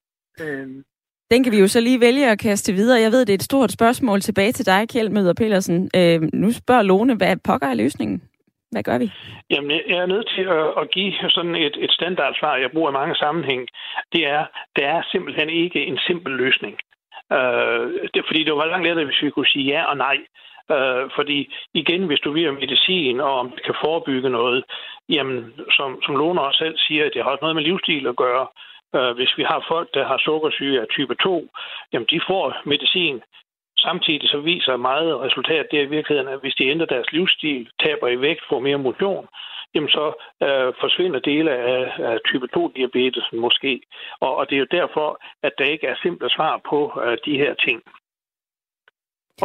Øhm. 0.44 0.84
Den 1.32 1.44
kan 1.44 1.52
vi 1.54 1.60
jo 1.60 1.68
så 1.68 1.82
lige 1.82 2.02
vælge 2.02 2.32
at 2.32 2.40
kaste 2.40 2.74
videre. 2.74 3.02
Jeg 3.02 3.12
ved, 3.12 3.26
det 3.26 3.34
er 3.34 3.42
et 3.42 3.50
stort 3.52 3.72
spørgsmål 3.72 4.22
tilbage 4.22 4.52
til 4.52 4.66
dig, 4.66 4.90
Kjeld 4.90 5.10
Møder 5.10 5.34
Petersen. 5.34 5.90
Øhm, 5.96 6.30
nu 6.34 6.52
spørger 6.52 6.82
Lone, 6.82 7.16
hvad 7.16 7.38
pokker 7.48 7.68
er 7.68 7.74
løsningen? 7.74 8.22
Hvad 8.72 8.84
gør 8.84 8.98
vi? 8.98 9.12
Jamen, 9.50 9.72
jeg 9.92 9.98
er 9.98 10.06
nødt 10.14 10.30
til 10.36 10.46
at, 10.60 10.68
at 10.82 10.92
give 10.92 11.14
sådan 11.30 11.56
et, 11.56 11.76
et 11.86 11.92
standardsvar, 11.92 12.56
jeg 12.56 12.72
bruger 12.72 12.90
i 12.90 13.00
mange 13.00 13.16
sammenhæng. 13.16 13.68
Det 14.14 14.28
er, 14.28 14.46
der 14.76 14.86
er 14.88 15.02
simpelthen 15.12 15.50
ikke 15.50 15.80
en 15.86 16.00
simpel 16.08 16.34
løsning. 16.34 16.76
Øh, 17.38 17.84
det, 18.14 18.22
fordi 18.28 18.44
det 18.44 18.54
var 18.54 18.66
langt 18.66 18.88
lettere, 18.88 19.06
hvis 19.06 19.24
vi 19.24 19.30
kunne 19.30 19.54
sige 19.54 19.66
ja 19.74 19.82
og 19.92 19.98
nej. 19.98 20.18
Øh, 20.74 21.10
fordi 21.16 21.54
igen, 21.74 22.04
hvis 22.08 22.20
du 22.20 22.32
vil 22.32 22.54
medicin, 22.54 23.20
og 23.20 23.34
om 23.40 23.52
det 23.52 23.64
kan 23.64 23.76
forebygge 23.84 24.30
noget, 24.30 24.64
jamen, 25.10 25.54
som, 25.72 26.02
som 26.06 26.16
Lone 26.16 26.42
også 26.42 26.58
selv 26.58 26.78
siger, 26.78 27.10
det 27.10 27.24
har 27.24 27.30
også 27.32 27.42
noget 27.42 27.56
med 27.56 27.64
livsstil 27.64 28.08
at 28.08 28.16
gøre. 28.16 28.48
Øh, 28.96 29.12
hvis 29.18 29.38
vi 29.38 29.44
har 29.44 29.66
folk, 29.68 29.94
der 29.94 30.06
har 30.06 30.18
sukkersyge 30.18 30.82
af 30.82 30.88
type 30.88 31.16
2, 31.16 31.50
jamen 31.94 32.08
de 32.12 32.22
får 32.28 32.56
medicin. 32.66 33.22
Samtidig 33.78 34.30
så 34.30 34.40
viser 34.40 34.76
meget 34.78 35.20
resultat, 35.20 35.68
det 35.72 35.84
i 35.84 35.94
virkeligheden, 35.96 36.34
at 36.34 36.42
hvis 36.42 36.56
de 36.56 36.68
ændrer 36.68 36.86
deres 36.86 37.12
livsstil, 37.12 37.70
taber 37.84 38.08
i 38.08 38.22
vægt, 38.22 38.44
får 38.50 38.60
mere 38.60 38.78
motion, 38.78 39.28
jamen 39.76 39.90
så 39.90 40.06
øh, 40.44 40.74
forsvinder 40.82 41.20
dele 41.20 41.52
af, 41.52 41.94
af 42.00 42.18
type 42.26 42.48
2-diabetesen 42.58 43.40
måske. 43.40 43.82
Og, 44.20 44.36
og 44.36 44.50
det 44.50 44.56
er 44.56 44.60
jo 44.60 44.78
derfor, 44.80 45.22
at 45.44 45.54
der 45.58 45.66
ikke 45.66 45.88
er 45.88 45.96
simple 46.02 46.30
svar 46.30 46.62
på 46.70 47.02
øh, 47.06 47.18
de 47.26 47.38
her 47.38 47.54
ting. 47.54 47.84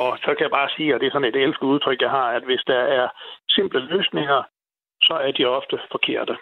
Og 0.03 0.19
så 0.25 0.31
kan 0.35 0.45
jeg 0.47 0.51
bare 0.59 0.71
sige, 0.77 0.95
at 0.95 1.01
det 1.01 1.07
er 1.07 1.15
sådan 1.15 1.29
et 1.29 1.43
elsket 1.45 1.67
udtryk, 1.75 2.01
jeg 2.01 2.11
har, 2.11 2.29
at 2.37 2.45
hvis 2.45 2.63
der 2.67 2.81
er 2.99 3.09
simple 3.49 3.81
løsninger, 3.81 4.43
så 5.03 5.15
er 5.15 5.33
de 5.33 5.45
ofte 5.45 5.77
forkerte. 5.93 6.37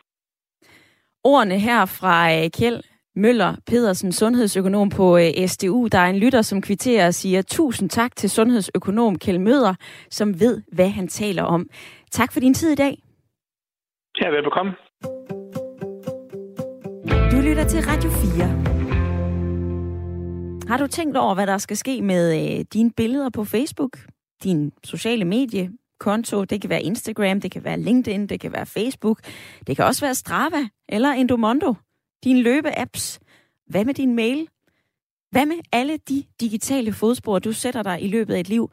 Ordene 1.25 1.59
her 1.59 1.87
fra 1.99 2.17
øh, 2.33 2.51
Kjeld 2.59 2.83
Møller 3.17 3.55
Pedersen, 3.67 4.13
sundhedsøkonom 4.13 4.91
på 4.91 5.17
øh, 5.17 5.47
SDU. 5.47 5.89
Der 5.93 5.99
er 5.99 6.11
en 6.11 6.19
lytter, 6.19 6.43
som 6.43 6.63
kvitterer 6.63 7.07
og 7.07 7.15
siger 7.15 7.43
tusind 7.43 7.91
tak 7.91 8.17
til 8.17 8.31
sundhedsøkonom 8.31 9.19
Kjeld 9.19 9.39
Møller, 9.39 9.75
som 10.11 10.41
ved, 10.41 10.63
hvad 10.73 10.89
han 10.89 11.09
taler 11.09 11.43
om. 11.43 11.67
Tak 12.11 12.33
for 12.33 12.41
din 12.41 12.55
tid 12.55 12.73
i 12.73 12.77
dag. 12.77 12.99
Ja, 14.21 14.29
velbekomme. 14.29 14.73
Du 17.33 17.37
lytter 17.49 17.65
til 17.69 17.81
Radio 17.81 18.11
4. 18.11 18.74
Har 20.69 20.77
du 20.77 20.87
tænkt 20.87 21.17
over, 21.17 21.35
hvad 21.35 21.47
der 21.47 21.59
skal 21.59 21.77
ske 21.77 22.03
med 22.03 22.57
øh, 22.59 22.65
dine 22.73 22.91
billeder 22.91 23.31
på 23.31 23.45
Facebook? 23.45 23.99
Din 24.43 24.73
sociale 24.85 25.25
medie, 25.25 25.71
konto, 26.01 26.45
det 26.45 26.61
kan 26.61 26.71
være 26.71 26.83
Instagram, 26.83 27.41
det 27.41 27.51
kan 27.51 27.65
være 27.65 27.81
LinkedIn, 27.81 28.27
det 28.27 28.41
kan 28.41 28.53
være 28.53 28.67
Facebook, 28.67 29.21
det 29.67 29.77
kan 29.77 29.85
også 29.85 30.07
være 30.07 30.15
Strava 30.15 30.69
eller 30.89 31.11
Endomondo, 31.11 31.75
dine 32.25 32.43
løbeapps. 32.43 33.21
Hvad 33.67 33.85
med 33.85 33.95
din 33.95 34.15
mail? 34.15 34.49
Hvad 35.31 35.47
med 35.47 35.57
alle 35.73 35.97
de 35.97 36.25
digitale 36.41 36.93
fodspor, 36.93 37.39
du 37.39 37.53
sætter 37.53 37.83
dig 37.83 38.03
i 38.03 38.09
løbet 38.09 38.35
af 38.35 38.41
et 38.41 38.49
liv? 38.49 38.71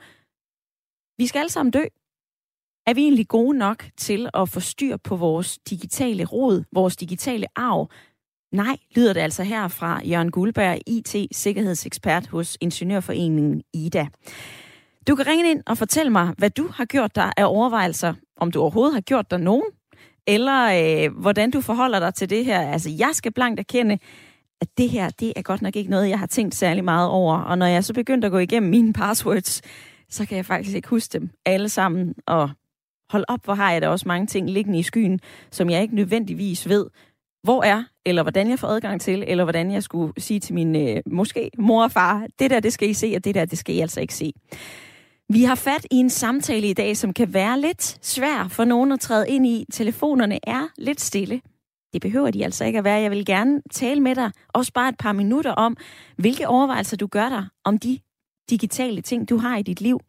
Vi 1.17 1.27
skal 1.27 1.39
alle 1.39 1.51
sammen 1.51 1.71
dø. 1.71 1.83
Er 2.87 2.93
vi 2.93 3.01
egentlig 3.01 3.27
gode 3.27 3.57
nok 3.57 3.85
til 3.97 4.29
at 4.33 4.49
få 4.49 4.59
styr 4.59 4.97
på 4.97 5.15
vores 5.15 5.59
digitale 5.69 6.25
råd, 6.25 6.63
vores 6.71 6.95
digitale 6.97 7.47
arv? 7.55 7.89
Nej, 8.51 8.77
lyder 8.95 9.13
det 9.13 9.21
altså 9.21 9.43
her 9.43 9.67
fra 9.67 10.01
Jørgen 10.05 10.31
Guldberg, 10.31 10.79
IT-sikkerhedsekspert 10.87 12.27
hos 12.27 12.57
Ingeniørforeningen 12.61 13.63
IDA. 13.73 14.07
Du 15.07 15.15
kan 15.15 15.27
ringe 15.27 15.51
ind 15.51 15.63
og 15.65 15.77
fortælle 15.77 16.11
mig, 16.11 16.33
hvad 16.37 16.49
du 16.49 16.67
har 16.67 16.85
gjort 16.85 17.15
dig 17.15 17.31
af 17.37 17.45
overvejelser, 17.45 18.13
om 18.37 18.51
du 18.51 18.61
overhovedet 18.61 18.93
har 18.93 19.01
gjort 19.01 19.31
dig 19.31 19.39
nogen, 19.39 19.65
eller 20.27 20.63
øh, 21.05 21.17
hvordan 21.17 21.51
du 21.51 21.61
forholder 21.61 21.99
dig 21.99 22.13
til 22.13 22.29
det 22.29 22.45
her. 22.45 22.61
Altså, 22.61 22.89
jeg 22.89 23.09
skal 23.13 23.33
blankt 23.33 23.59
erkende, 23.59 23.99
at 24.61 24.67
det 24.77 24.89
her, 24.89 25.09
det 25.09 25.33
er 25.35 25.41
godt 25.41 25.61
nok 25.61 25.75
ikke 25.75 25.89
noget, 25.89 26.09
jeg 26.09 26.19
har 26.19 26.27
tænkt 26.27 26.55
særlig 26.55 26.83
meget 26.83 27.09
over. 27.09 27.37
Og 27.37 27.57
når 27.57 27.65
jeg 27.65 27.83
så 27.83 27.93
begyndte 27.93 28.25
at 28.25 28.31
gå 28.31 28.37
igennem 28.37 28.69
mine 28.69 28.93
passwords, 28.93 29.61
så 30.09 30.25
kan 30.25 30.37
jeg 30.37 30.45
faktisk 30.45 30.75
ikke 30.75 30.87
huske 30.87 31.19
dem 31.19 31.29
alle 31.45 31.69
sammen. 31.69 32.15
Og 32.27 32.49
hold 33.09 33.25
op, 33.27 33.43
hvor 33.43 33.53
har 33.53 33.71
jeg 33.71 33.81
da 33.81 33.89
også 33.89 34.07
mange 34.07 34.27
ting 34.27 34.49
liggende 34.49 34.79
i 34.79 34.83
skyen, 34.83 35.19
som 35.51 35.69
jeg 35.69 35.81
ikke 35.81 35.95
nødvendigvis 35.95 36.69
ved, 36.69 36.87
hvor 37.43 37.63
er, 37.63 37.83
eller 38.05 38.23
hvordan 38.23 38.49
jeg 38.49 38.59
får 38.59 38.67
adgang 38.67 39.01
til, 39.01 39.23
eller 39.27 39.43
hvordan 39.43 39.71
jeg 39.71 39.83
skulle 39.83 40.13
sige 40.17 40.39
til 40.39 40.53
min 40.53 40.75
øh, 40.75 41.01
måske 41.05 41.51
mor 41.57 41.83
og 41.83 41.91
far, 41.91 42.27
det 42.39 42.51
der, 42.51 42.59
det 42.59 42.73
skal 42.73 42.89
I 42.89 42.93
se, 42.93 43.13
og 43.15 43.25
det 43.25 43.35
der, 43.35 43.45
det 43.45 43.57
skal 43.57 43.75
I 43.75 43.79
altså 43.79 44.01
ikke 44.01 44.13
se. 44.13 44.33
Vi 45.29 45.43
har 45.43 45.55
fat 45.55 45.87
i 45.91 45.95
en 45.95 46.09
samtale 46.09 46.69
i 46.69 46.73
dag, 46.73 46.97
som 46.97 47.13
kan 47.13 47.33
være 47.33 47.59
lidt 47.59 48.05
svær 48.05 48.47
for 48.47 48.65
nogen 48.65 48.91
at 48.91 48.99
træde 48.99 49.29
ind 49.29 49.47
i. 49.47 49.65
Telefonerne 49.71 50.39
er 50.43 50.67
lidt 50.77 51.01
stille. 51.01 51.41
Det 51.93 52.01
behøver 52.01 52.31
de 52.31 52.43
altså 52.43 52.65
ikke 52.65 52.79
at 52.79 52.83
være. 52.83 53.01
Jeg 53.01 53.11
vil 53.11 53.25
gerne 53.25 53.61
tale 53.71 54.01
med 54.01 54.15
dig, 54.15 54.31
også 54.53 54.73
bare 54.73 54.89
et 54.89 54.97
par 54.99 55.11
minutter 55.13 55.51
om, 55.51 55.77
hvilke 56.17 56.47
overvejelser 56.47 56.97
du 56.97 57.07
gør 57.07 57.29
dig 57.29 57.45
om 57.63 57.77
de 57.77 57.99
digitale 58.49 59.01
ting, 59.01 59.29
du 59.29 59.37
har 59.37 59.57
i 59.57 59.61
dit 59.61 59.81
liv. 59.81 59.99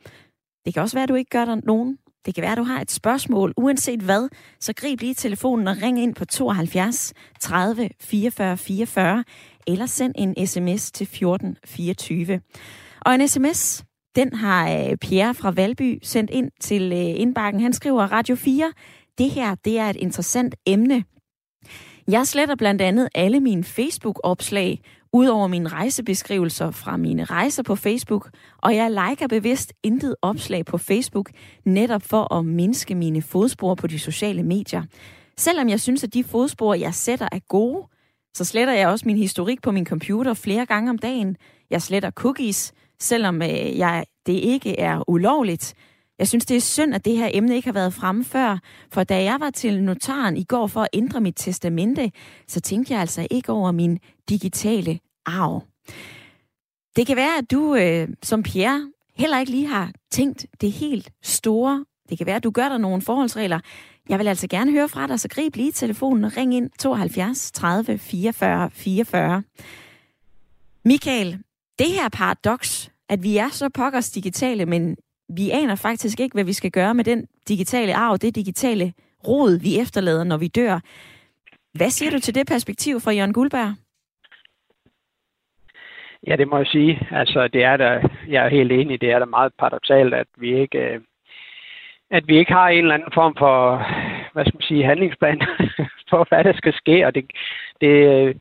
Det 0.64 0.74
kan 0.74 0.82
også 0.82 0.96
være, 0.96 1.02
at 1.02 1.08
du 1.08 1.14
ikke 1.14 1.30
gør 1.30 1.44
dig 1.44 1.60
nogen. 1.64 1.98
Det 2.26 2.34
kan 2.34 2.42
være, 2.42 2.52
at 2.52 2.58
du 2.58 2.62
har 2.62 2.80
et 2.80 2.90
spørgsmål, 2.90 3.54
uanset 3.56 4.00
hvad, 4.00 4.28
så 4.60 4.72
grib 4.76 5.00
lige 5.00 5.14
telefonen 5.14 5.68
og 5.68 5.76
ring 5.82 6.02
ind 6.02 6.14
på 6.14 6.24
72 6.24 7.12
30 7.40 7.90
44 8.00 8.56
44, 8.56 9.24
eller 9.66 9.86
send 9.86 10.14
en 10.18 10.46
sms 10.46 10.92
til 10.92 11.06
14 11.06 11.56
24. 11.64 12.40
Og 13.00 13.14
en 13.14 13.28
sms, 13.28 13.84
den 14.16 14.34
har 14.34 14.70
øh, 14.70 14.96
Pierre 14.96 15.34
fra 15.34 15.50
Valby 15.50 15.98
sendt 16.02 16.30
ind 16.30 16.50
til 16.60 16.82
øh, 16.92 17.20
indbakken. 17.20 17.62
Han 17.62 17.72
skriver, 17.72 18.02
Radio 18.12 18.36
4, 18.36 18.72
det 19.18 19.30
her 19.30 19.54
det 19.54 19.78
er 19.78 19.90
et 19.90 19.96
interessant 19.96 20.54
emne. 20.66 21.04
Jeg 22.08 22.26
sletter 22.26 22.54
blandt 22.54 22.82
andet 22.82 23.08
alle 23.14 23.40
mine 23.40 23.64
Facebook-opslag, 23.64 24.80
Udover 25.14 25.46
mine 25.46 25.68
rejsebeskrivelser 25.68 26.70
fra 26.70 26.96
mine 26.96 27.24
rejser 27.24 27.62
på 27.62 27.76
Facebook, 27.76 28.30
og 28.58 28.76
jeg 28.76 28.90
liker 28.90 29.26
bevidst 29.28 29.72
intet 29.82 30.16
opslag 30.22 30.64
på 30.64 30.78
Facebook, 30.78 31.30
netop 31.64 32.02
for 32.02 32.34
at 32.34 32.44
mindske 32.44 32.94
mine 32.94 33.22
fodspor 33.22 33.74
på 33.74 33.86
de 33.86 33.98
sociale 33.98 34.42
medier. 34.42 34.82
Selvom 35.36 35.68
jeg 35.68 35.80
synes, 35.80 36.04
at 36.04 36.14
de 36.14 36.24
fodspor, 36.24 36.74
jeg 36.74 36.94
sætter, 36.94 37.28
er 37.32 37.38
gode, 37.48 37.88
så 38.34 38.44
sletter 38.44 38.72
jeg 38.72 38.88
også 38.88 39.02
min 39.06 39.16
historik 39.16 39.62
på 39.62 39.70
min 39.70 39.86
computer 39.86 40.34
flere 40.34 40.66
gange 40.66 40.90
om 40.90 40.98
dagen. 40.98 41.36
Jeg 41.70 41.82
sletter 41.82 42.10
cookies, 42.10 42.72
selvom 43.00 43.42
øh, 43.42 43.78
jeg, 43.78 44.04
det 44.26 44.32
ikke 44.32 44.80
er 44.80 45.10
ulovligt. 45.10 45.74
Jeg 46.22 46.28
synes, 46.28 46.46
det 46.46 46.56
er 46.56 46.60
synd, 46.60 46.94
at 46.94 47.04
det 47.04 47.16
her 47.16 47.30
emne 47.32 47.56
ikke 47.56 47.68
har 47.68 47.72
været 47.72 47.94
fremme 47.94 48.24
før, 48.24 48.58
for 48.90 49.04
da 49.04 49.22
jeg 49.22 49.40
var 49.40 49.50
til 49.50 49.82
notaren 49.82 50.36
i 50.36 50.44
går 50.44 50.66
for 50.66 50.80
at 50.80 50.88
ændre 50.92 51.20
mit 51.20 51.34
testamente, 51.36 52.12
så 52.48 52.60
tænkte 52.60 52.92
jeg 52.92 53.00
altså 53.00 53.26
ikke 53.30 53.52
over 53.52 53.72
min 53.72 53.98
digitale 54.28 55.00
arv. 55.26 55.62
Det 56.96 57.06
kan 57.06 57.16
være, 57.16 57.38
at 57.38 57.50
du 57.50 57.74
øh, 57.74 58.08
som 58.22 58.42
Pierre 58.42 58.90
heller 59.16 59.38
ikke 59.38 59.52
lige 59.52 59.66
har 59.66 59.92
tænkt 60.10 60.46
det 60.60 60.72
helt 60.72 61.10
store. 61.22 61.84
Det 62.08 62.18
kan 62.18 62.26
være, 62.26 62.36
at 62.36 62.44
du 62.44 62.50
gør 62.50 62.68
der 62.68 62.78
nogle 62.78 63.02
forholdsregler. 63.02 63.60
Jeg 64.08 64.18
vil 64.18 64.28
altså 64.28 64.48
gerne 64.48 64.70
høre 64.70 64.88
fra 64.88 65.06
dig, 65.06 65.20
så 65.20 65.28
grib 65.28 65.56
lige 65.56 65.72
telefonen 65.72 66.24
og 66.24 66.36
ring 66.36 66.54
ind 66.54 66.70
72 66.78 67.52
30 67.52 67.98
44 67.98 68.70
44. 68.70 69.42
Michael, 70.84 71.38
det 71.78 71.86
her 71.86 72.08
paradoks, 72.08 72.90
at 73.08 73.22
vi 73.22 73.36
er 73.36 73.48
så 73.48 73.68
pokkers 73.68 74.10
digitale, 74.10 74.66
men 74.66 74.96
vi 75.36 75.50
aner 75.50 75.76
faktisk 75.76 76.20
ikke, 76.20 76.34
hvad 76.34 76.44
vi 76.44 76.52
skal 76.52 76.70
gøre 76.70 76.94
med 76.94 77.04
den 77.04 77.26
digitale 77.48 77.94
arv, 77.94 78.18
det 78.18 78.34
digitale 78.34 78.92
rod, 79.28 79.60
vi 79.60 79.80
efterlader, 79.80 80.24
når 80.24 80.36
vi 80.36 80.48
dør. 80.48 80.80
Hvad 81.74 81.90
siger 81.90 82.10
du 82.10 82.18
til 82.18 82.34
det 82.34 82.46
perspektiv 82.46 83.00
fra 83.00 83.12
Jørgen 83.12 83.32
Guldberg? 83.32 83.74
Ja, 86.26 86.36
det 86.36 86.48
må 86.48 86.56
jeg 86.56 86.66
sige. 86.66 87.08
Altså, 87.10 87.48
det 87.48 87.64
er 87.64 87.76
der, 87.76 88.08
jeg 88.28 88.44
er 88.44 88.48
helt 88.48 88.72
enig, 88.72 89.00
det 89.00 89.10
er 89.10 89.18
da 89.18 89.24
meget 89.24 89.52
paradoxalt, 89.58 90.14
at 90.14 90.26
vi 90.36 90.60
ikke, 90.60 90.78
øh, 90.78 91.00
at 92.10 92.28
vi 92.28 92.38
ikke 92.38 92.52
har 92.52 92.68
en 92.68 92.78
eller 92.78 92.94
anden 92.94 93.12
form 93.14 93.34
for, 93.38 93.76
hvad 94.32 94.44
skal 94.44 94.56
man 94.56 94.62
sige, 94.62 94.84
handlingsplan 94.84 95.40
for, 96.10 96.26
hvad 96.28 96.44
der 96.44 96.52
skal 96.52 96.74
ske, 96.74 97.06
og 97.06 97.14
det, 97.14 97.24
det, 97.80 97.88
øh, 97.88 98.34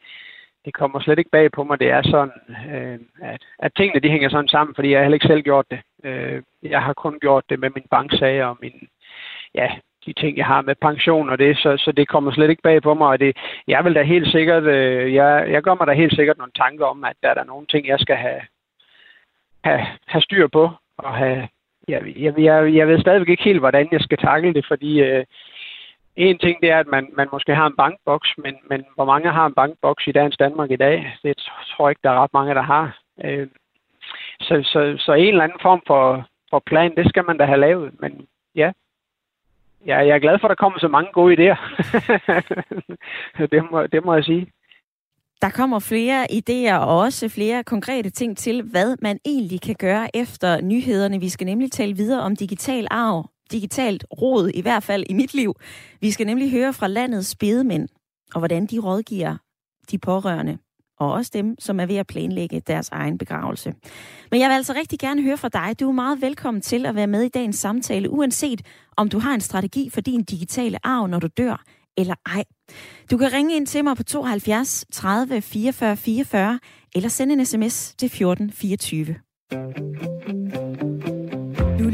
det 0.66 0.74
kommer 0.74 1.00
slet 1.00 1.20
ikke 1.20 1.32
bag 1.32 1.52
på 1.52 1.64
mig. 1.64 1.80
Det 1.80 1.90
er 1.90 2.02
sådan, 2.04 2.32
øh, 2.74 3.00
at, 3.22 3.42
at 3.60 3.72
tingene 3.76 4.00
de 4.00 4.10
hænger 4.10 4.30
sådan 4.30 4.48
sammen, 4.48 4.76
fordi 4.76 4.90
jeg 4.90 5.00
har 5.00 5.04
heller 5.04 5.16
ikke 5.16 5.28
selv 5.28 5.42
gjort 5.42 5.66
det. 5.72 5.80
Øh, 6.04 6.42
jeg 6.64 6.82
har 6.82 6.94
kun 6.94 7.20
gjort 7.20 7.44
det 7.50 7.60
med 7.60 7.70
min 7.76 7.86
banksager 7.92 8.46
og 8.46 8.58
min, 8.62 8.88
ja, 9.56 9.72
de 10.06 10.14
ting, 10.14 10.38
jeg 10.38 10.46
har 10.46 10.62
med 10.62 10.76
pension 10.76 11.30
og 11.30 11.38
det, 11.40 11.58
så, 11.58 11.78
så 11.78 11.92
det 11.92 12.08
kommer 12.08 12.32
slet 12.32 12.50
ikke 12.50 12.62
bag 12.62 12.82
på 12.82 12.94
mig, 12.94 13.08
og 13.08 13.20
det, 13.20 13.38
jeg 13.68 13.86
vil 13.86 13.96
da 13.96 14.04
helt 14.04 14.32
sikkert, 14.32 14.64
øh, 14.64 15.14
jeg, 15.14 15.52
jeg 15.52 15.64
gør 15.64 15.76
mig 15.76 15.88
da 15.88 15.94
helt 15.94 16.16
sikkert 16.16 16.38
nogle 16.38 16.52
tanker 16.56 16.86
om, 16.86 17.04
at 17.04 17.16
der 17.24 17.30
er 17.30 17.34
der 17.34 17.44
nogle 17.44 17.68
ting, 17.68 17.88
jeg 17.88 18.00
skal 18.00 18.16
have, 18.16 18.42
have, 19.64 19.86
have 20.06 20.22
styr 20.22 20.48
på, 20.48 20.70
og 20.98 21.14
have, 21.14 21.48
jeg, 21.88 22.02
jeg, 22.18 22.34
jeg, 22.40 22.76
jeg 22.76 22.88
ved 22.88 23.00
stadigvæk 23.00 23.30
ikke 23.30 23.44
helt, 23.44 23.60
hvordan 23.60 23.88
jeg 23.92 24.02
skal 24.02 24.18
takle 24.18 24.54
det, 24.54 24.66
fordi 24.68 25.02
øh, 25.02 25.26
en 26.30 26.38
ting 26.38 26.62
det 26.62 26.72
er, 26.72 26.80
at 26.80 26.88
man, 26.88 27.10
man 27.14 27.28
måske 27.32 27.56
har 27.56 27.68
en 27.68 27.76
bankboks, 27.76 28.30
men, 28.38 28.56
men 28.70 28.86
hvor 28.96 29.06
mange 29.06 29.32
har 29.32 29.46
en 29.46 29.54
bankboks 29.54 30.08
i 30.08 30.12
dagens 30.12 30.38
Danmark 30.38 30.72
i 30.72 30.76
dag? 30.76 31.18
Det 31.24 31.38
tror 31.38 31.88
jeg 31.88 31.92
ikke, 31.92 32.04
der 32.04 32.10
er 32.12 32.24
ret 32.24 32.34
mange, 32.34 32.56
der 32.56 32.62
har. 32.62 32.98
Øh, 33.26 33.48
så, 34.42 34.62
så, 34.64 34.96
så 35.06 35.14
en 35.14 35.28
eller 35.28 35.44
anden 35.44 35.60
form 35.62 35.82
for, 35.88 36.28
for 36.50 36.64
plan, 36.66 36.96
det 36.96 37.10
skal 37.10 37.26
man 37.26 37.38
da 37.38 37.46
have 37.46 37.60
lavet. 37.60 37.92
Men 38.02 38.28
ja, 38.56 38.72
ja 39.86 39.98
jeg 39.98 40.16
er 40.16 40.20
glad 40.26 40.40
for, 40.40 40.48
at 40.48 40.50
der 40.50 40.64
kommer 40.64 40.80
så 40.80 40.88
mange 40.88 41.12
gode 41.12 41.34
idéer. 41.36 41.60
det, 43.54 43.72
må, 43.72 43.88
det 43.88 44.06
må 44.06 44.14
jeg 44.14 44.24
sige. 44.24 44.48
Der 45.42 45.50
kommer 45.50 45.80
flere 45.80 46.26
idéer 46.32 46.78
og 46.78 47.00
også 47.00 47.30
flere 47.30 47.64
konkrete 47.64 48.10
ting 48.10 48.38
til, 48.38 48.64
hvad 48.64 48.98
man 49.02 49.20
egentlig 49.26 49.62
kan 49.62 49.76
gøre 49.80 50.16
efter 50.16 50.62
nyhederne. 50.62 51.20
Vi 51.20 51.30
skal 51.30 51.46
nemlig 51.46 51.72
tale 51.72 51.96
videre 51.96 52.22
om 52.22 52.36
digital 52.36 52.88
arv, 52.92 53.30
digitalt 53.52 54.06
råd, 54.22 54.52
i 54.54 54.62
hvert 54.62 54.84
fald 54.84 55.04
i 55.10 55.14
mit 55.14 55.34
liv. 55.34 55.56
Vi 56.02 56.12
skal 56.12 56.26
nemlig 56.26 56.52
høre 56.52 56.74
fra 56.74 56.88
landets 56.88 57.36
bedemænd, 57.36 57.90
og 58.34 58.40
hvordan 58.40 58.66
de 58.66 58.80
rådgiver 58.80 59.38
de 59.92 59.98
pårørende, 59.98 60.58
og 61.00 61.12
også 61.12 61.32
dem, 61.34 61.56
som 61.60 61.80
er 61.80 61.86
ved 61.86 61.96
at 61.96 62.08
planlægge 62.08 62.60
deres 62.60 62.90
egen 62.90 63.18
begravelse. 63.18 63.74
Men 64.32 64.40
jeg 64.40 64.50
vil 64.50 64.56
altså 64.56 64.74
rigtig 64.74 65.00
gerne 65.00 65.22
høre 65.22 65.38
fra 65.38 65.50
dig. 65.50 65.80
Du 65.80 65.90
er 65.90 65.94
meget 65.94 66.22
velkommen 66.22 66.62
til 66.62 66.86
at 66.86 66.96
være 66.96 67.08
med 67.08 67.24
i 67.24 67.30
dagens 67.30 67.56
samtale, 67.56 68.10
uanset 68.10 68.62
om 68.98 69.10
du 69.10 69.20
har 69.20 69.34
en 69.34 69.42
strategi 69.42 69.90
for 69.90 70.02
din 70.02 70.24
digitale 70.24 70.86
arv, 70.86 71.08
når 71.08 71.20
du 71.20 71.28
dør, 71.28 71.64
eller 71.98 72.16
ej. 72.26 72.44
Du 73.12 73.18
kan 73.18 73.34
ringe 73.34 73.56
ind 73.56 73.68
til 73.68 73.84
mig 73.84 73.98
på 73.98 74.04
72 74.04 74.86
30 74.92 75.42
44 75.42 75.98
44 75.98 76.60
eller 76.96 77.10
sende 77.10 77.34
en 77.34 77.46
sms 77.46 77.96
til 77.98 78.10
14 78.10 78.52
24. 78.52 79.16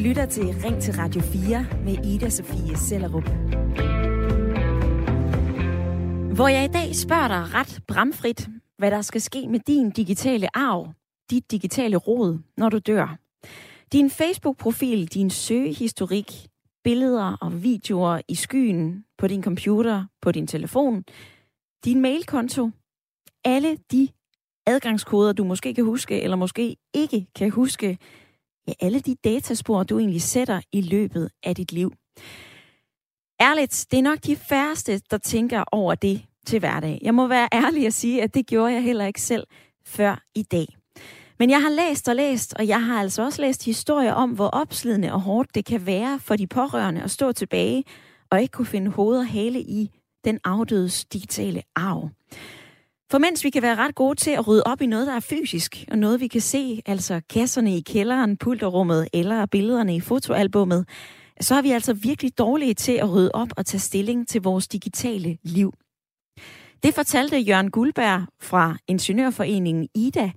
Lytter 0.08 0.26
til 0.26 0.44
Ring 0.44 0.82
til 0.82 0.94
Radio 0.94 1.22
4 1.22 1.66
med 1.84 2.06
Ida 2.06 2.30
Sofie 2.30 2.78
Sellerup. 2.78 3.24
Hvor 6.36 6.48
jeg 6.48 6.66
i 6.66 6.74
dag 6.74 6.96
spørger 6.96 7.28
dig 7.28 7.54
ret 7.54 7.80
bramfrit, 7.88 8.50
hvad 8.78 8.92
der 8.92 9.02
skal 9.02 9.22
ske 9.22 9.48
med 9.48 9.60
din 9.60 9.92
digitale 9.92 10.58
arv, 10.58 10.94
dit 11.30 11.52
digitale 11.52 11.98
råd, 11.98 12.40
når 12.58 12.70
du 12.70 12.78
dør. 12.78 13.18
Din 13.92 14.10
Facebook-profil, 14.10 15.08
din 15.08 15.30
søgehistorik, 15.30 16.48
billeder 16.84 17.38
og 17.42 17.64
videoer 17.64 18.22
i 18.28 18.36
skyen, 18.36 19.06
på 19.18 19.28
din 19.28 19.44
computer, 19.44 20.06
på 20.22 20.32
din 20.32 20.48
telefon, 20.48 21.04
din 21.86 22.02
mailkonto, 22.02 22.70
alle 23.46 23.78
de 23.92 24.10
adgangskoder, 24.66 25.34
du 25.34 25.44
måske 25.44 25.74
kan 25.74 25.84
huske, 25.84 26.22
eller 26.22 26.38
måske 26.38 26.78
ikke 26.94 27.28
kan 27.36 27.52
huske, 27.52 27.98
ja, 28.68 28.74
alle 28.80 29.00
de 29.00 29.16
dataspor, 29.16 29.84
du 29.84 30.00
egentlig 30.00 30.22
sætter 30.22 30.62
i 30.72 30.82
løbet 30.82 31.30
af 31.44 31.56
dit 31.56 31.72
liv. 31.72 31.94
Ærligt, 33.42 33.86
det 33.92 34.00
er 34.00 34.04
nok 34.04 34.20
de 34.24 34.36
færreste, 34.36 35.02
der 35.12 35.18
tænker 35.18 35.64
over 35.72 35.96
det 35.96 36.26
til 36.46 36.60
hverdag. 36.60 37.00
Jeg 37.02 37.16
må 37.16 37.28
være 37.28 37.48
ærlig 37.54 37.88
og 37.88 37.94
sige, 37.94 38.24
at 38.24 38.34
det 38.34 38.48
gjorde 38.48 38.74
jeg 38.74 38.84
heller 38.84 39.06
ikke 39.06 39.22
selv 39.22 39.48
før 39.86 40.24
i 40.36 40.44
dag. 40.44 40.68
Men 41.40 41.50
jeg 41.50 41.62
har 41.62 41.70
læst 41.70 42.10
og 42.10 42.16
læst, 42.16 42.54
og 42.54 42.68
jeg 42.68 42.86
har 42.86 43.00
altså 43.00 43.24
også 43.24 43.42
læst 43.42 43.66
historier 43.66 44.14
om, 44.14 44.30
hvor 44.30 44.48
opslidende 44.48 45.14
og 45.14 45.22
hårdt 45.22 45.56
det 45.56 45.66
kan 45.66 45.86
være 45.86 46.20
for 46.20 46.36
de 46.36 46.48
pårørende 46.48 47.02
at 47.04 47.12
stå 47.12 47.32
tilbage 47.32 47.84
og 48.30 48.42
ikke 48.42 48.52
kunne 48.52 48.66
finde 48.66 48.92
hoved 48.92 49.18
og 49.20 49.28
hale 49.28 49.62
i 49.62 49.90
den 50.26 50.40
afdødes 50.44 51.06
digitale 51.06 51.64
arv. 51.76 52.10
For 53.12 53.18
mens 53.18 53.44
vi 53.44 53.50
kan 53.50 53.62
være 53.62 53.76
ret 53.76 53.96
gode 53.96 54.16
til 54.16 54.32
at 54.32 54.48
rydde 54.48 54.64
op 54.66 54.82
i 54.82 54.86
noget, 54.86 55.08
der 55.08 55.16
er 55.16 55.20
fysisk, 55.20 55.86
og 55.92 55.98
noget 55.98 56.20
vi 56.20 56.28
kan 56.28 56.42
se, 56.42 56.82
altså 56.86 57.22
kasserne 57.30 57.78
i 57.78 57.82
kælderen, 57.82 58.38
pulterrummet 58.38 59.08
eller 59.14 59.46
billederne 59.46 59.96
i 59.96 60.00
fotoalbummet, 60.00 60.90
så 61.42 61.56
er 61.56 61.62
vi 61.62 61.72
altså 61.72 61.94
virkelig 61.94 62.38
dårlige 62.38 62.74
til 62.74 62.92
at 62.92 63.12
rydde 63.12 63.32
op 63.34 63.48
og 63.58 63.66
tage 63.66 63.82
stilling 63.82 64.28
til 64.28 64.42
vores 64.42 64.68
digitale 64.68 65.38
liv. 65.44 65.74
Det 66.84 66.94
fortalte 66.94 67.38
Jørgen 67.38 67.72
Guldberg 67.72 68.26
fra 68.42 68.78
Ingeniørforeningen 68.88 69.88
IDA. 69.96 70.32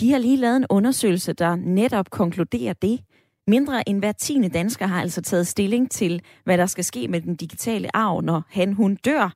De 0.00 0.10
har 0.12 0.18
lige 0.18 0.36
lavet 0.36 0.56
en 0.56 0.66
undersøgelse, 0.70 1.32
der 1.32 1.56
netop 1.56 2.10
konkluderer 2.10 2.72
det. 2.72 3.00
Mindre 3.46 3.88
end 3.88 3.98
hver 3.98 4.12
tiende 4.12 4.48
dansker 4.48 4.86
har 4.86 5.00
altså 5.00 5.22
taget 5.22 5.46
stilling 5.46 5.90
til, 5.90 6.22
hvad 6.44 6.58
der 6.58 6.66
skal 6.66 6.84
ske 6.84 7.08
med 7.08 7.20
den 7.20 7.36
digitale 7.36 7.96
arv, 7.96 8.20
når 8.20 8.42
han 8.48 8.72
hun 8.72 8.94
dør. 8.94 9.34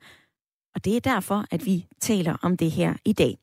Og 0.79 0.85
det 0.85 0.97
er 0.97 1.01
derfor, 1.01 1.45
at 1.51 1.66
vi 1.66 1.87
taler 2.01 2.37
om 2.43 2.57
det 2.57 2.70
her 2.70 2.95
i 3.05 3.12
dag. 3.12 3.39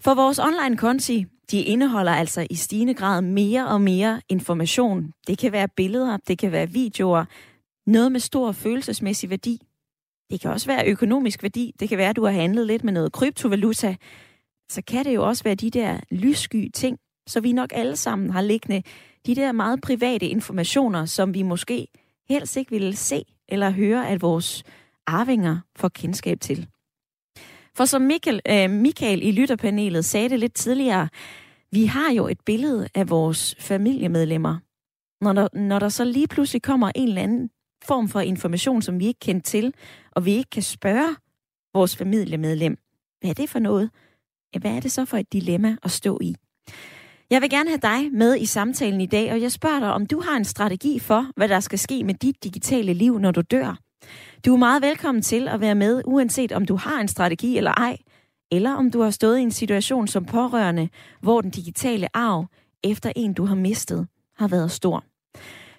For 0.00 0.14
vores 0.14 0.38
online-konti, 0.38 1.26
de 1.50 1.62
indeholder 1.62 2.12
altså 2.12 2.46
i 2.50 2.54
stigende 2.54 2.94
grad 2.94 3.22
mere 3.22 3.68
og 3.68 3.80
mere 3.80 4.20
information. 4.28 5.12
Det 5.26 5.38
kan 5.38 5.52
være 5.52 5.68
billeder, 5.68 6.16
det 6.16 6.38
kan 6.38 6.52
være 6.52 6.70
videoer, 6.70 7.24
noget 7.86 8.12
med 8.12 8.20
stor 8.20 8.52
følelsesmæssig 8.52 9.30
værdi. 9.30 9.60
Det 10.30 10.40
kan 10.40 10.50
også 10.50 10.66
være 10.66 10.86
økonomisk 10.86 11.42
værdi. 11.42 11.74
Det 11.80 11.88
kan 11.88 11.98
være, 11.98 12.10
at 12.10 12.16
du 12.16 12.24
har 12.24 12.32
handlet 12.32 12.66
lidt 12.66 12.84
med 12.84 12.92
noget 12.92 13.12
kryptovaluta. 13.12 13.96
Så 14.70 14.82
kan 14.82 15.04
det 15.04 15.14
jo 15.14 15.28
også 15.28 15.44
være 15.44 15.54
de 15.54 15.70
der 15.70 16.00
lyssky 16.10 16.70
ting, 16.74 16.98
så 17.26 17.40
vi 17.40 17.52
nok 17.52 17.70
alle 17.74 17.96
sammen 17.96 18.30
har 18.30 18.42
liggende 18.42 18.82
de 19.26 19.34
der 19.34 19.52
meget 19.52 19.80
private 19.80 20.26
informationer, 20.26 21.04
som 21.06 21.34
vi 21.34 21.42
måske 21.42 21.88
helst 22.28 22.56
ikke 22.56 22.70
ville 22.70 22.96
se 22.96 23.24
eller 23.48 23.70
høre, 23.70 24.08
at 24.08 24.22
vores 24.22 24.64
arvinger 25.10 25.58
får 25.76 25.88
kendskab 25.88 26.40
til. 26.40 26.68
For 27.76 27.84
som 27.84 28.02
Michael, 28.02 28.40
øh, 28.48 28.70
Michael 28.70 29.22
i 29.22 29.32
lytterpanelet 29.32 30.04
sagde 30.04 30.28
det 30.28 30.40
lidt 30.40 30.54
tidligere, 30.54 31.08
vi 31.72 31.84
har 31.84 32.12
jo 32.12 32.28
et 32.28 32.40
billede 32.46 32.88
af 32.94 33.10
vores 33.10 33.54
familiemedlemmer. 33.58 34.58
Når 35.20 35.32
der, 35.32 35.48
når 35.52 35.78
der 35.78 35.88
så 35.88 36.04
lige 36.04 36.28
pludselig 36.28 36.62
kommer 36.62 36.92
en 36.94 37.08
eller 37.08 37.22
anden 37.22 37.50
form 37.84 38.08
for 38.08 38.20
information, 38.20 38.82
som 38.82 39.00
vi 39.00 39.06
ikke 39.06 39.20
kender 39.20 39.42
til, 39.42 39.74
og 40.12 40.24
vi 40.24 40.32
ikke 40.32 40.50
kan 40.50 40.62
spørge 40.62 41.16
vores 41.74 41.96
familiemedlem, 41.96 42.76
hvad 43.20 43.30
er 43.30 43.34
det 43.34 43.48
for 43.50 43.58
noget? 43.58 43.90
Hvad 44.60 44.70
er 44.70 44.80
det 44.80 44.92
så 44.92 45.04
for 45.04 45.16
et 45.16 45.32
dilemma 45.32 45.76
at 45.82 45.90
stå 45.90 46.18
i? 46.22 46.34
Jeg 47.30 47.42
vil 47.42 47.50
gerne 47.50 47.70
have 47.70 47.80
dig 47.82 48.12
med 48.12 48.36
i 48.36 48.46
samtalen 48.46 49.00
i 49.00 49.06
dag, 49.06 49.32
og 49.32 49.40
jeg 49.40 49.52
spørger 49.52 49.80
dig, 49.80 49.92
om 49.92 50.06
du 50.06 50.20
har 50.20 50.36
en 50.36 50.44
strategi 50.44 50.98
for, 50.98 51.26
hvad 51.36 51.48
der 51.48 51.60
skal 51.60 51.78
ske 51.78 52.04
med 52.04 52.14
dit 52.14 52.44
digitale 52.44 52.92
liv, 52.92 53.18
når 53.18 53.30
du 53.30 53.40
dør. 53.40 53.89
Du 54.46 54.54
er 54.54 54.58
meget 54.58 54.82
velkommen 54.82 55.22
til 55.22 55.48
at 55.48 55.60
være 55.60 55.74
med, 55.74 56.02
uanset 56.04 56.52
om 56.52 56.66
du 56.66 56.76
har 56.76 57.00
en 57.00 57.08
strategi 57.08 57.56
eller 57.56 57.70
ej, 57.70 57.96
eller 58.52 58.74
om 58.74 58.90
du 58.90 59.00
har 59.00 59.10
stået 59.10 59.38
i 59.38 59.42
en 59.42 59.50
situation 59.50 60.08
som 60.08 60.24
pårørende, 60.24 60.88
hvor 61.20 61.40
den 61.40 61.50
digitale 61.50 62.16
arv 62.16 62.46
efter 62.84 63.12
en, 63.16 63.34
du 63.34 63.44
har 63.44 63.54
mistet, 63.54 64.06
har 64.38 64.48
været 64.48 64.70
stor. 64.70 65.04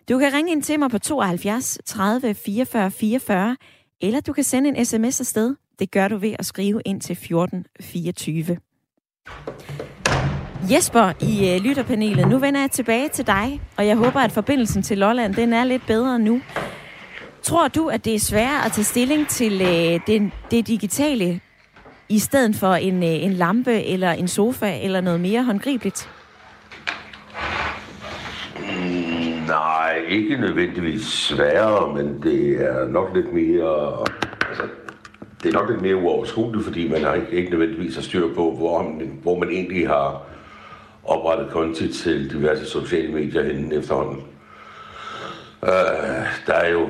Du 0.10 0.20
kan 0.20 0.34
ringe 0.34 0.52
ind 0.52 0.64
til 0.64 0.80
mig 0.80 0.92
på 0.92 0.98
72 1.00 1.80
30 1.86 2.34
44 2.34 2.92
44, 2.92 3.58
eller 4.02 4.20
du 4.20 4.34
kan 4.34 4.44
sende 4.44 4.70
en 4.70 4.86
sms 4.86 5.20
afsted. 5.20 5.56
Det 5.80 5.92
gør 5.92 6.08
du 6.08 6.18
ved 6.18 6.36
at 6.40 6.46
skrive 6.46 6.82
ind 6.86 7.02
til 7.02 7.16
14 7.16 7.66
24. 7.82 8.58
Jesper 10.72 11.14
i 11.22 11.54
øh, 11.54 11.62
lytterpanelet, 11.62 12.28
nu 12.28 12.38
vender 12.38 12.60
jeg 12.60 12.72
tilbage 12.72 13.10
til 13.10 13.28
dig, 13.28 13.62
og 13.78 13.88
jeg 13.88 13.98
håber, 13.98 14.20
at 14.20 14.32
forbindelsen 14.32 14.84
til 14.84 14.98
Lolland 14.98 15.36
den 15.36 15.54
er 15.54 15.64
lidt 15.64 15.88
bedre 15.88 16.20
nu. 16.20 16.42
Tror 17.44 17.68
du, 17.68 17.88
at 17.88 18.06
det 18.06 18.16
er 18.16 18.20
sværere 18.20 18.66
at 18.66 18.72
tage 18.72 18.86
stilling 18.86 19.28
til 19.28 19.62
øh, 19.62 20.00
det, 20.08 20.32
det 20.52 20.68
digitale, 20.68 21.40
i 22.10 22.20
stedet 22.20 22.56
for 22.56 22.74
en, 22.74 23.04
øh, 23.04 23.24
en 23.24 23.34
lampe 23.34 23.84
eller 23.84 24.12
en 24.12 24.28
sofa 24.28 24.80
eller 24.84 25.02
noget 25.02 25.20
mere 25.20 25.44
håndgribeligt? 25.44 26.10
Mm, 28.60 29.48
nej, 29.48 30.02
ikke 30.08 30.38
nødvendigvis 30.38 31.02
sværere, 31.06 31.96
men 31.96 32.24
det 32.24 32.66
er 32.66 32.88
nok 32.88 33.16
lidt 33.16 33.34
mere... 33.34 34.00
Altså, 34.50 34.64
det 35.44 35.50
er 35.50 35.60
nok 35.60 35.70
lidt 35.70 35.82
mere 35.82 35.96
uoverskueligt, 35.96 36.66
fordi 36.66 36.90
man 36.90 37.04
har 37.04 37.14
ikke, 37.14 37.32
ikke 37.32 37.50
nødvendigvis 37.50 37.96
har 37.96 38.02
styr 38.02 38.34
på, 38.36 38.56
hvor, 38.56 38.94
hvor 39.22 39.40
man 39.40 39.50
egentlig 39.50 39.88
har 39.88 40.22
oprettet 41.04 41.50
konti 41.50 41.94
til 41.94 42.32
diverse 42.32 42.66
sociale 42.66 43.14
medier 43.14 43.44
henne 43.44 43.76
efterhånden. 43.76 44.24
Uh, 45.62 45.68
der 46.48 46.54
er 46.54 46.70
jo 46.70 46.90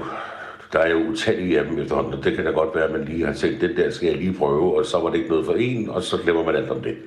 der 0.74 0.80
er 0.80 0.92
jo 0.92 0.98
utallige 0.98 1.60
af 1.60 1.66
dem 1.66 1.80
efterhånden, 1.80 2.14
og 2.14 2.24
det 2.24 2.36
kan 2.36 2.46
da 2.46 2.52
godt 2.52 2.76
være, 2.76 2.84
at 2.84 2.92
man 2.92 3.06
lige 3.06 3.26
har 3.26 3.34
tænkt, 3.34 3.62
den 3.62 3.76
der 3.78 3.92
skal 3.92 4.08
jeg 4.08 4.18
lige 4.18 4.34
prøve, 4.34 4.78
og 4.78 4.86
så 4.86 5.00
var 5.00 5.10
det 5.10 5.18
ikke 5.18 5.30
noget 5.30 5.46
for 5.46 5.54
en, 5.54 5.90
og 5.90 6.04
så 6.04 6.18
glemmer 6.18 6.44
man 6.44 6.56
alt 6.56 6.70
om 6.70 6.82
det. 6.82 6.98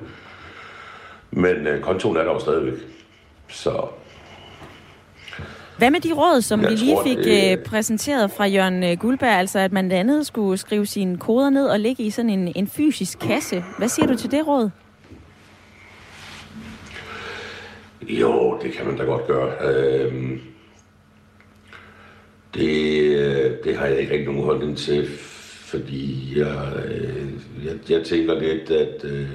Men 1.31 1.67
uh, 1.67 1.81
kontoen 1.81 2.17
er 2.17 2.23
der 2.25 2.33
jo 2.33 2.39
stadigvæk. 2.39 2.75
Så 3.49 3.87
hvad 5.79 5.91
med 5.91 6.01
de 6.01 6.13
råd, 6.13 6.43
som 6.43 6.63
jeg 6.63 6.71
vi 6.71 6.75
lige 6.75 6.97
fik 7.05 7.19
det... 7.19 7.59
Øh, 7.59 7.65
præsenteret 7.65 8.31
fra 8.31 8.47
Jørgen 8.47 8.99
Guldberg, 8.99 9.39
altså 9.39 9.59
at 9.59 9.73
man 9.73 9.93
andet 9.93 10.27
skulle 10.27 10.59
skrive 10.59 10.87
sine 10.87 11.19
koder 11.19 11.51
ned 11.51 11.67
og 11.67 11.81
ligge 11.81 12.03
i 12.03 12.11
sådan 12.11 12.31
en, 12.31 12.53
en 12.57 12.67
fysisk 12.67 13.19
kasse. 13.19 13.65
Hvad 13.79 13.89
siger 13.89 14.07
du 14.07 14.17
til 14.17 14.31
det 14.31 14.47
råd? 14.47 14.71
Jo, 18.03 18.59
det 18.63 18.73
kan 18.73 18.87
man 18.87 18.97
da 18.97 19.05
godt 19.05 19.27
gøre. 19.27 19.53
Øhm, 19.61 20.41
det, 22.55 23.03
øh, 23.19 23.53
det 23.65 23.77
har 23.77 23.87
jeg 23.87 24.01
ikke 24.01 24.13
rigtig 24.13 24.29
nogen 24.29 24.45
holdning 24.45 24.77
til, 24.77 25.07
fordi 25.65 26.33
jeg, 26.39 26.73
øh, 26.87 27.33
jeg, 27.65 27.91
jeg 27.91 28.05
tænker 28.05 28.41
lidt, 28.41 28.71
at 28.71 29.05
øh, 29.05 29.29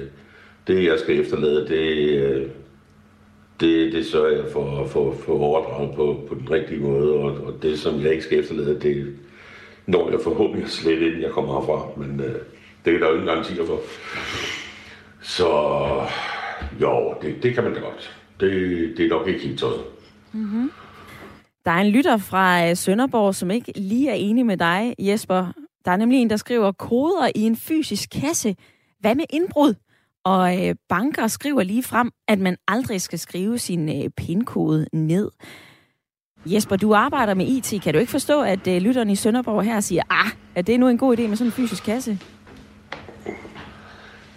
det, 0.66 0.84
jeg 0.84 0.98
skal 0.98 1.20
efterlade, 1.20 1.68
det, 1.68 2.50
det, 3.60 3.92
det 3.92 4.06
sørger 4.06 4.36
jeg 4.36 4.44
for 4.52 4.84
at 4.84 4.90
få, 4.90 5.16
få 5.24 5.38
overdraget 5.38 5.94
på, 5.96 6.24
på 6.28 6.34
den 6.34 6.50
rigtige 6.50 6.80
måde, 6.80 7.12
og, 7.12 7.24
og 7.24 7.54
det, 7.62 7.78
som 7.78 8.00
jeg 8.02 8.10
ikke 8.10 8.24
skal 8.24 8.38
efterlade, 8.38 8.80
det 8.80 9.16
når 9.86 10.10
jeg 10.10 10.20
forhåbentlig 10.20 10.68
slet 10.68 11.02
inden 11.02 11.22
jeg 11.22 11.30
kommer 11.30 11.60
herfra, 11.60 11.88
men 11.96 12.20
øh, 12.20 12.34
det 12.84 12.94
er 12.94 12.98
der 12.98 13.06
jo 13.06 13.12
ingen 13.12 13.26
garantier 13.26 13.66
for. 13.66 13.80
Så 15.22 15.48
jo, 16.80 17.14
det, 17.22 17.42
det 17.42 17.54
kan 17.54 17.64
man 17.64 17.74
da 17.74 17.80
godt. 17.80 18.16
Det, 18.40 18.50
det 18.96 19.04
er 19.04 19.08
nok 19.08 19.28
ikke 19.28 19.40
helt 19.40 19.58
tøjet. 19.58 19.80
Mm-hmm. 20.32 20.70
Der 21.64 21.70
er 21.70 21.80
en 21.80 21.90
lytter 21.90 22.16
fra 22.16 22.68
øh, 22.68 22.76
Sønderborg, 22.76 23.34
som 23.34 23.50
ikke 23.50 23.72
lige 23.76 24.10
er 24.10 24.14
enig 24.14 24.46
med 24.46 24.56
dig, 24.56 24.94
Jesper. 24.98 25.52
Der 25.84 25.90
er 25.90 25.96
nemlig 25.96 26.18
en, 26.18 26.30
der 26.30 26.36
skriver 26.36 26.72
koder 26.72 27.30
i 27.34 27.40
en 27.40 27.56
fysisk 27.56 28.10
kasse. 28.10 28.56
Hvad 29.00 29.14
med 29.14 29.24
indbrud? 29.30 29.74
Og 30.24 30.68
øh, 30.68 30.74
banker 30.88 31.26
skriver 31.26 31.62
lige 31.62 31.82
frem, 31.82 32.10
at 32.28 32.38
man 32.38 32.56
aldrig 32.68 33.00
skal 33.00 33.18
skrive 33.18 33.58
sin 33.58 34.02
øh, 34.02 34.10
pindkode 34.16 34.86
ned. 34.92 35.30
Jesper, 36.46 36.76
du 36.76 36.94
arbejder 36.94 37.34
med 37.34 37.46
IT. 37.46 37.82
Kan 37.82 37.94
du 37.94 38.00
ikke 38.00 38.10
forstå, 38.10 38.42
at 38.42 38.66
øh, 38.66 38.82
lytteren 38.82 39.10
i 39.10 39.16
Sønderborg 39.16 39.64
her 39.64 39.80
siger, 39.80 40.02
ah, 40.10 40.30
at 40.54 40.66
det 40.66 40.74
er 40.74 40.78
nu 40.78 40.88
en 40.88 40.98
god 40.98 41.18
idé 41.18 41.26
med 41.26 41.36
sådan 41.36 41.48
en 41.48 41.52
fysisk 41.52 41.84
kasse? 41.84 42.18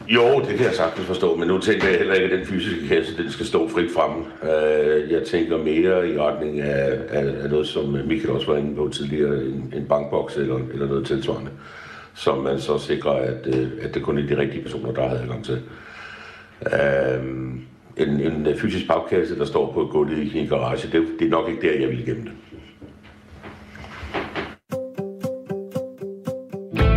Jo, 0.07 0.39
det 0.39 0.57
kan 0.57 0.65
jeg 0.65 0.73
sagtens 0.75 1.07
forstå, 1.07 1.35
men 1.35 1.47
nu 1.47 1.57
tænker 1.57 1.87
jeg 1.87 1.97
heller 1.97 2.13
ikke, 2.13 2.25
at 2.25 2.39
den 2.39 2.47
fysiske 2.47 2.87
kasse 2.87 3.17
den 3.17 3.31
skal 3.31 3.45
stå 3.45 3.69
frit 3.69 3.91
fremme. 3.91 4.25
Øh, 4.43 5.11
jeg 5.11 5.23
tænker 5.23 5.57
mere 5.57 6.09
i 6.09 6.19
retning 6.19 6.61
af, 6.61 6.99
af, 7.09 7.43
af 7.43 7.49
noget, 7.49 7.67
som 7.67 7.97
Michael 8.07 8.29
også 8.29 8.47
var 8.47 8.57
inde 8.57 8.75
på 8.75 8.89
tidligere, 8.93 9.35
en, 9.35 9.73
en 9.77 9.85
bankboks 9.89 10.37
eller, 10.37 10.59
eller 10.73 10.87
noget 10.87 11.07
tilsvarende, 11.07 11.51
som 12.13 12.37
man 12.37 12.59
så 12.59 12.77
sikrer, 12.77 13.11
at, 13.11 13.47
øh, 13.47 13.67
at 13.81 13.93
det 13.93 14.03
kun 14.03 14.17
er 14.17 14.27
de 14.27 14.37
rigtige 14.37 14.63
personer, 14.63 14.91
der 14.93 15.07
har 15.07 15.15
adgang 15.15 15.45
til. 15.45 15.61
Øh, 16.73 17.23
en, 17.97 18.09
en 18.21 18.57
fysisk 18.57 18.87
bagkasse, 18.87 19.39
der 19.39 19.45
står 19.45 19.71
på 19.73 19.89
gulvet 19.91 20.17
i 20.17 20.39
en 20.39 20.47
garage, 20.47 20.87
det, 20.91 21.07
det 21.19 21.25
er 21.25 21.31
nok 21.31 21.49
ikke 21.49 21.67
der, 21.67 21.79
jeg 21.79 21.89
vil 21.89 22.05
gemme 22.05 22.23
det. 22.23 22.31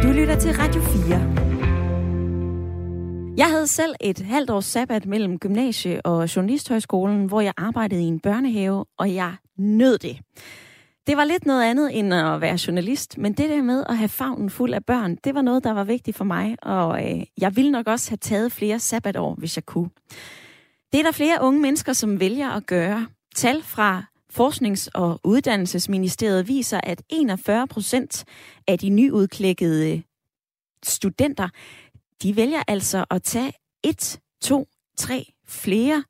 Du 0.03 0.09
lytter 0.09 0.37
til 0.39 0.53
Radio 0.53 0.81
4. 0.81 1.46
Jeg 3.37 3.51
havde 3.51 3.67
selv 3.67 3.95
et 4.01 4.19
halvt 4.19 4.51
års 4.51 4.65
sabbat 4.65 5.07
mellem 5.07 5.39
gymnasie 5.39 6.07
og 6.07 6.37
journalisthøjskolen, 6.37 7.27
hvor 7.27 7.41
jeg 7.41 7.53
arbejdede 7.57 8.03
i 8.03 8.07
en 8.07 8.21
børnehave, 8.21 8.85
og 8.99 9.15
jeg 9.15 9.35
nød 9.59 9.99
det. 9.99 10.19
Det 11.07 11.17
var 11.17 11.25
lidt 11.25 11.47
noget 11.47 11.65
andet 11.65 11.99
end 11.99 12.15
at 12.15 12.41
være 12.41 12.59
journalist, 12.67 13.19
men 13.19 13.33
det 13.33 13.51
der 13.51 13.63
med 13.63 13.85
at 13.89 13.97
have 13.97 14.09
favnen 14.09 14.51
fuld 14.51 14.75
af 14.75 14.85
børn, 14.85 15.17
det 15.25 15.35
var 15.35 15.43
noget, 15.43 15.65
der 15.65 15.73
var 15.73 15.85
vigtigt 15.85 16.17
for 16.17 16.25
mig, 16.25 16.57
og 16.63 17.05
øh, 17.05 17.23
jeg 17.39 17.57
ville 17.57 17.71
nok 17.71 17.87
også 17.87 18.11
have 18.11 18.17
taget 18.17 18.53
flere 18.53 18.79
sabbatår, 18.79 19.35
hvis 19.35 19.57
jeg 19.57 19.67
kunne. 19.67 19.91
Det 20.93 21.01
er 21.01 21.05
der 21.05 21.13
flere 21.13 21.39
unge 21.41 21.61
mennesker, 21.61 21.93
som 21.93 22.21
vælger 22.21 22.51
at 22.51 22.67
gøre. 22.67 23.07
Tal 23.35 23.63
fra 23.63 24.05
Forsknings- 24.33 24.89
og 24.95 25.21
Uddannelsesministeriet 25.25 26.49
viser, 26.49 26.81
at 26.83 27.03
41 27.09 27.67
procent 27.67 28.25
af 28.69 28.79
de 28.79 28.89
nyudklækkede 28.89 30.03
studenter 30.85 31.49
de 32.23 32.37
vælger 32.37 32.63
altså 32.69 33.05
at 33.11 33.23
tage 33.23 33.53
et, 33.85 34.21
to, 34.43 34.69
tre, 34.97 35.33
flere, 35.47 36.05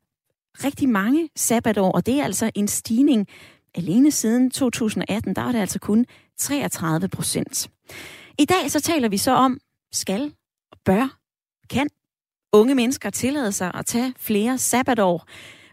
rigtig 0.63 0.89
mange 0.89 1.29
sabbatår, 1.35 1.91
og 1.91 2.05
det 2.05 2.19
er 2.19 2.23
altså 2.23 2.51
en 2.55 2.67
stigning 2.67 3.27
alene 3.75 4.11
siden 4.11 4.51
2018, 4.51 5.35
der 5.35 5.41
var 5.43 5.51
det 5.51 5.59
altså 5.59 5.79
kun 5.79 6.05
33 6.37 7.07
procent. 7.07 7.69
I 8.39 8.45
dag 8.45 8.71
så 8.71 8.79
taler 8.79 9.09
vi 9.09 9.17
så 9.17 9.31
om, 9.31 9.59
skal, 9.91 10.33
bør, 10.85 11.17
kan 11.69 11.89
unge 12.53 12.75
mennesker 12.75 13.09
tillade 13.09 13.51
sig 13.51 13.71
at 13.73 13.85
tage 13.85 14.13
flere 14.17 14.57
sabbatår. 14.57 15.25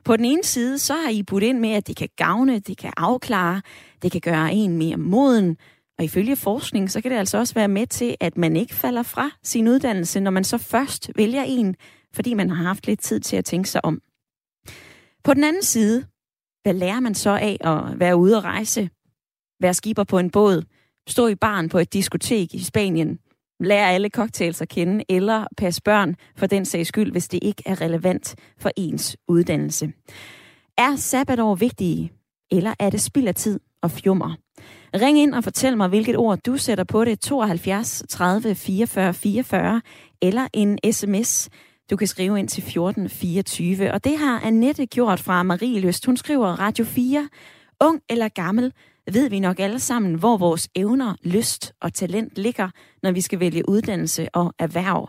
På 0.05 0.17
den 0.17 0.25
ene 0.25 0.45
side, 0.45 0.79
så 0.79 0.95
har 0.95 1.11
I 1.11 1.23
budt 1.23 1.43
ind 1.43 1.59
med, 1.59 1.71
at 1.71 1.87
det 1.87 1.97
kan 1.97 2.09
gavne, 2.17 2.59
det 2.59 2.79
kan 2.79 2.93
afklare, 2.97 3.63
det 4.03 4.13
kan 4.13 4.21
gøre 4.21 4.53
en 4.53 4.79
mere 4.79 4.97
moden, 4.97 5.57
og 5.99 6.05
ifølge 6.05 6.37
forskning, 6.37 6.91
så 6.91 7.01
kan 7.01 7.11
det 7.11 7.17
altså 7.17 7.39
også 7.39 7.55
være 7.55 7.69
med 7.69 7.87
til, 7.87 8.17
at 8.21 8.37
man 8.37 8.57
ikke 8.57 8.75
falder 8.75 9.03
fra 9.03 9.31
sin 9.43 9.69
uddannelse, 9.69 10.21
når 10.21 10.31
man 10.31 10.45
så 10.45 10.59
først 10.59 11.11
vælger 11.17 11.43
en, 11.43 11.77
fordi 12.15 12.35
man 12.35 12.51
har 12.51 12.65
haft 12.65 12.87
lidt 12.87 13.01
tid 13.01 13.21
til 13.21 13.37
at 13.37 13.45
tænke 13.45 13.69
sig 13.69 13.85
om. 13.85 14.03
På 15.25 15.35
den 15.35 15.45
anden 15.45 15.63
side, 15.63 16.07
hvad 16.63 16.75
lærer 16.75 17.01
man 17.01 17.15
så 17.15 17.31
af 17.31 17.57
at 17.61 18.01
være 18.01 18.17
ude 18.17 18.37
og 18.37 18.45
rejse? 18.45 18.91
Være 19.61 19.75
skipper 19.75 20.05
på 20.05 20.19
en 20.19 20.31
båd? 20.31 20.63
Stå 21.09 21.27
i 21.27 21.35
baren 21.35 21.69
på 21.69 21.79
et 21.79 21.93
diskotek 21.93 22.55
i 22.55 22.65
Spanien? 22.65 23.19
Lære 23.61 23.91
alle 23.91 24.09
cocktails 24.09 24.63
at 24.63 24.69
kende? 24.69 25.05
Eller 25.09 25.47
passe 25.57 25.83
børn 25.83 26.17
for 26.37 26.47
den 26.47 26.65
sags 26.65 26.89
skyld, 26.89 27.13
hvis 27.13 27.29
det 27.29 27.39
ikke 27.43 27.63
er 27.67 27.81
relevant 27.81 28.37
for 28.59 28.71
ens 28.77 29.17
uddannelse? 29.29 29.93
Er 30.79 30.97
sabbatår 30.97 31.55
vigtige? 31.55 32.13
Eller 32.51 32.75
er 32.79 32.91
det 32.91 33.01
spild 33.01 33.29
af 33.29 33.35
tid 33.35 33.61
og 33.83 33.91
fjummer? 33.91 34.44
Ring 35.01 35.19
ind 35.19 35.35
og 35.35 35.45
fortæl 35.45 35.77
mig, 35.77 35.89
hvilket 35.89 36.17
ord 36.17 36.39
du 36.39 36.57
sætter 36.57 36.85
på 36.85 37.05
det. 37.05 37.21
72 37.21 38.03
30 38.09 38.55
44 38.55 39.15
44 39.15 39.83
eller 40.23 40.49
en 40.53 40.79
sms. 40.93 41.49
Du 41.91 41.97
kan 41.97 42.07
skrive 42.07 42.39
ind 42.39 42.49
til 42.49 42.63
14 42.63 43.09
24. 43.09 43.93
Og 43.93 44.05
det 44.05 44.19
har 44.19 44.41
Annette 44.41 44.87
gjort 44.87 45.21
fra 45.21 45.43
Marie 45.43 45.81
Løst. 45.81 46.07
Hun 46.07 46.17
skriver 46.17 46.47
Radio 46.47 46.85
4. 46.85 47.29
Ung 47.81 48.01
eller 48.09 48.29
gammel, 48.29 48.73
ved 49.13 49.29
vi 49.29 49.41
nok 49.41 49.61
alle 49.61 49.79
sammen, 49.79 50.15
hvor 50.15 50.37
vores 50.37 50.69
evner, 50.75 51.15
lyst 51.25 51.73
og 51.81 51.95
talent 51.95 52.33
ligger, 52.37 52.71
når 53.03 53.13
vi 53.13 53.21
skal 53.21 53.41
vælge 53.41 53.69
uddannelse 53.69 54.29
og 54.35 54.55
erhverv. 54.59 55.09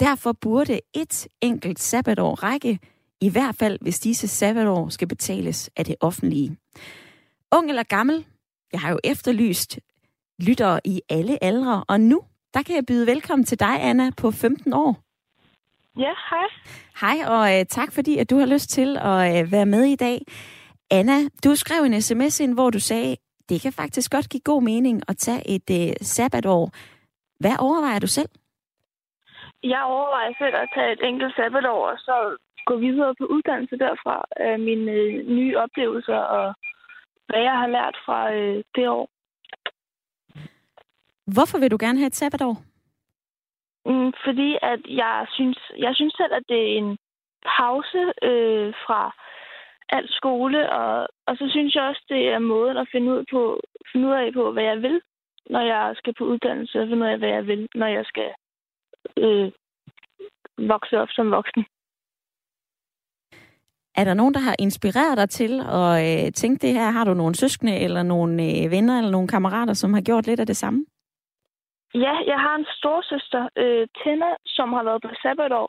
Derfor 0.00 0.32
burde 0.32 0.80
et 0.94 1.26
enkelt 1.40 1.80
sabbatår 1.80 2.34
række, 2.34 2.78
i 3.20 3.28
hvert 3.28 3.54
fald 3.54 3.78
hvis 3.80 4.00
disse 4.00 4.28
sabbatår 4.28 4.88
skal 4.88 5.08
betales 5.08 5.70
af 5.76 5.84
det 5.84 5.94
offentlige. 6.00 6.56
Ung 7.52 7.68
eller 7.68 7.82
gammel, 7.82 8.24
jeg 8.74 8.80
har 8.80 8.90
jo 8.90 8.98
efterlyst 9.04 9.70
lyttere 10.48 10.80
i 10.84 11.00
alle 11.16 11.44
aldre, 11.48 11.84
og 11.88 12.00
nu, 12.00 12.18
der 12.54 12.62
kan 12.66 12.74
jeg 12.76 12.84
byde 12.86 13.06
velkommen 13.06 13.44
til 13.44 13.60
dig, 13.60 13.74
Anna, 13.88 14.06
på 14.20 14.30
15 14.30 14.72
år. 14.72 14.92
Ja, 16.04 16.12
hej. 16.30 16.48
Hej, 17.02 17.18
og 17.34 17.42
uh, 17.54 17.66
tak 17.78 17.90
fordi, 17.92 18.18
at 18.18 18.30
du 18.30 18.36
har 18.38 18.46
lyst 18.46 18.68
til 18.70 18.96
at 18.96 19.20
uh, 19.44 19.52
være 19.52 19.66
med 19.66 19.84
i 19.84 19.96
dag. 19.96 20.18
Anna, 20.90 21.18
du 21.44 21.50
skrev 21.54 21.82
en 21.82 22.00
sms 22.02 22.40
ind, 22.40 22.54
hvor 22.54 22.70
du 22.70 22.80
sagde, 22.80 23.16
det 23.48 23.60
kan 23.62 23.72
faktisk 23.72 24.12
godt 24.12 24.28
give 24.30 24.44
god 24.44 24.62
mening 24.62 25.02
at 25.08 25.16
tage 25.16 25.42
et 25.54 25.68
uh, 25.78 25.92
sabbatår. 26.00 26.70
Hvad 27.40 27.56
overvejer 27.66 27.98
du 27.98 28.06
selv? 28.06 28.30
Jeg 29.62 29.82
overvejer 29.82 30.32
selv 30.38 30.54
at 30.62 30.68
tage 30.74 30.92
et 30.92 31.02
enkelt 31.08 31.34
sabbatår, 31.36 31.80
og 31.90 31.98
så 31.98 32.36
gå 32.66 32.76
videre 32.76 33.14
på 33.20 33.24
uddannelse 33.24 33.76
derfra. 33.76 34.16
Uh, 34.42 34.60
mine 34.60 34.92
uh, 34.92 35.36
nye 35.36 35.58
oplevelser 35.64 36.20
og 36.38 36.54
hvad 37.26 37.42
jeg 37.42 37.58
har 37.58 37.66
lært 37.66 37.96
fra 38.04 38.34
øh, 38.34 38.64
det 38.74 38.88
år. 38.88 39.08
Hvorfor 41.34 41.58
vil 41.58 41.70
du 41.70 41.76
gerne 41.80 41.98
have 41.98 42.06
et 42.06 42.14
sabbatår? 42.14 42.54
Mm, 43.86 44.12
fordi 44.24 44.58
at 44.62 44.80
jeg 44.88 45.26
synes, 45.30 45.58
jeg 45.78 45.92
synes 45.94 46.14
selv, 46.16 46.34
at 46.34 46.42
det 46.48 46.60
er 46.62 46.78
en 46.78 46.98
pause 47.58 48.02
øh, 48.22 48.74
fra 48.86 49.02
alt 49.88 50.10
skole, 50.12 50.72
og, 50.72 51.08
og 51.26 51.36
så 51.36 51.48
synes 51.50 51.74
jeg 51.74 51.82
også, 51.82 52.04
det 52.08 52.28
er 52.28 52.38
måden 52.38 52.76
at 52.76 52.88
finde 52.92 53.12
ud, 53.12 53.24
på, 53.30 53.60
finde 53.92 54.08
ud 54.08 54.12
af 54.12 54.32
på, 54.32 54.52
hvad 54.52 54.64
jeg 54.64 54.82
vil, 54.82 55.00
når 55.50 55.60
jeg 55.60 55.94
skal 55.96 56.14
på 56.18 56.24
uddannelse, 56.24 56.80
og 56.80 56.88
finde 56.88 57.06
ud 57.06 57.10
af, 57.10 57.18
hvad 57.18 57.28
jeg 57.28 57.46
vil, 57.46 57.68
når 57.74 57.86
jeg 57.86 58.04
skal 58.06 58.30
øh, 59.16 59.52
vokse 60.58 61.00
op 61.00 61.08
som 61.10 61.30
voksen. 61.30 61.64
Er 63.96 64.04
der 64.04 64.14
nogen, 64.14 64.34
der 64.34 64.40
har 64.40 64.56
inspireret 64.58 65.18
dig 65.18 65.30
til 65.30 65.60
at 65.60 65.92
øh, 66.06 66.32
tænke 66.32 66.66
det 66.66 66.72
her? 66.72 66.90
Har 66.90 67.04
du 67.04 67.14
nogle 67.14 67.34
søskende, 67.34 67.76
eller 67.78 68.02
nogle 68.02 68.34
øh, 68.42 68.70
venner, 68.70 68.98
eller 68.98 69.10
nogle 69.10 69.28
kammerater, 69.28 69.74
som 69.74 69.94
har 69.94 70.00
gjort 70.00 70.26
lidt 70.26 70.40
af 70.40 70.46
det 70.46 70.56
samme? 70.56 70.84
Ja, 71.94 72.14
jeg 72.26 72.38
har 72.44 72.54
en 72.56 72.66
storsøster, 72.78 73.48
øh, 73.56 73.86
Tina, 73.98 74.30
som 74.46 74.72
har 74.72 74.84
været 74.84 75.02
på 75.02 75.08
sabbatår. 75.22 75.68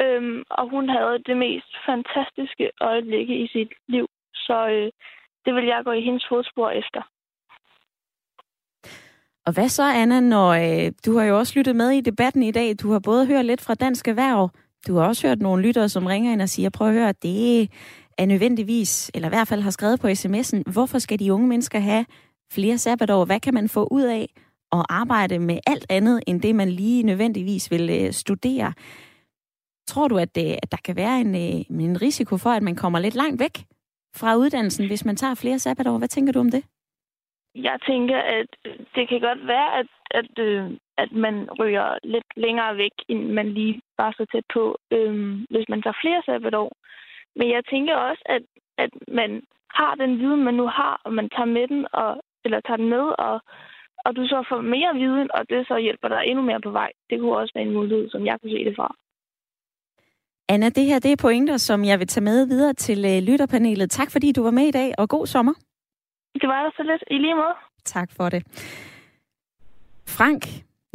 Øhm, 0.00 0.42
og 0.50 0.70
hun 0.70 0.88
havde 0.88 1.18
det 1.26 1.36
mest 1.36 1.70
fantastiske 1.86 2.70
øjeblikke 2.80 3.34
i 3.44 3.46
sit 3.48 3.72
liv. 3.88 4.06
Så 4.34 4.66
øh, 4.74 4.90
det 5.44 5.54
vil 5.54 5.64
jeg 5.64 5.82
gå 5.84 5.92
i 5.92 6.00
hendes 6.00 6.26
fodspor 6.28 6.70
efter. 6.70 7.02
Og 9.46 9.52
hvad 9.54 9.68
så, 9.68 9.82
Anna, 9.82 10.20
når 10.20 10.48
øh, 10.64 10.92
du 11.06 11.18
har 11.18 11.24
jo 11.24 11.38
også 11.38 11.52
lyttet 11.58 11.76
med 11.76 11.90
i 11.90 12.00
debatten 12.00 12.42
i 12.42 12.50
dag. 12.50 12.74
Du 12.82 12.92
har 12.92 13.00
både 13.04 13.26
hørt 13.26 13.44
lidt 13.44 13.60
fra 13.60 13.74
Dansk 13.74 14.08
Erhverv, 14.08 14.50
du 14.86 14.96
har 14.96 15.08
også 15.08 15.28
hørt 15.28 15.40
nogle 15.40 15.62
lyttere, 15.62 15.88
som 15.88 16.06
ringer 16.06 16.32
ind 16.32 16.42
og 16.42 16.48
siger, 16.48 16.70
prøv 16.70 16.88
at 16.88 16.94
høre, 16.94 17.12
det 17.12 17.70
er 18.18 18.26
nødvendigvis, 18.26 19.10
eller 19.14 19.28
i 19.28 19.34
hvert 19.34 19.48
fald 19.48 19.60
har 19.60 19.70
skrevet 19.70 20.00
på 20.00 20.06
sms'en, 20.06 20.72
hvorfor 20.72 20.98
skal 20.98 21.18
de 21.18 21.32
unge 21.32 21.48
mennesker 21.48 21.78
have 21.78 22.06
flere 22.52 22.78
sabbatår? 22.78 23.24
Hvad 23.24 23.40
kan 23.40 23.54
man 23.54 23.68
få 23.68 23.88
ud 23.90 24.02
af 24.02 24.28
at 24.72 24.82
arbejde 24.88 25.38
med 25.38 25.58
alt 25.66 25.86
andet, 25.90 26.22
end 26.26 26.42
det 26.42 26.54
man 26.54 26.68
lige 26.68 27.02
nødvendigvis 27.02 27.70
vil 27.70 27.90
øh, 27.90 28.12
studere? 28.12 28.72
Tror 29.86 30.08
du, 30.08 30.18
at, 30.18 30.34
det, 30.34 30.58
at 30.62 30.72
der 30.72 30.78
kan 30.84 30.96
være 30.96 31.20
en, 31.20 31.34
øh, 31.34 31.86
en 31.86 32.02
risiko 32.02 32.36
for, 32.36 32.50
at 32.50 32.62
man 32.62 32.76
kommer 32.76 32.98
lidt 32.98 33.14
langt 33.14 33.40
væk 33.40 33.58
fra 34.16 34.36
uddannelsen, 34.36 34.86
hvis 34.86 35.04
man 35.04 35.16
tager 35.16 35.34
flere 35.34 35.58
sabbatår? 35.58 35.98
Hvad 35.98 36.08
tænker 36.08 36.32
du 36.32 36.40
om 36.40 36.50
det? 36.50 36.64
jeg 37.54 37.78
tænker, 37.86 38.18
at 38.18 38.46
det 38.94 39.08
kan 39.08 39.20
godt 39.20 39.46
være, 39.46 39.78
at, 39.78 39.86
at, 40.10 40.38
øh, 40.38 40.70
at 40.96 41.12
man 41.12 41.48
ryger 41.58 41.98
lidt 42.04 42.26
længere 42.36 42.76
væk, 42.76 42.92
end 43.08 43.32
man 43.32 43.48
lige 43.48 43.80
var 43.98 44.10
så 44.16 44.24
tæt 44.32 44.46
på, 44.56 44.64
øh, 44.96 45.14
hvis 45.52 45.66
man 45.68 45.82
tager 45.82 46.00
flere 46.02 46.22
sabbatår. 46.26 46.70
Men 47.38 47.46
jeg 47.54 47.62
tænker 47.72 47.94
også, 48.08 48.22
at, 48.26 48.42
at 48.84 48.90
man 49.08 49.30
har 49.78 49.94
den 49.94 50.18
viden, 50.22 50.44
man 50.44 50.54
nu 50.54 50.66
har, 50.78 51.00
og 51.04 51.12
man 51.12 51.28
tager 51.28 51.50
med 51.56 51.66
den, 51.68 51.86
og, 51.92 52.10
eller 52.44 52.60
tager 52.60 52.76
den 52.82 52.88
med, 52.88 53.04
og, 53.26 53.36
og 54.04 54.16
du 54.16 54.22
så 54.32 54.38
får 54.48 54.60
mere 54.60 54.94
viden, 54.94 55.28
og 55.36 55.42
det 55.50 55.66
så 55.66 55.76
hjælper 55.78 56.08
dig 56.08 56.20
endnu 56.24 56.42
mere 56.44 56.60
på 56.60 56.70
vej. 56.70 56.90
Det 57.10 57.20
kunne 57.20 57.36
også 57.36 57.52
være 57.54 57.64
en 57.64 57.76
mulighed, 57.78 58.10
som 58.10 58.26
jeg 58.26 58.36
kunne 58.40 58.54
se 58.56 58.64
det 58.64 58.76
fra. 58.76 58.96
Anna, 60.48 60.68
det 60.68 60.84
her 60.84 60.98
det 60.98 61.12
er 61.12 61.16
pointer, 61.26 61.56
som 61.56 61.84
jeg 61.84 61.98
vil 61.98 62.06
tage 62.06 62.24
med 62.24 62.46
videre 62.46 62.72
til 62.72 63.04
øh, 63.04 63.22
lytterpanelet. 63.28 63.90
Tak 63.90 64.10
fordi 64.12 64.32
du 64.32 64.42
var 64.42 64.50
med 64.50 64.66
i 64.66 64.70
dag, 64.70 64.94
og 64.98 65.08
god 65.08 65.26
sommer. 65.26 65.54
Det 66.40 66.48
var 66.48 66.72
så 66.76 66.82
lidt. 66.82 67.04
I 67.10 67.18
lige 67.18 67.34
måde. 67.34 67.54
Tak 67.84 68.10
for 68.16 68.28
det. 68.28 68.42
Frank, 70.08 70.42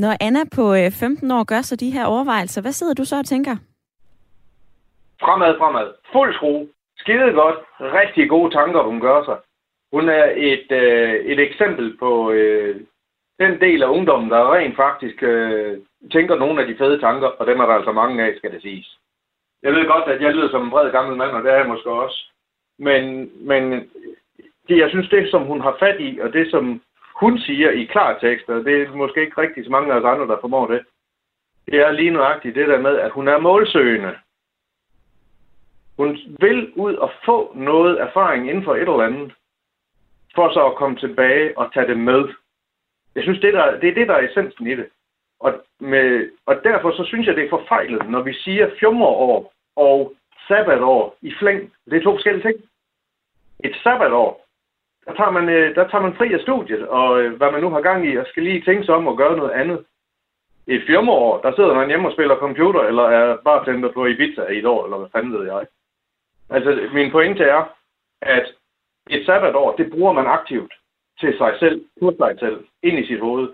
når 0.03 0.13
Anna 0.21 0.43
på 0.55 0.65
øh, 0.79 0.91
15 0.91 1.31
år 1.31 1.43
gør 1.43 1.61
så 1.61 1.75
de 1.75 1.91
her 1.91 2.05
overvejelser, 2.05 2.61
hvad 2.61 2.71
sidder 2.71 2.93
du 2.93 3.05
så 3.05 3.15
og 3.17 3.25
tænker? 3.25 3.55
Fremad, 5.23 5.57
fremad. 5.57 5.87
Fuld 6.11 6.33
skrue. 6.33 6.67
Skide 6.97 7.31
godt. 7.41 7.57
Rigtig 7.79 8.29
gode 8.29 8.51
tanker, 8.53 8.81
hun 8.83 8.99
gør 8.99 9.23
sig. 9.23 9.37
Hun 9.93 10.09
er 10.09 10.25
et, 10.35 10.71
øh, 10.71 11.13
et 11.31 11.39
eksempel 11.39 11.97
på 11.97 12.31
øh, 12.31 12.75
den 13.39 13.61
del 13.61 13.83
af 13.83 13.89
ungdommen, 13.89 14.29
der 14.29 14.53
rent 14.53 14.75
faktisk 14.75 15.23
øh, 15.23 15.77
tænker 16.11 16.35
nogle 16.35 16.61
af 16.61 16.67
de 16.67 16.77
fede 16.77 16.99
tanker, 16.99 17.27
og 17.27 17.47
dem 17.47 17.59
er 17.59 17.65
der 17.65 17.73
altså 17.73 17.91
mange 17.91 18.23
af, 18.23 18.37
skal 18.37 18.51
det 18.51 18.61
siges. 18.61 18.97
Jeg 19.63 19.73
ved 19.73 19.87
godt, 19.87 20.07
at 20.13 20.21
jeg 20.21 20.33
lyder 20.33 20.49
som 20.49 20.63
en 20.63 20.69
bred 20.69 20.91
gammel 20.91 21.17
mand, 21.17 21.31
og 21.31 21.43
det 21.43 21.51
er 21.51 21.57
jeg 21.57 21.67
måske 21.67 21.89
også. 21.89 22.19
Men, 22.79 23.31
men 23.47 23.89
det, 24.67 24.77
jeg 24.77 24.89
synes, 24.89 25.09
det 25.09 25.31
som 25.31 25.43
hun 25.43 25.61
har 25.61 25.75
fat 25.79 25.99
i, 25.99 26.19
og 26.21 26.33
det 26.33 26.51
som 26.51 26.81
hun 27.19 27.39
siger 27.39 27.71
i 27.71 27.83
klartekst, 27.83 28.49
og 28.49 28.65
det 28.65 28.81
er 28.81 28.91
måske 28.91 29.21
ikke 29.21 29.41
rigtig 29.41 29.65
så 29.65 29.71
mange 29.71 29.93
af 29.93 29.97
os 29.97 30.05
andre, 30.05 30.27
der 30.27 30.41
formår 30.41 30.67
det, 30.67 30.81
det 31.65 31.79
er 31.79 31.91
lige 31.91 32.11
nøjagtigt 32.11 32.55
det 32.55 32.67
der 32.67 32.81
med, 32.81 32.95
at 32.97 33.11
hun 33.11 33.27
er 33.27 33.37
målsøgende. 33.37 34.15
Hun 35.97 36.17
vil 36.39 36.73
ud 36.75 36.93
og 36.93 37.11
få 37.25 37.51
noget 37.55 38.01
erfaring 38.01 38.49
inden 38.49 38.63
for 38.63 38.75
et 38.75 38.81
eller 38.81 39.01
andet, 39.01 39.33
for 40.35 40.53
så 40.53 40.65
at 40.65 40.75
komme 40.75 40.97
tilbage 40.97 41.57
og 41.57 41.73
tage 41.73 41.87
det 41.87 41.99
med. 41.99 42.29
Jeg 43.15 43.23
synes, 43.23 43.39
det, 43.39 43.53
der, 43.53 43.79
det 43.79 43.89
er 43.89 43.93
det, 43.93 44.07
der 44.07 44.13
er 44.13 44.27
essensen 44.27 44.67
i 44.67 44.75
det. 44.75 44.89
Og, 45.39 45.63
med, 45.79 46.31
og 46.45 46.55
derfor 46.63 46.91
så 46.91 47.03
synes 47.03 47.27
jeg, 47.27 47.35
det 47.35 47.45
er 47.45 47.49
forfejlet, 47.49 48.09
når 48.09 48.21
vi 48.21 48.33
siger 48.33 48.69
fjummerår 48.79 49.53
og 49.75 50.13
sabbatår 50.47 51.17
i 51.21 51.33
flæng. 51.39 51.73
Det 51.85 51.97
er 51.97 52.03
to 52.03 52.11
forskellige 52.11 52.43
ting. 52.43 52.69
Et 53.63 53.75
sabbatår, 53.83 54.45
der 55.09 55.15
tager 55.15 55.31
man, 55.31 55.49
øh, 55.49 55.75
der 55.75 55.87
tager 55.87 56.01
man 56.01 56.17
fri 56.17 56.33
af 56.33 56.41
studiet, 56.41 56.87
og 56.87 57.21
øh, 57.21 57.37
hvad 57.37 57.51
man 57.51 57.61
nu 57.61 57.69
har 57.69 57.81
gang 57.81 57.99
i, 58.09 58.17
og 58.17 58.25
skal 58.27 58.43
lige 58.43 58.65
tænke 58.65 58.85
sig 58.85 58.95
om 58.95 59.07
at 59.07 59.17
gøre 59.17 59.37
noget 59.37 59.51
andet. 59.51 59.79
I 60.67 60.73
et 60.75 60.83
firmaår, 60.87 61.41
der 61.41 61.55
sidder 61.55 61.73
man 61.73 61.87
hjemme 61.87 62.07
og 62.07 62.13
spiller 62.13 62.35
computer, 62.45 62.81
eller 62.81 63.03
er 63.03 63.37
bare 63.47 63.65
tændt 63.65 63.93
på 63.93 64.05
Ibiza 64.05 64.41
i 64.41 64.57
et 64.59 64.65
år, 64.65 64.85
eller 64.85 64.97
hvad 64.97 65.09
fanden 65.15 65.33
ved 65.33 65.45
jeg. 65.45 65.61
Altså, 66.49 66.69
min 66.93 67.11
pointe 67.11 67.43
er, 67.43 67.61
at 68.21 68.45
et 69.09 69.25
sabbatår, 69.25 69.75
det 69.75 69.91
bruger 69.91 70.13
man 70.13 70.27
aktivt 70.27 70.73
til 71.19 71.37
sig 71.37 71.51
selv, 71.59 71.81
på 72.01 72.13
sig 72.19 72.35
selv, 72.39 72.57
ind 72.83 72.99
i 72.99 73.07
sit 73.07 73.19
hoved. 73.19 73.49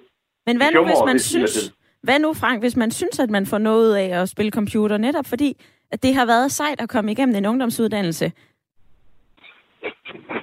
Men 0.46 0.58
hvad 0.58 0.72
nu, 0.74 0.84
hvis 0.84 1.04
man 1.06 1.20
synes, 1.20 1.74
hvad 2.04 2.20
nu, 2.20 2.34
Frank, 2.34 2.60
hvis 2.60 2.78
man 2.78 2.92
synes, 2.92 3.20
at 3.20 3.30
man 3.30 3.46
får 3.46 3.58
noget 3.58 3.96
af 3.96 4.22
at 4.22 4.30
spille 4.30 4.52
computer, 4.52 4.98
netop 4.98 5.26
fordi, 5.26 5.58
at 5.92 6.04
det 6.04 6.16
har 6.16 6.26
været 6.26 6.52
sejt 6.52 6.82
at 6.82 6.90
komme 6.90 7.12
igennem 7.12 7.36
en 7.36 7.46
ungdomsuddannelse? 7.46 8.32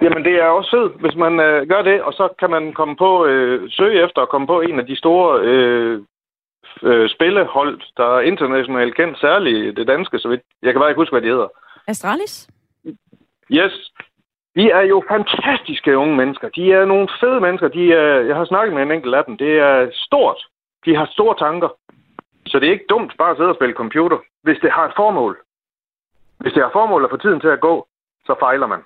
Jamen, 0.02 0.24
det 0.24 0.34
er 0.42 0.46
også 0.46 0.70
fedt, 0.70 1.00
hvis 1.00 1.16
man 1.16 1.40
øh, 1.40 1.68
gør 1.68 1.82
det, 1.82 2.02
og 2.02 2.12
så 2.12 2.28
kan 2.38 2.50
man 2.50 2.72
komme 2.72 2.96
på, 2.96 3.26
øh, 3.26 3.70
søge 3.70 4.04
efter 4.04 4.22
at 4.22 4.28
komme 4.28 4.46
på 4.46 4.60
en 4.60 4.78
af 4.78 4.86
de 4.86 4.96
store 4.96 5.40
øh, 5.42 6.02
øh, 6.82 7.10
spillehold, 7.10 7.80
der 7.96 8.16
er 8.16 8.20
internationalt 8.20 8.94
kendt, 8.96 9.20
særligt 9.20 9.76
det 9.76 9.86
danske, 9.86 10.18
så 10.18 10.28
vidt. 10.28 10.42
Jeg 10.62 10.72
kan 10.72 10.80
bare 10.80 10.90
ikke 10.90 11.00
huske, 11.00 11.14
hvad 11.14 11.22
de 11.22 11.34
hedder. 11.34 11.48
Astralis? 11.88 12.50
Yes. 13.52 13.92
De 14.56 14.70
er 14.70 14.80
jo 14.80 15.02
fantastiske 15.08 15.98
unge 15.98 16.16
mennesker. 16.16 16.48
De 16.48 16.72
er 16.72 16.84
nogle 16.84 17.08
fede 17.20 17.40
mennesker. 17.40 17.68
De 17.68 17.92
er, 17.92 18.20
jeg 18.20 18.36
har 18.36 18.44
snakket 18.44 18.74
med 18.74 18.82
en 18.82 18.92
enkelt 18.92 19.14
af 19.14 19.24
dem. 19.24 19.36
Det 19.36 19.58
er 19.58 19.90
stort. 19.92 20.46
De 20.84 20.96
har 20.96 21.06
store 21.12 21.36
tanker. 21.38 21.68
Så 22.46 22.58
det 22.58 22.68
er 22.68 22.72
ikke 22.72 22.92
dumt 22.94 23.12
bare 23.18 23.30
at 23.30 23.36
sidde 23.36 23.48
og 23.48 23.54
spille 23.54 23.74
computer, 23.74 24.18
hvis 24.42 24.58
det 24.62 24.70
har 24.70 24.84
et 24.88 24.96
formål. 24.96 25.38
Hvis 26.40 26.52
det 26.52 26.62
har 26.62 26.70
formål 26.72 27.04
at 27.04 27.10
få 27.10 27.16
tiden 27.16 27.40
til 27.40 27.48
at 27.48 27.60
gå, 27.60 27.86
så 28.26 28.34
fejler 28.40 28.66
man. 28.66 28.82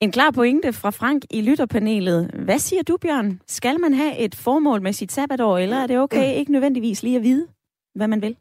En 0.00 0.12
klar 0.12 0.30
pointe 0.30 0.72
fra 0.72 0.90
Frank 0.90 1.22
i 1.30 1.40
lytterpanelet. 1.42 2.30
Hvad 2.30 2.58
siger 2.58 2.82
du, 2.82 2.96
Bjørn? 2.96 3.40
Skal 3.46 3.80
man 3.80 3.94
have 3.94 4.18
et 4.18 4.34
formål 4.34 4.82
med 4.82 4.92
sit 4.92 5.12
sabbatår, 5.12 5.58
eller 5.58 5.76
er 5.76 5.86
det 5.86 5.98
okay 5.98 6.34
ikke 6.34 6.52
nødvendigvis 6.52 7.02
lige 7.02 7.16
at 7.16 7.22
vide, 7.22 7.48
hvad 7.94 8.08
man 8.08 8.22
vil? 8.22 8.36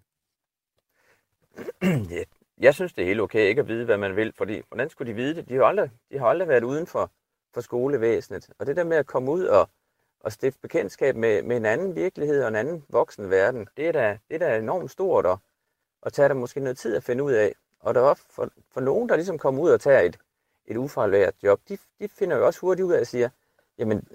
Ja, 1.81 2.23
jeg 2.59 2.73
synes, 2.73 2.93
det 2.93 3.01
er 3.01 3.05
helt 3.05 3.21
okay 3.21 3.47
ikke 3.47 3.61
at 3.61 3.67
vide, 3.67 3.85
hvad 3.85 3.97
man 3.97 4.15
vil, 4.15 4.33
fordi 4.37 4.61
hvordan 4.67 4.89
skulle 4.89 5.11
de 5.11 5.15
vide 5.15 5.35
det? 5.35 5.49
De 5.49 5.53
har 5.55 5.63
aldrig, 5.63 5.89
de 6.11 6.19
har 6.19 6.27
aldrig 6.27 6.47
været 6.47 6.63
uden 6.63 6.87
for, 6.87 7.11
for 7.53 7.61
skolevæsenet. 7.61 8.49
Og 8.59 8.65
det 8.65 8.75
der 8.75 8.83
med 8.83 8.97
at 8.97 9.05
komme 9.05 9.31
ud 9.31 9.43
og, 9.43 9.69
og 10.19 10.31
stifte 10.31 10.59
bekendtskab 10.61 11.15
med, 11.15 11.43
med 11.43 11.57
en 11.57 11.65
anden 11.65 11.95
virkelighed 11.95 12.41
og 12.41 12.47
en 12.47 12.55
anden 12.55 12.83
voksen 12.89 13.29
verden, 13.29 13.67
det 13.77 13.87
er 13.87 13.91
da, 13.91 14.17
det 14.29 14.35
er 14.35 14.39
da 14.39 14.57
enormt 14.57 14.91
stort, 14.91 15.25
og, 15.25 15.39
og 16.01 16.13
tager 16.13 16.27
der 16.27 16.35
måske 16.35 16.59
noget 16.59 16.77
tid 16.77 16.95
at 16.95 17.03
finde 17.03 17.23
ud 17.23 17.31
af. 17.31 17.53
Og 17.79 17.95
der 17.95 18.01
er 18.01 18.13
for, 18.29 18.49
for 18.71 18.81
nogen, 18.81 19.09
der 19.09 19.15
ligesom 19.15 19.37
kommer 19.37 19.61
ud 19.61 19.69
og 19.69 19.81
tager 19.81 19.99
et, 19.99 20.17
et 20.67 20.77
ufaglært 20.77 21.33
job, 21.43 21.61
de, 21.69 21.77
de 21.99 22.07
finder 22.07 22.37
jo 22.37 22.45
også 22.45 22.59
hurtigt 22.59 22.85
ud 22.85 22.93
af 22.93 22.99
at 22.99 23.07
sige, 23.07 23.31
jamen, 23.77 24.07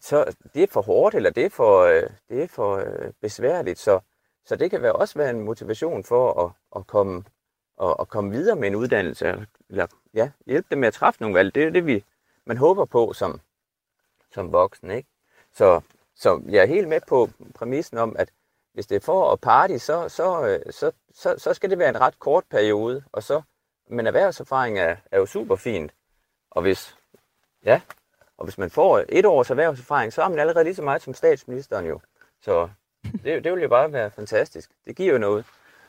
så 0.00 0.36
det 0.54 0.62
er 0.62 0.66
for 0.66 0.82
hårdt, 0.82 1.14
eller 1.14 1.30
det 1.30 1.44
er 1.44 1.50
for, 1.50 1.80
øh, 1.80 2.10
det 2.28 2.42
er 2.42 2.48
for 2.48 2.76
øh, 2.76 3.12
besværligt, 3.20 3.78
så, 3.78 4.00
så 4.44 4.56
det 4.56 4.70
kan 4.70 4.82
være 4.82 4.92
også 4.92 5.18
være 5.18 5.30
en 5.30 5.40
motivation 5.40 6.04
for 6.04 6.44
at, 6.44 6.52
at 6.80 6.86
komme 6.86 7.24
og, 7.76 8.00
og 8.00 8.08
komme 8.08 8.30
videre 8.30 8.56
med 8.56 8.68
en 8.68 8.74
uddannelse, 8.74 9.46
eller 9.68 9.86
ja, 10.14 10.30
hjælpe 10.46 10.66
dem 10.70 10.78
med 10.78 10.88
at 10.88 10.94
træffe 10.94 11.22
nogle 11.22 11.36
valg. 11.38 11.54
Det 11.54 11.64
er 11.64 11.70
det, 11.70 11.86
vi, 11.86 12.04
man 12.44 12.56
håber 12.56 12.84
på 12.84 13.12
som, 13.12 13.40
som 14.32 14.52
voksen. 14.52 14.90
Ikke? 14.90 15.08
Så, 15.52 15.80
så 16.14 16.42
jeg 16.48 16.62
er 16.62 16.66
helt 16.66 16.88
med 16.88 17.00
på 17.08 17.28
præmissen 17.54 17.98
om, 17.98 18.16
at 18.18 18.32
hvis 18.72 18.86
det 18.86 18.96
er 18.96 19.00
for 19.00 19.32
at 19.32 19.40
party, 19.40 19.76
så, 19.76 20.08
så, 20.08 20.46
øh, 20.46 20.72
så, 20.72 20.92
så, 21.14 21.34
så 21.38 21.54
skal 21.54 21.70
det 21.70 21.78
være 21.78 21.88
en 21.88 22.00
ret 22.00 22.18
kort 22.18 22.44
periode, 22.50 23.04
og 23.12 23.22
så, 23.22 23.42
men 23.92 24.06
erhvervserfaring 24.06 24.78
er, 24.78 24.96
er 25.10 25.18
jo 25.18 25.26
super 25.26 25.56
fint. 25.56 25.92
Og 26.50 26.62
hvis, 26.62 26.96
ja, 27.64 27.80
og 28.38 28.44
hvis 28.44 28.58
man 28.58 28.70
får 28.70 29.04
et 29.08 29.26
års 29.26 29.50
erhvervserfaring, 29.50 30.12
så 30.12 30.22
har 30.22 30.28
man 30.28 30.38
allerede 30.38 30.64
lige 30.64 30.74
så 30.74 30.82
meget 30.82 31.02
som 31.02 31.14
statsministeren 31.14 31.86
jo. 31.86 32.00
Så 32.42 32.68
det, 33.24 33.44
det 33.44 33.52
vil 33.52 33.62
jo 33.62 33.68
bare 33.68 33.92
være 33.92 34.10
fantastisk. 34.10 34.70
Det 34.86 34.96
giver 34.96 35.12
jo 35.12 35.18
noget 35.18 35.44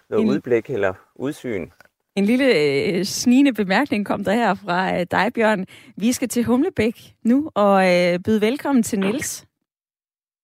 noget 0.10 0.24
en, 0.24 0.30
udblik 0.30 0.70
eller 0.70 0.93
udsyn. 1.16 1.70
En 2.16 2.26
lille 2.26 2.45
øh, 2.45 3.04
snigende 3.04 3.54
bemærkning 3.54 4.06
kom 4.06 4.24
der 4.24 4.34
her 4.34 4.54
fra 4.54 4.99
øh, 4.99 5.06
dig, 5.12 5.34
Bjørn. 5.34 5.66
Vi 5.95 6.12
skal 6.12 6.30
til 6.30 6.43
Humlebæk 6.43 7.16
nu 7.24 7.51
og 7.56 7.84
øh, 7.84 8.20
byde 8.20 8.41
velkommen 8.41 8.84
til 8.84 8.99
Niels. 8.99 9.45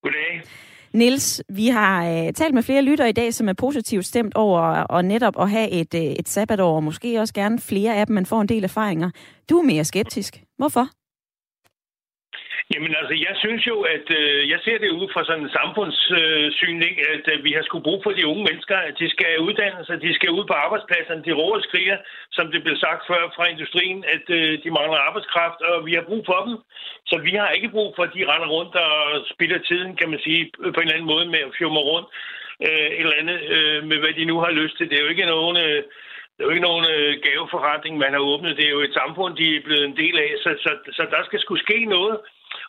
Goddag. 0.03 0.41
Nils, 0.93 1.41
vi 1.49 1.67
har 1.67 2.09
øh, 2.09 2.33
talt 2.33 2.53
med 2.53 2.63
flere 2.63 2.81
lytter 2.81 3.05
i 3.05 3.11
dag, 3.11 3.33
som 3.33 3.49
er 3.49 3.53
positivt 3.53 4.05
stemt 4.05 4.35
over 4.35 4.61
og 4.61 5.05
netop 5.05 5.41
at 5.41 5.49
have 5.49 5.69
et, 5.69 5.93
øh, 5.93 6.01
et 6.01 6.29
sabbatår, 6.29 6.75
og 6.75 6.83
måske 6.83 7.19
også 7.19 7.33
gerne 7.33 7.59
flere 7.59 7.95
af 7.95 8.07
dem, 8.07 8.13
man 8.13 8.25
får 8.25 8.41
en 8.41 8.49
del 8.49 8.63
erfaringer. 8.63 9.09
Du 9.49 9.57
er 9.57 9.63
mere 9.63 9.85
skeptisk. 9.85 10.43
Hvorfor? 10.57 10.89
Jamen 12.73 12.93
altså, 12.99 13.15
jeg 13.27 13.35
synes 13.43 13.63
jo, 13.71 13.77
at 13.95 14.07
øh, 14.19 14.49
jeg 14.49 14.59
ser 14.65 14.77
det 14.83 14.89
ud 14.99 15.07
fra 15.13 15.25
sådan 15.25 15.43
en 15.43 15.57
samfundssyn, 15.59 16.81
øh, 16.89 17.13
at 17.15 17.25
øh, 17.33 17.43
vi 17.43 17.51
har 17.57 17.63
skulle 17.65 17.87
brug 17.87 17.99
for 18.03 18.11
de 18.11 18.27
unge 18.31 18.43
mennesker, 18.49 18.77
at 18.77 18.95
de 18.99 19.09
skal 19.09 19.39
uddanne 19.47 19.85
sig, 19.85 20.01
de 20.01 20.13
skal 20.13 20.31
ud 20.37 20.45
på 20.47 20.55
arbejdspladserne, 20.65 21.25
de 21.27 21.37
råder 21.39 21.61
skriger, 21.67 21.97
som 22.31 22.45
det 22.51 22.63
blev 22.63 22.75
sagt 22.85 23.01
før 23.11 23.21
fra 23.35 23.45
industrien, 23.53 23.99
at 24.15 24.25
øh, 24.37 24.63
de 24.63 24.69
mangler 24.77 24.99
arbejdskraft, 25.07 25.59
og 25.69 25.85
vi 25.87 25.93
har 25.93 26.05
brug 26.09 26.23
for 26.25 26.39
dem. 26.47 26.55
Så 27.09 27.15
vi 27.27 27.31
har 27.41 27.49
ikke 27.49 27.69
brug 27.75 27.89
for, 27.95 28.03
at 28.03 28.15
de 28.17 28.29
render 28.31 28.49
rundt 28.57 28.75
og 28.75 29.25
spilder 29.33 29.59
tiden, 29.69 29.95
kan 29.95 30.09
man 30.09 30.19
sige, 30.25 30.51
på 30.75 30.79
en 30.79 30.87
eller 30.87 30.97
anden 30.97 31.13
måde 31.13 31.25
med 31.25 31.41
at 31.47 31.55
fjumre 31.57 31.83
rundt 31.91 32.07
øh, 32.67 32.89
et 32.97 33.05
eller 33.05 33.21
andet 33.21 33.39
øh, 33.55 33.79
med, 33.89 33.97
hvad 33.99 34.13
de 34.19 34.25
nu 34.25 34.39
har 34.39 34.51
lyst 34.61 34.77
til. 34.77 34.89
Det 34.89 34.97
er 34.97 35.03
jo 35.05 35.13
ikke 35.13 35.31
nogen... 35.35 35.57
Øh, 35.57 35.83
det 36.33 36.45
er 36.45 36.49
jo 36.49 36.55
ikke 36.57 36.69
nogen 36.71 36.85
øh, 36.95 37.13
gaveforretning, 37.27 37.97
man 37.97 38.13
har 38.13 38.19
åbnet. 38.31 38.57
Det 38.57 38.65
er 38.65 38.75
jo 38.77 38.81
et 38.81 38.97
samfund, 39.01 39.37
de 39.37 39.55
er 39.55 39.65
blevet 39.67 39.85
en 39.85 39.97
del 39.97 40.15
af. 40.25 40.29
Så, 40.43 40.49
så, 40.63 40.71
så 40.97 41.03
der 41.11 41.21
skal 41.25 41.39
skulle 41.39 41.63
ske 41.63 41.85
noget. 41.85 42.17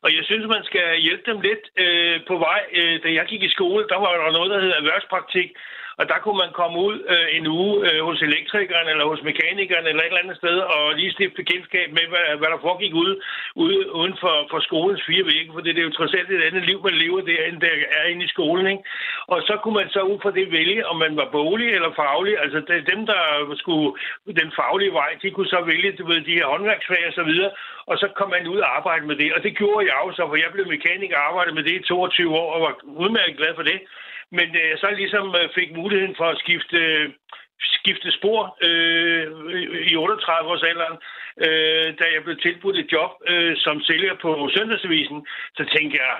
Og 0.03 0.16
jeg 0.16 0.24
synes, 0.24 0.46
man 0.46 0.64
skal 0.64 1.01
hjælpe 1.01 1.30
dem 1.30 1.40
lidt 1.40 1.64
øh, 1.76 2.20
på 2.28 2.38
vej. 2.38 2.62
Øh, 2.72 3.03
da 3.03 3.09
jeg 3.12 3.26
gik 3.26 3.42
i 3.42 3.55
skole, 3.57 3.88
der 3.88 3.98
var 4.05 4.12
der 4.12 4.32
noget, 4.32 4.51
der 4.51 4.61
hed 4.61 4.70
erhvervspraktik. 4.70 5.51
Og 6.01 6.05
der 6.12 6.18
kunne 6.24 6.38
man 6.44 6.53
komme 6.61 6.78
ud 6.88 6.96
øh, 7.14 7.26
en 7.38 7.46
uge 7.59 7.74
øh, 7.88 8.01
hos 8.09 8.18
elektrikeren 8.28 8.88
eller 8.92 9.05
hos 9.12 9.22
mekanikeren 9.30 9.86
eller 9.86 10.03
et 10.03 10.11
eller 10.11 10.24
andet 10.24 10.36
sted 10.42 10.57
og 10.74 10.82
lige 10.98 11.14
stifte 11.16 11.42
kendskab 11.51 11.88
med, 11.98 12.07
hvad, 12.12 12.26
hvad 12.38 12.48
der 12.53 12.64
foregik 12.66 12.94
ude, 13.03 13.14
ude 13.62 13.78
uden 14.01 14.14
for, 14.22 14.36
for 14.51 14.61
skolens 14.68 15.03
fire 15.09 15.24
vægge, 15.30 15.53
for 15.53 15.61
det 15.61 15.78
er 15.78 15.88
jo 15.88 15.96
trods 15.98 16.14
alt 16.18 16.30
et 16.30 16.46
andet 16.48 16.64
liv, 16.70 16.78
man 16.84 17.01
lever 17.03 17.20
der, 17.20 17.42
end 17.48 17.61
der 17.61 17.72
er 17.98 18.05
inde 18.12 18.24
i 18.24 18.32
skolen. 18.34 18.66
Ikke? 18.72 18.84
Og 19.32 19.38
så 19.48 19.55
kunne 19.62 19.78
man 19.80 19.88
så 19.96 20.01
ud 20.11 20.18
fra 20.22 20.36
det 20.38 20.53
vælge, 20.59 20.86
om 20.90 20.96
man 21.05 21.16
var 21.20 21.28
bolig 21.38 21.68
eller 21.76 21.92
faglig. 22.03 22.34
Altså 22.44 22.59
det, 22.68 22.90
dem, 22.92 23.01
der 23.12 23.22
skulle 23.62 23.88
den 24.40 24.51
faglige 24.61 24.92
vej, 25.01 25.11
de 25.22 25.30
kunne 25.30 25.53
så 25.55 25.61
vælge 25.72 25.92
du 25.98 26.05
ved, 26.07 26.20
de 26.20 26.38
her 26.38 26.46
håndværksfag 26.53 27.03
og 27.11 27.14
så 27.18 27.24
videre, 27.30 27.51
og 27.90 27.96
så 27.98 28.07
kom 28.18 28.30
man 28.30 28.46
ud 28.53 28.59
og 28.64 28.76
arbejde 28.76 29.07
med 29.07 29.16
det. 29.16 29.30
Og 29.36 29.42
det 29.42 29.57
gjorde 29.59 29.86
jeg 29.86 29.96
også, 30.07 30.20
for 30.28 30.36
jeg 30.36 30.51
blev 30.53 30.66
mekaniker 30.68 31.16
og 31.16 31.26
arbejdede 31.28 31.55
med 31.55 31.64
det 31.64 31.74
i 31.80 31.86
22 31.88 32.36
år 32.42 32.48
og 32.55 32.61
var 32.66 32.74
udmærket 33.05 33.36
glad 33.36 33.55
for 33.55 33.62
det. 33.62 33.80
Men 34.32 34.48
øh, 34.62 34.78
så 34.78 34.86
ligesom 34.90 35.34
øh, 35.40 35.48
fik 35.58 35.70
muligheden 35.76 36.16
for 36.16 36.24
at 36.24 36.38
skifte, 36.38 36.76
øh, 36.76 37.10
skifte 37.60 38.10
spor 38.18 38.40
øh, 38.68 39.26
i 39.92 39.96
38 39.96 40.50
års 40.50 40.62
alderen, 40.62 40.98
øh, 41.44 41.88
da 41.98 42.04
jeg 42.14 42.24
blev 42.24 42.36
tilbudt 42.36 42.76
et 42.76 42.92
job 42.92 43.10
øh, 43.28 43.56
som 43.56 43.82
sælger 43.82 44.14
på 44.14 44.50
Søndagsavisen, 44.54 45.26
så 45.56 45.64
tænkte 45.74 45.98
jeg, 46.02 46.16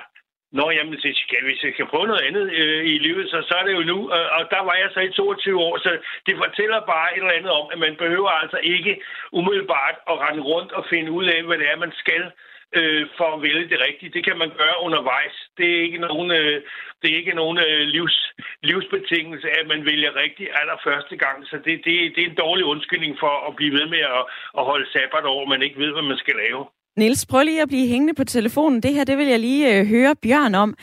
Nå, 0.59 0.65
jamen, 0.71 0.93
det 0.93 1.15
skal, 1.17 1.43
hvis 1.43 1.63
jeg 1.63 1.73
kan 1.75 1.87
prøve 1.91 2.07
noget 2.07 2.27
andet 2.27 2.45
øh, 2.61 2.83
i 2.93 2.95
livet, 3.05 3.29
så, 3.29 3.37
så 3.49 3.53
er 3.59 3.63
det 3.65 3.73
jo 3.79 3.83
nu. 3.93 3.99
Øh, 4.15 4.27
og 4.37 4.41
der 4.53 4.61
var 4.67 4.75
jeg 4.81 4.89
så 4.93 4.99
i 4.99 5.11
22 5.11 5.59
år, 5.67 5.77
så 5.77 5.91
det 6.25 6.35
fortæller 6.43 6.79
bare 6.93 7.07
et 7.11 7.21
eller 7.21 7.37
andet 7.39 7.51
om, 7.59 7.65
at 7.73 7.79
man 7.79 7.95
behøver 8.03 8.29
altså 8.29 8.59
ikke 8.63 8.93
umiddelbart 9.31 9.95
at 10.11 10.19
rende 10.25 10.43
rundt 10.51 10.71
og 10.71 10.85
finde 10.89 11.11
ud 11.11 11.25
af, 11.25 11.43
hvad 11.43 11.57
det 11.57 11.67
er, 11.71 11.77
man 11.85 11.93
skal 12.03 12.23
øh, 12.79 13.03
for 13.17 13.29
at 13.35 13.41
vælge 13.47 13.69
det 13.71 13.79
rigtige. 13.87 14.13
Det 14.15 14.23
kan 14.27 14.37
man 14.43 14.51
gøre 14.61 14.77
undervejs. 14.85 15.35
Det 15.57 15.67
er 15.75 15.81
ikke 15.87 16.01
nogen, 16.07 16.31
øh, 16.39 16.55
det 17.01 17.07
er 17.11 17.17
ikke 17.21 17.39
nogen 17.41 17.57
øh, 17.67 17.81
livs, 17.95 18.17
livsbetingelse, 18.69 19.47
at 19.59 19.65
man 19.71 19.81
vælger 19.91 20.11
rigtigt 20.23 20.49
allerførste 20.61 21.15
gang. 21.25 21.37
Så 21.49 21.55
det, 21.65 21.73
det, 21.85 21.93
det 22.15 22.21
er 22.23 22.29
en 22.29 22.41
dårlig 22.45 22.65
undskyldning 22.73 23.13
for 23.23 23.33
at 23.47 23.55
blive 23.55 23.73
ved 23.79 23.87
med 23.93 24.03
at, 24.17 24.23
at 24.59 24.63
holde 24.69 24.87
sabbat 24.93 25.25
over, 25.33 25.43
man 25.53 25.61
ikke 25.65 25.79
ved, 25.83 25.91
hvad 25.93 26.05
man 26.11 26.17
skal 26.23 26.35
lave. 26.45 26.61
Nils, 26.97 27.25
prøv 27.25 27.43
lige 27.43 27.61
at 27.61 27.67
blive 27.73 27.87
hængende 27.87 28.13
på 28.13 28.23
telefonen. 28.23 28.83
Det 28.83 28.93
her, 28.93 29.03
det 29.03 29.17
vil 29.17 29.27
jeg 29.27 29.39
lige 29.39 29.79
øh, 29.79 29.85
høre 29.87 30.15
Bjørn 30.23 30.55
om. 30.55 30.75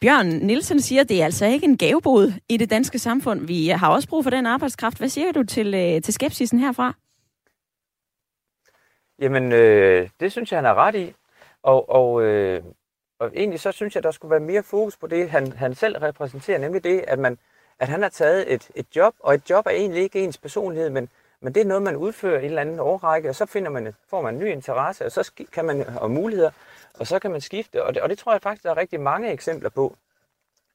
Bjørn 0.00 0.26
Nielsen 0.26 0.80
siger, 0.80 1.00
at 1.00 1.08
det 1.08 1.20
er 1.20 1.24
altså 1.24 1.46
ikke 1.46 1.66
en 1.66 1.78
gavebod 1.78 2.32
i 2.48 2.56
det 2.56 2.70
danske 2.70 2.98
samfund. 2.98 3.46
Vi 3.46 3.68
har 3.68 3.88
også 3.88 4.08
brug 4.08 4.24
for 4.24 4.30
den 4.30 4.46
arbejdskraft. 4.46 4.98
Hvad 4.98 5.08
siger 5.08 5.32
du 5.32 5.42
til, 5.42 5.74
øh, 5.74 6.02
til 6.02 6.14
skepsisen 6.14 6.58
herfra? 6.58 6.94
Jamen, 9.18 9.52
øh, 9.52 10.08
det 10.20 10.32
synes 10.32 10.52
jeg, 10.52 10.58
han 10.58 10.66
er 10.66 10.74
ret 10.74 10.94
i. 10.94 11.14
Og, 11.62 11.90
og, 11.90 12.22
øh, 12.22 12.62
og 13.18 13.30
egentlig 13.34 13.60
så 13.60 13.72
synes 13.72 13.94
jeg, 13.94 14.02
der 14.02 14.10
skulle 14.10 14.30
være 14.30 14.40
mere 14.40 14.62
fokus 14.62 14.96
på 14.96 15.06
det, 15.06 15.30
han, 15.30 15.52
han 15.52 15.74
selv 15.74 15.98
repræsenterer, 15.98 16.58
nemlig 16.58 16.84
det, 16.84 17.04
at, 17.08 17.18
man, 17.18 17.38
at 17.78 17.88
han 17.88 18.02
har 18.02 18.08
taget 18.08 18.52
et, 18.54 18.70
et 18.74 18.86
job, 18.96 19.14
og 19.20 19.34
et 19.34 19.50
job 19.50 19.66
er 19.66 19.70
egentlig 19.70 20.02
ikke 20.02 20.20
ens 20.20 20.38
personlighed, 20.38 20.90
men, 20.90 21.08
men 21.40 21.54
det 21.54 21.60
er 21.60 21.64
noget, 21.64 21.82
man 21.82 21.96
udfører 21.96 22.40
i 22.40 22.44
en 22.44 22.44
eller 22.44 22.60
anden 22.60 22.80
årrække, 22.80 23.28
og 23.28 23.34
så 23.34 23.46
finder 23.46 23.70
man, 23.70 23.94
får 24.08 24.22
man 24.22 24.34
en 24.34 24.40
ny 24.40 24.52
interesse, 24.52 25.04
og 25.04 25.12
så 25.12 25.30
kan 25.52 25.64
man 25.64 25.86
og 25.88 26.10
muligheder, 26.10 26.50
og 26.98 27.06
så 27.06 27.18
kan 27.18 27.30
man 27.30 27.40
skifte. 27.40 27.84
Og 27.84 27.94
det, 27.94 28.02
og 28.02 28.08
det 28.08 28.18
tror 28.18 28.32
jeg 28.32 28.42
faktisk, 28.42 28.62
der 28.62 28.70
er 28.70 28.76
rigtig 28.76 29.00
mange 29.00 29.32
eksempler 29.32 29.70
på, 29.70 29.96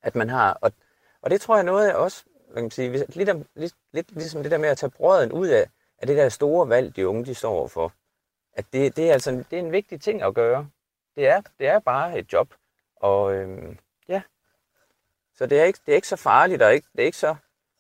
at 0.03 0.15
man 0.15 0.29
har. 0.29 0.57
Og, 0.61 0.71
og 1.21 1.29
det 1.29 1.41
tror 1.41 1.55
jeg 1.55 1.63
noget 1.63 1.87
af 1.89 1.95
også, 1.95 2.23
man 2.53 2.63
kan 2.63 2.71
sige, 2.71 3.05
lidt, 3.09 3.29
om, 3.29 3.45
lidt, 3.55 3.73
lidt 3.91 4.11
ligesom 4.11 4.43
det 4.43 4.51
der 4.51 4.57
med 4.57 4.69
at 4.69 4.77
tage 4.77 4.89
brøden 4.89 5.31
ud 5.31 5.47
af, 5.47 5.69
af 5.97 6.07
det 6.07 6.17
der 6.17 6.29
store 6.29 6.69
valg, 6.69 6.95
de 6.95 7.07
unge 7.07 7.25
de 7.25 7.35
står 7.35 7.51
overfor. 7.51 7.93
At 8.54 8.66
det, 8.74 8.95
det, 8.95 9.10
er 9.10 9.14
altså 9.14 9.32
det 9.32 9.60
er 9.60 9.64
en 9.64 9.72
vigtig 9.72 10.02
ting 10.02 10.22
at 10.22 10.34
gøre. 10.34 10.70
Det 11.16 11.28
er, 11.28 11.41
det 11.60 11.68
er 11.68 11.80
bare 11.80 12.20
et 12.20 12.34
job. 12.34 12.54
Og 12.95 13.34
øhm, 13.36 13.78
ja, 14.08 14.22
så 15.36 15.45
det 15.45 15.60
er, 15.60 15.64
ikke, 15.64 15.80
det 15.86 15.91
er 15.91 15.95
ikke 15.95 16.08
så 16.08 16.16
farligt, 16.16 16.62
og 16.62 16.74
ikke, 16.74 16.88
det 16.91 17.02
er 17.02 17.06
ikke 17.06 17.18
så 17.18 17.36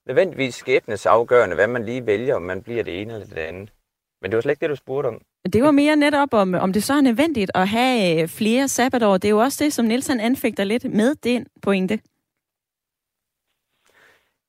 nødvendigvis 0.05 0.55
skæbnesafgørende, 0.55 1.55
hvad 1.55 1.67
man 1.67 1.85
lige 1.85 2.05
vælger, 2.05 2.35
om 2.35 2.41
man 2.41 2.63
bliver 2.63 2.83
det 2.83 3.01
ene 3.01 3.13
eller 3.13 3.27
det 3.27 3.37
andet. 3.37 3.73
Men 4.21 4.31
det 4.31 4.35
var 4.35 4.41
slet 4.41 4.51
ikke 4.51 4.61
det, 4.61 4.69
du 4.69 4.75
spurgte 4.75 5.07
om. 5.07 5.21
Det 5.53 5.63
var 5.63 5.71
mere 5.71 5.95
netop 5.95 6.33
om, 6.33 6.53
om 6.53 6.73
det 6.73 6.83
så 6.83 6.93
er 6.93 7.01
nødvendigt 7.01 7.51
at 7.55 7.67
have 7.67 8.21
øh, 8.21 8.27
flere 8.27 8.67
sabbatår. 8.67 9.17
Det 9.17 9.25
er 9.27 9.29
jo 9.29 9.39
også 9.39 9.63
det, 9.63 9.73
som 9.73 9.85
Nielsen 9.85 10.19
anfægter 10.19 10.63
lidt 10.63 10.83
med 10.83 11.15
den 11.15 11.47
pointe. 11.61 11.99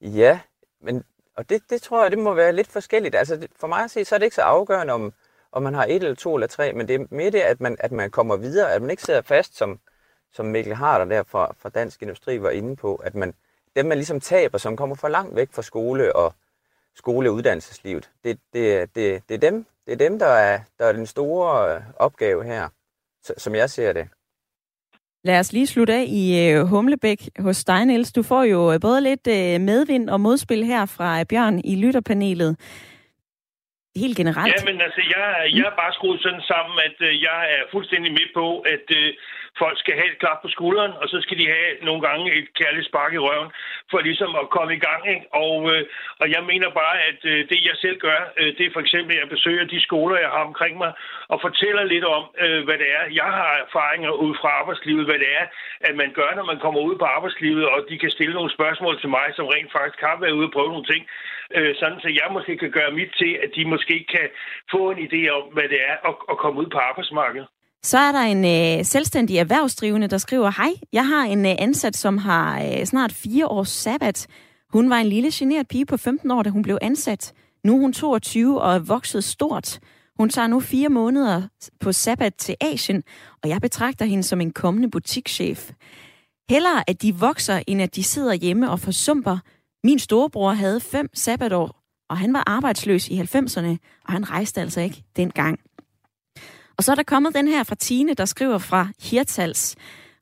Ja, 0.00 0.40
men, 0.80 1.04
og 1.36 1.50
det, 1.50 1.62
det 1.70 1.82
tror 1.82 2.02
jeg, 2.02 2.10
det 2.10 2.18
må 2.18 2.34
være 2.34 2.52
lidt 2.52 2.68
forskelligt. 2.68 3.14
Altså, 3.14 3.48
for 3.56 3.66
mig 3.66 3.84
at 3.84 3.90
se, 3.90 4.04
så 4.04 4.14
er 4.14 4.18
det 4.18 4.26
ikke 4.26 4.36
så 4.36 4.42
afgørende, 4.42 4.92
om, 4.92 5.12
og 5.52 5.62
man 5.62 5.74
har 5.74 5.84
et 5.84 5.94
eller 5.94 6.14
to 6.14 6.34
eller 6.34 6.46
tre, 6.46 6.72
men 6.72 6.88
det 6.88 7.00
er 7.00 7.06
mere 7.10 7.30
det, 7.30 7.40
at 7.40 7.60
man, 7.60 7.76
at 7.80 7.92
man 7.92 8.10
kommer 8.10 8.36
videre, 8.36 8.72
at 8.72 8.82
man 8.82 8.90
ikke 8.90 9.02
sidder 9.02 9.22
fast, 9.22 9.56
som, 9.56 9.78
som 10.32 10.46
Mikkel 10.46 10.74
Harder 10.74 11.04
der 11.04 11.22
fra, 11.22 11.54
fra 11.58 11.68
Dansk 11.68 12.02
Industri 12.02 12.42
var 12.42 12.50
inde 12.50 12.76
på, 12.76 12.94
at 12.94 13.14
man, 13.14 13.34
dem 13.76 13.86
man 13.86 13.98
ligesom 13.98 14.20
taber, 14.20 14.58
som 14.58 14.76
kommer 14.76 14.96
for 14.96 15.08
langt 15.08 15.36
væk 15.36 15.48
fra 15.52 15.62
skole 15.62 16.16
og 16.16 16.34
skole- 16.96 17.30
og 17.30 17.34
uddannelseslivet, 17.34 18.10
det, 18.24 18.38
det, 18.52 18.94
det, 18.94 19.22
det, 19.28 19.34
er 19.34 19.50
dem, 19.50 19.66
det 19.86 19.92
er 19.92 19.96
dem, 19.96 20.18
der 20.18 20.26
er, 20.26 20.60
der 20.78 20.84
er 20.84 20.92
den 20.92 21.06
store 21.06 21.74
øh, 21.74 21.80
opgave 21.96 22.44
her, 22.44 22.68
som 23.36 23.54
jeg 23.54 23.70
ser 23.70 23.92
det. 23.92 24.08
Lad 25.24 25.38
os 25.38 25.52
lige 25.52 25.66
slutte 25.66 25.94
af 25.94 26.04
i 26.08 26.48
øh, 26.48 26.64
Humlebæk 26.64 27.28
hos 27.38 27.64
dig, 27.64 27.86
Niels. 27.86 28.12
Du 28.12 28.22
får 28.22 28.42
jo 28.42 28.72
øh, 28.72 28.80
både 28.80 29.00
lidt 29.00 29.26
medvind 29.60 30.10
og 30.10 30.20
modspil 30.20 30.64
her 30.64 30.86
fra 30.86 31.24
Bjørn 31.24 31.60
i 31.64 31.76
lytterpanelet. 31.76 32.56
Helt 33.96 34.16
generelt. 34.16 34.52
Ja, 34.54 34.60
men 34.68 34.80
altså, 34.86 35.02
jeg, 35.14 35.24
jeg 35.56 35.66
er 35.72 35.76
bare 35.82 35.92
skruet 35.98 36.20
sådan 36.22 36.44
sammen, 36.52 36.76
at 36.88 36.96
øh, 37.08 37.22
jeg 37.28 37.40
er 37.56 37.62
fuldstændig 37.74 38.12
med 38.18 38.28
på, 38.38 38.46
at 38.74 38.86
øh, 39.00 39.08
folk 39.58 39.78
skal 39.78 39.94
have 39.94 40.10
et 40.12 40.18
klap 40.18 40.38
på 40.42 40.48
skulderen, 40.48 40.92
og 41.00 41.06
så 41.08 41.18
skal 41.20 41.38
de 41.38 41.46
have 41.46 41.70
nogle 41.82 42.02
gange 42.08 42.34
et 42.38 42.48
kærligt 42.60 42.86
spark 42.86 43.12
i 43.14 43.24
røven, 43.26 43.50
for 43.90 43.98
ligesom 43.98 44.30
at 44.42 44.50
komme 44.56 44.72
i 44.74 44.82
gang. 44.88 45.02
Ikke? 45.14 45.26
Og, 45.44 45.56
øh, 45.72 45.82
og 46.20 46.26
jeg 46.34 46.42
mener 46.50 46.70
bare, 46.82 46.96
at 47.10 47.20
øh, 47.32 47.38
det 47.50 47.60
jeg 47.70 47.76
selv 47.84 47.98
gør, 48.06 48.20
øh, 48.38 48.50
det 48.56 48.64
er 48.66 48.72
for 48.72 48.80
eksempel, 48.80 49.12
at 49.14 49.20
jeg 49.22 49.28
besøger 49.28 49.64
de 49.64 49.80
skoler, 49.80 50.16
jeg 50.24 50.32
har 50.36 50.44
omkring 50.50 50.78
mig, 50.78 50.92
og 51.28 51.38
fortæller 51.40 51.84
lidt 51.84 52.04
om, 52.04 52.24
øh, 52.44 52.64
hvad 52.64 52.78
det 52.82 52.88
er. 52.98 53.04
Jeg 53.22 53.30
har 53.38 53.52
erfaringer 53.66 54.10
ud 54.10 54.34
fra 54.40 54.48
arbejdslivet, 54.60 55.04
hvad 55.06 55.18
det 55.18 55.30
er, 55.40 55.46
at 55.88 55.94
man 55.96 56.10
gør, 56.18 56.30
når 56.34 56.44
man 56.44 56.58
kommer 56.64 56.80
ud 56.80 56.96
på 56.98 57.04
arbejdslivet, 57.04 57.64
og 57.68 57.78
de 57.88 57.98
kan 57.98 58.10
stille 58.10 58.34
nogle 58.34 58.52
spørgsmål 58.58 59.00
til 59.00 59.08
mig, 59.08 59.26
som 59.36 59.46
rent 59.46 59.72
faktisk 59.72 60.00
har 60.00 60.16
været 60.20 60.38
ude 60.38 60.46
og 60.46 60.52
prøve 60.52 60.72
nogle 60.74 60.90
ting, 60.92 61.02
øh, 61.56 61.74
sådan 61.80 62.00
så 62.00 62.08
jeg 62.20 62.28
måske 62.32 62.56
kan 62.56 62.70
gøre 62.70 62.90
mit 62.90 63.12
til, 63.20 63.32
at 63.44 63.50
de 63.56 63.64
måske 63.64 64.06
kan 64.14 64.26
få 64.70 64.90
en 64.90 65.00
idé 65.06 65.22
om, 65.28 65.42
hvad 65.54 65.68
det 65.72 65.80
er 65.90 65.96
at, 66.08 66.14
at 66.30 66.36
komme 66.42 66.60
ud 66.60 66.66
på 66.66 66.78
arbejdsmarkedet. 66.78 67.48
Så 67.84 67.98
er 67.98 68.12
der 68.12 68.20
en 68.20 68.44
øh, 68.44 68.84
selvstændig 68.84 69.36
erhvervsdrivende, 69.36 70.06
der 70.06 70.18
skriver, 70.18 70.50
Hej, 70.50 70.72
jeg 70.92 71.06
har 71.08 71.24
en 71.24 71.46
øh, 71.46 71.54
ansat, 71.58 71.96
som 71.96 72.18
har 72.18 72.62
øh, 72.62 72.84
snart 72.84 73.12
fire 73.12 73.46
års 73.46 73.68
sabbat. 73.68 74.26
Hun 74.72 74.90
var 74.90 74.96
en 74.96 75.06
lille 75.06 75.30
generet 75.32 75.68
pige 75.68 75.86
på 75.86 75.96
15 75.96 76.30
år, 76.30 76.42
da 76.42 76.50
hun 76.50 76.62
blev 76.62 76.78
ansat. 76.82 77.32
Nu 77.64 77.74
er 77.76 77.80
hun 77.80 77.92
22 77.92 78.60
og 78.60 78.74
er 78.74 78.78
vokset 78.78 79.24
stort. 79.24 79.80
Hun 80.18 80.28
tager 80.28 80.46
nu 80.46 80.60
fire 80.60 80.88
måneder 80.88 81.42
på 81.80 81.92
sabbat 81.92 82.34
til 82.34 82.56
Asien, 82.60 83.02
og 83.42 83.48
jeg 83.48 83.60
betragter 83.60 84.04
hende 84.04 84.22
som 84.22 84.40
en 84.40 84.50
kommende 84.50 84.90
butikschef. 84.90 85.70
Hellere 86.50 86.90
at 86.90 87.02
de 87.02 87.14
vokser, 87.14 87.62
end 87.66 87.82
at 87.82 87.94
de 87.94 88.02
sidder 88.02 88.34
hjemme 88.34 88.70
og 88.70 88.80
forsumper. 88.80 89.38
Min 89.84 89.98
storebror 89.98 90.52
havde 90.52 90.80
fem 90.80 91.08
sabbatår, 91.14 91.82
og 92.10 92.18
han 92.18 92.32
var 92.32 92.42
arbejdsløs 92.46 93.08
i 93.08 93.20
90'erne, 93.20 93.76
og 94.04 94.12
han 94.12 94.30
rejste 94.30 94.60
altså 94.60 94.80
ikke 94.80 95.04
dengang. 95.16 95.60
Og 96.76 96.84
så 96.84 96.92
er 96.92 96.96
der 96.96 97.02
kommet 97.02 97.34
den 97.34 97.48
her 97.48 97.62
fra 97.62 97.74
Tine, 97.74 98.14
der 98.14 98.24
skriver 98.24 98.58
fra 98.58 98.88
Hirtals. 99.02 99.76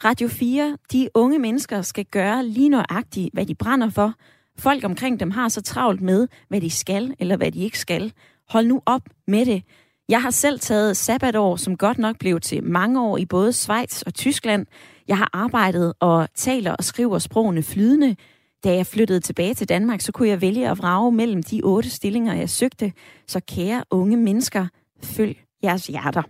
Radio 0.04 0.28
4, 0.28 0.76
de 0.92 1.08
unge 1.14 1.38
mennesker 1.38 1.82
skal 1.82 2.04
gøre 2.04 2.46
lige 2.46 2.68
nøjagtigt, 2.68 3.30
hvad 3.32 3.46
de 3.46 3.54
brænder 3.54 3.90
for. 3.90 4.14
Folk 4.58 4.84
omkring 4.84 5.20
dem 5.20 5.30
har 5.30 5.48
så 5.48 5.62
travlt 5.62 6.00
med, 6.00 6.28
hvad 6.48 6.60
de 6.60 6.70
skal 6.70 7.14
eller 7.18 7.36
hvad 7.36 7.52
de 7.52 7.58
ikke 7.58 7.78
skal. 7.78 8.12
Hold 8.48 8.66
nu 8.66 8.82
op 8.86 9.02
med 9.26 9.46
det. 9.46 9.62
Jeg 10.08 10.22
har 10.22 10.30
selv 10.30 10.60
taget 10.60 10.96
sabbatår, 10.96 11.56
som 11.56 11.76
godt 11.76 11.98
nok 11.98 12.18
blev 12.18 12.40
til 12.40 12.64
mange 12.64 13.02
år 13.02 13.18
i 13.18 13.24
både 13.24 13.52
Schweiz 13.52 14.02
og 14.02 14.14
Tyskland. 14.14 14.66
Jeg 15.08 15.18
har 15.18 15.30
arbejdet 15.32 15.92
og 16.00 16.28
taler 16.34 16.72
og 16.72 16.84
skriver 16.84 17.18
sprogene 17.18 17.62
flydende. 17.62 18.16
Da 18.64 18.74
jeg 18.74 18.86
flyttede 18.86 19.20
tilbage 19.20 19.54
til 19.54 19.68
Danmark, 19.68 20.00
så 20.00 20.12
kunne 20.12 20.28
jeg 20.28 20.40
vælge 20.40 20.68
at 20.68 20.78
vrage 20.78 21.12
mellem 21.12 21.42
de 21.42 21.60
otte 21.64 21.90
stillinger, 21.90 22.34
jeg 22.34 22.50
søgte. 22.50 22.92
Så 23.28 23.40
kære 23.48 23.84
unge 23.90 24.16
mennesker, 24.16 24.66
følg 25.02 25.38
jeres 25.62 25.86
hjerter. 25.86 26.22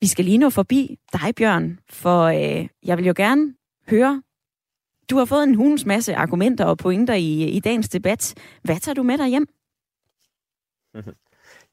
Vi 0.00 0.06
skal 0.06 0.24
lige 0.24 0.38
nå 0.38 0.50
forbi 0.50 0.98
dig, 1.12 1.34
Bjørn, 1.34 1.78
for 1.90 2.22
øh, 2.22 2.68
jeg 2.84 2.98
vil 2.98 3.06
jo 3.06 3.14
gerne 3.16 3.54
høre, 3.90 4.22
du 5.10 5.16
har 5.16 5.24
fået 5.24 5.42
en 5.42 5.54
hunds 5.54 5.84
masse 5.86 6.14
argumenter 6.14 6.64
og 6.64 6.78
pointer 6.78 7.14
i, 7.14 7.42
øh, 7.42 7.48
i 7.48 7.60
dagens 7.60 7.88
debat. 7.88 8.34
Hvad 8.62 8.80
tager 8.80 8.94
du 8.94 9.02
med 9.02 9.18
dig 9.18 9.28
hjem? 9.28 9.46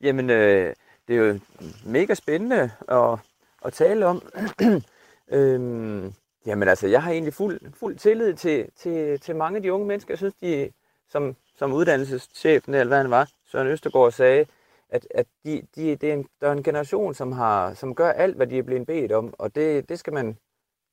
Jamen, 0.05 0.29
øh, 0.29 0.73
det 1.07 1.15
er 1.15 1.19
jo 1.19 1.39
mega 1.85 2.13
spændende 2.13 2.71
at, 2.87 3.19
at 3.65 3.73
tale 3.73 4.05
om. 4.05 4.21
øhm, 5.37 6.13
jamen 6.45 6.67
altså, 6.67 6.87
jeg 6.87 7.03
har 7.03 7.11
egentlig 7.11 7.33
fuld, 7.33 7.59
fuld 7.79 7.95
tillid 7.95 8.33
til, 8.33 8.69
til, 8.75 9.19
til 9.19 9.35
mange 9.35 9.55
af 9.55 9.61
de 9.61 9.73
unge 9.73 9.87
mennesker. 9.87 10.11
Jeg 10.11 10.17
synes, 10.17 10.33
de, 10.41 10.69
som, 11.09 11.35
som 11.55 11.73
uddannelseschefen, 11.73 12.73
eller 12.73 12.87
hvad 12.87 12.97
han 12.97 13.11
var, 13.11 13.29
Søren 13.45 13.67
Østergaard 13.67 14.11
sagde, 14.11 14.45
at, 14.89 15.07
at 15.11 15.27
de, 15.45 15.67
de, 15.75 15.95
det 15.95 16.09
er 16.09 16.13
en, 16.13 16.27
der 16.41 16.47
er 16.47 16.51
en 16.51 16.63
generation, 16.63 17.13
som, 17.13 17.31
har, 17.31 17.73
som 17.73 17.95
gør 17.95 18.11
alt, 18.11 18.35
hvad 18.35 18.47
de 18.47 18.57
er 18.57 18.63
blevet 18.63 18.87
bedt 18.87 19.11
om, 19.11 19.33
og 19.39 19.55
det, 19.55 19.89
det, 19.89 19.99
skal 19.99 20.13
man, 20.13 20.37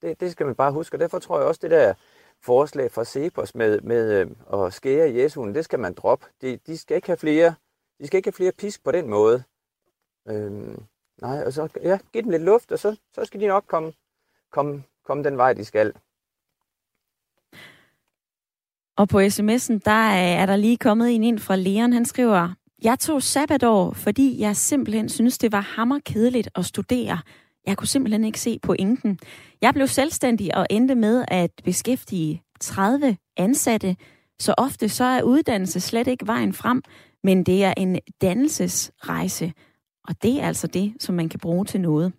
det, 0.03 0.20
det 0.20 0.32
skal 0.32 0.47
man 0.47 0.55
bare 0.55 0.72
huske. 0.72 0.97
Og 0.97 1.01
derfor 1.01 1.18
tror 1.18 1.38
jeg 1.38 1.49
også, 1.49 1.61
det 1.62 1.70
der 1.70 1.95
forslag 2.43 2.90
fra 2.90 3.05
Cepos 3.05 3.55
med, 3.55 3.80
med 3.80 4.20
øh, 4.20 4.62
at 4.64 4.72
skære 4.72 5.14
Jesuen, 5.14 5.55
det 5.55 5.64
skal 5.64 5.78
man 5.78 5.95
droppe. 5.95 6.26
De, 6.40 6.59
de, 6.66 6.78
skal 6.78 6.97
ikke 6.97 7.09
have 7.09 7.16
flere, 7.16 7.55
de 8.01 8.07
skal 8.07 8.16
ikke 8.16 8.26
have 8.26 8.32
flere 8.32 8.53
pisk 8.53 8.84
på 8.84 8.93
den 8.93 9.09
måde. 9.09 9.43
Øhm, 10.28 10.82
nej, 11.20 11.45
og 11.45 11.53
så 11.53 11.68
ja, 11.82 11.99
giv 12.12 12.22
dem 12.22 12.30
lidt 12.30 12.43
luft, 12.43 12.72
og 12.72 12.78
så, 12.78 12.97
så 13.14 13.24
skal 13.24 13.40
de 13.40 13.47
nok 13.47 13.64
komme, 13.66 13.93
komme, 14.51 14.82
komme 15.05 15.24
den 15.24 15.36
vej, 15.36 15.53
de 15.53 15.64
skal. 15.64 15.93
Og 18.97 19.09
på 19.09 19.20
sms'en, 19.20 19.78
der 19.84 20.09
øh, 20.12 20.40
er 20.43 20.47
der 20.47 20.57
lige 20.57 20.76
kommet 20.76 21.14
en 21.14 21.24
ind 21.24 21.38
fra 21.38 21.57
Leon. 21.57 21.93
Han 21.93 22.05
skriver, 22.05 22.55
jeg 22.85 22.99
tog 22.99 23.22
sabbatår, 23.22 23.93
fordi 23.93 24.41
jeg 24.41 24.57
simpelthen 24.57 25.09
synes, 25.09 25.39
det 25.39 25.53
var 25.53 25.61
hammer 25.61 25.99
kedeligt 26.05 26.49
at 26.55 26.64
studere. 26.64 27.18
Jeg 27.66 27.76
kunne 27.76 27.89
simpelthen 27.89 28.24
ikke 28.24 28.41
se 28.41 28.59
pointen. 28.62 29.18
Jeg 29.61 29.74
blev 29.74 29.87
selvstændig 29.87 30.57
og 30.57 30.66
endte 30.70 30.95
med 30.95 31.24
at 31.28 31.51
beskæftige 31.64 32.43
30 32.61 33.16
ansatte. 33.37 33.97
Så 34.39 34.55
ofte 34.59 34.89
så 34.89 35.05
er 35.05 35.22
uddannelse 35.22 35.80
slet 35.80 36.07
ikke 36.07 36.26
vejen 36.26 36.53
frem, 36.53 36.83
men 37.24 37.45
det 37.45 37.64
er 37.64 37.74
en 37.76 37.99
dannelsesrejse. 38.20 39.53
Og 40.09 40.22
det 40.22 40.41
er 40.41 40.47
altså 40.47 40.66
det, 40.66 40.95
som 41.01 41.14
man 41.14 41.28
kan 41.28 41.41
bruge 41.41 41.64
til 41.64 41.80
noget. 41.80 42.12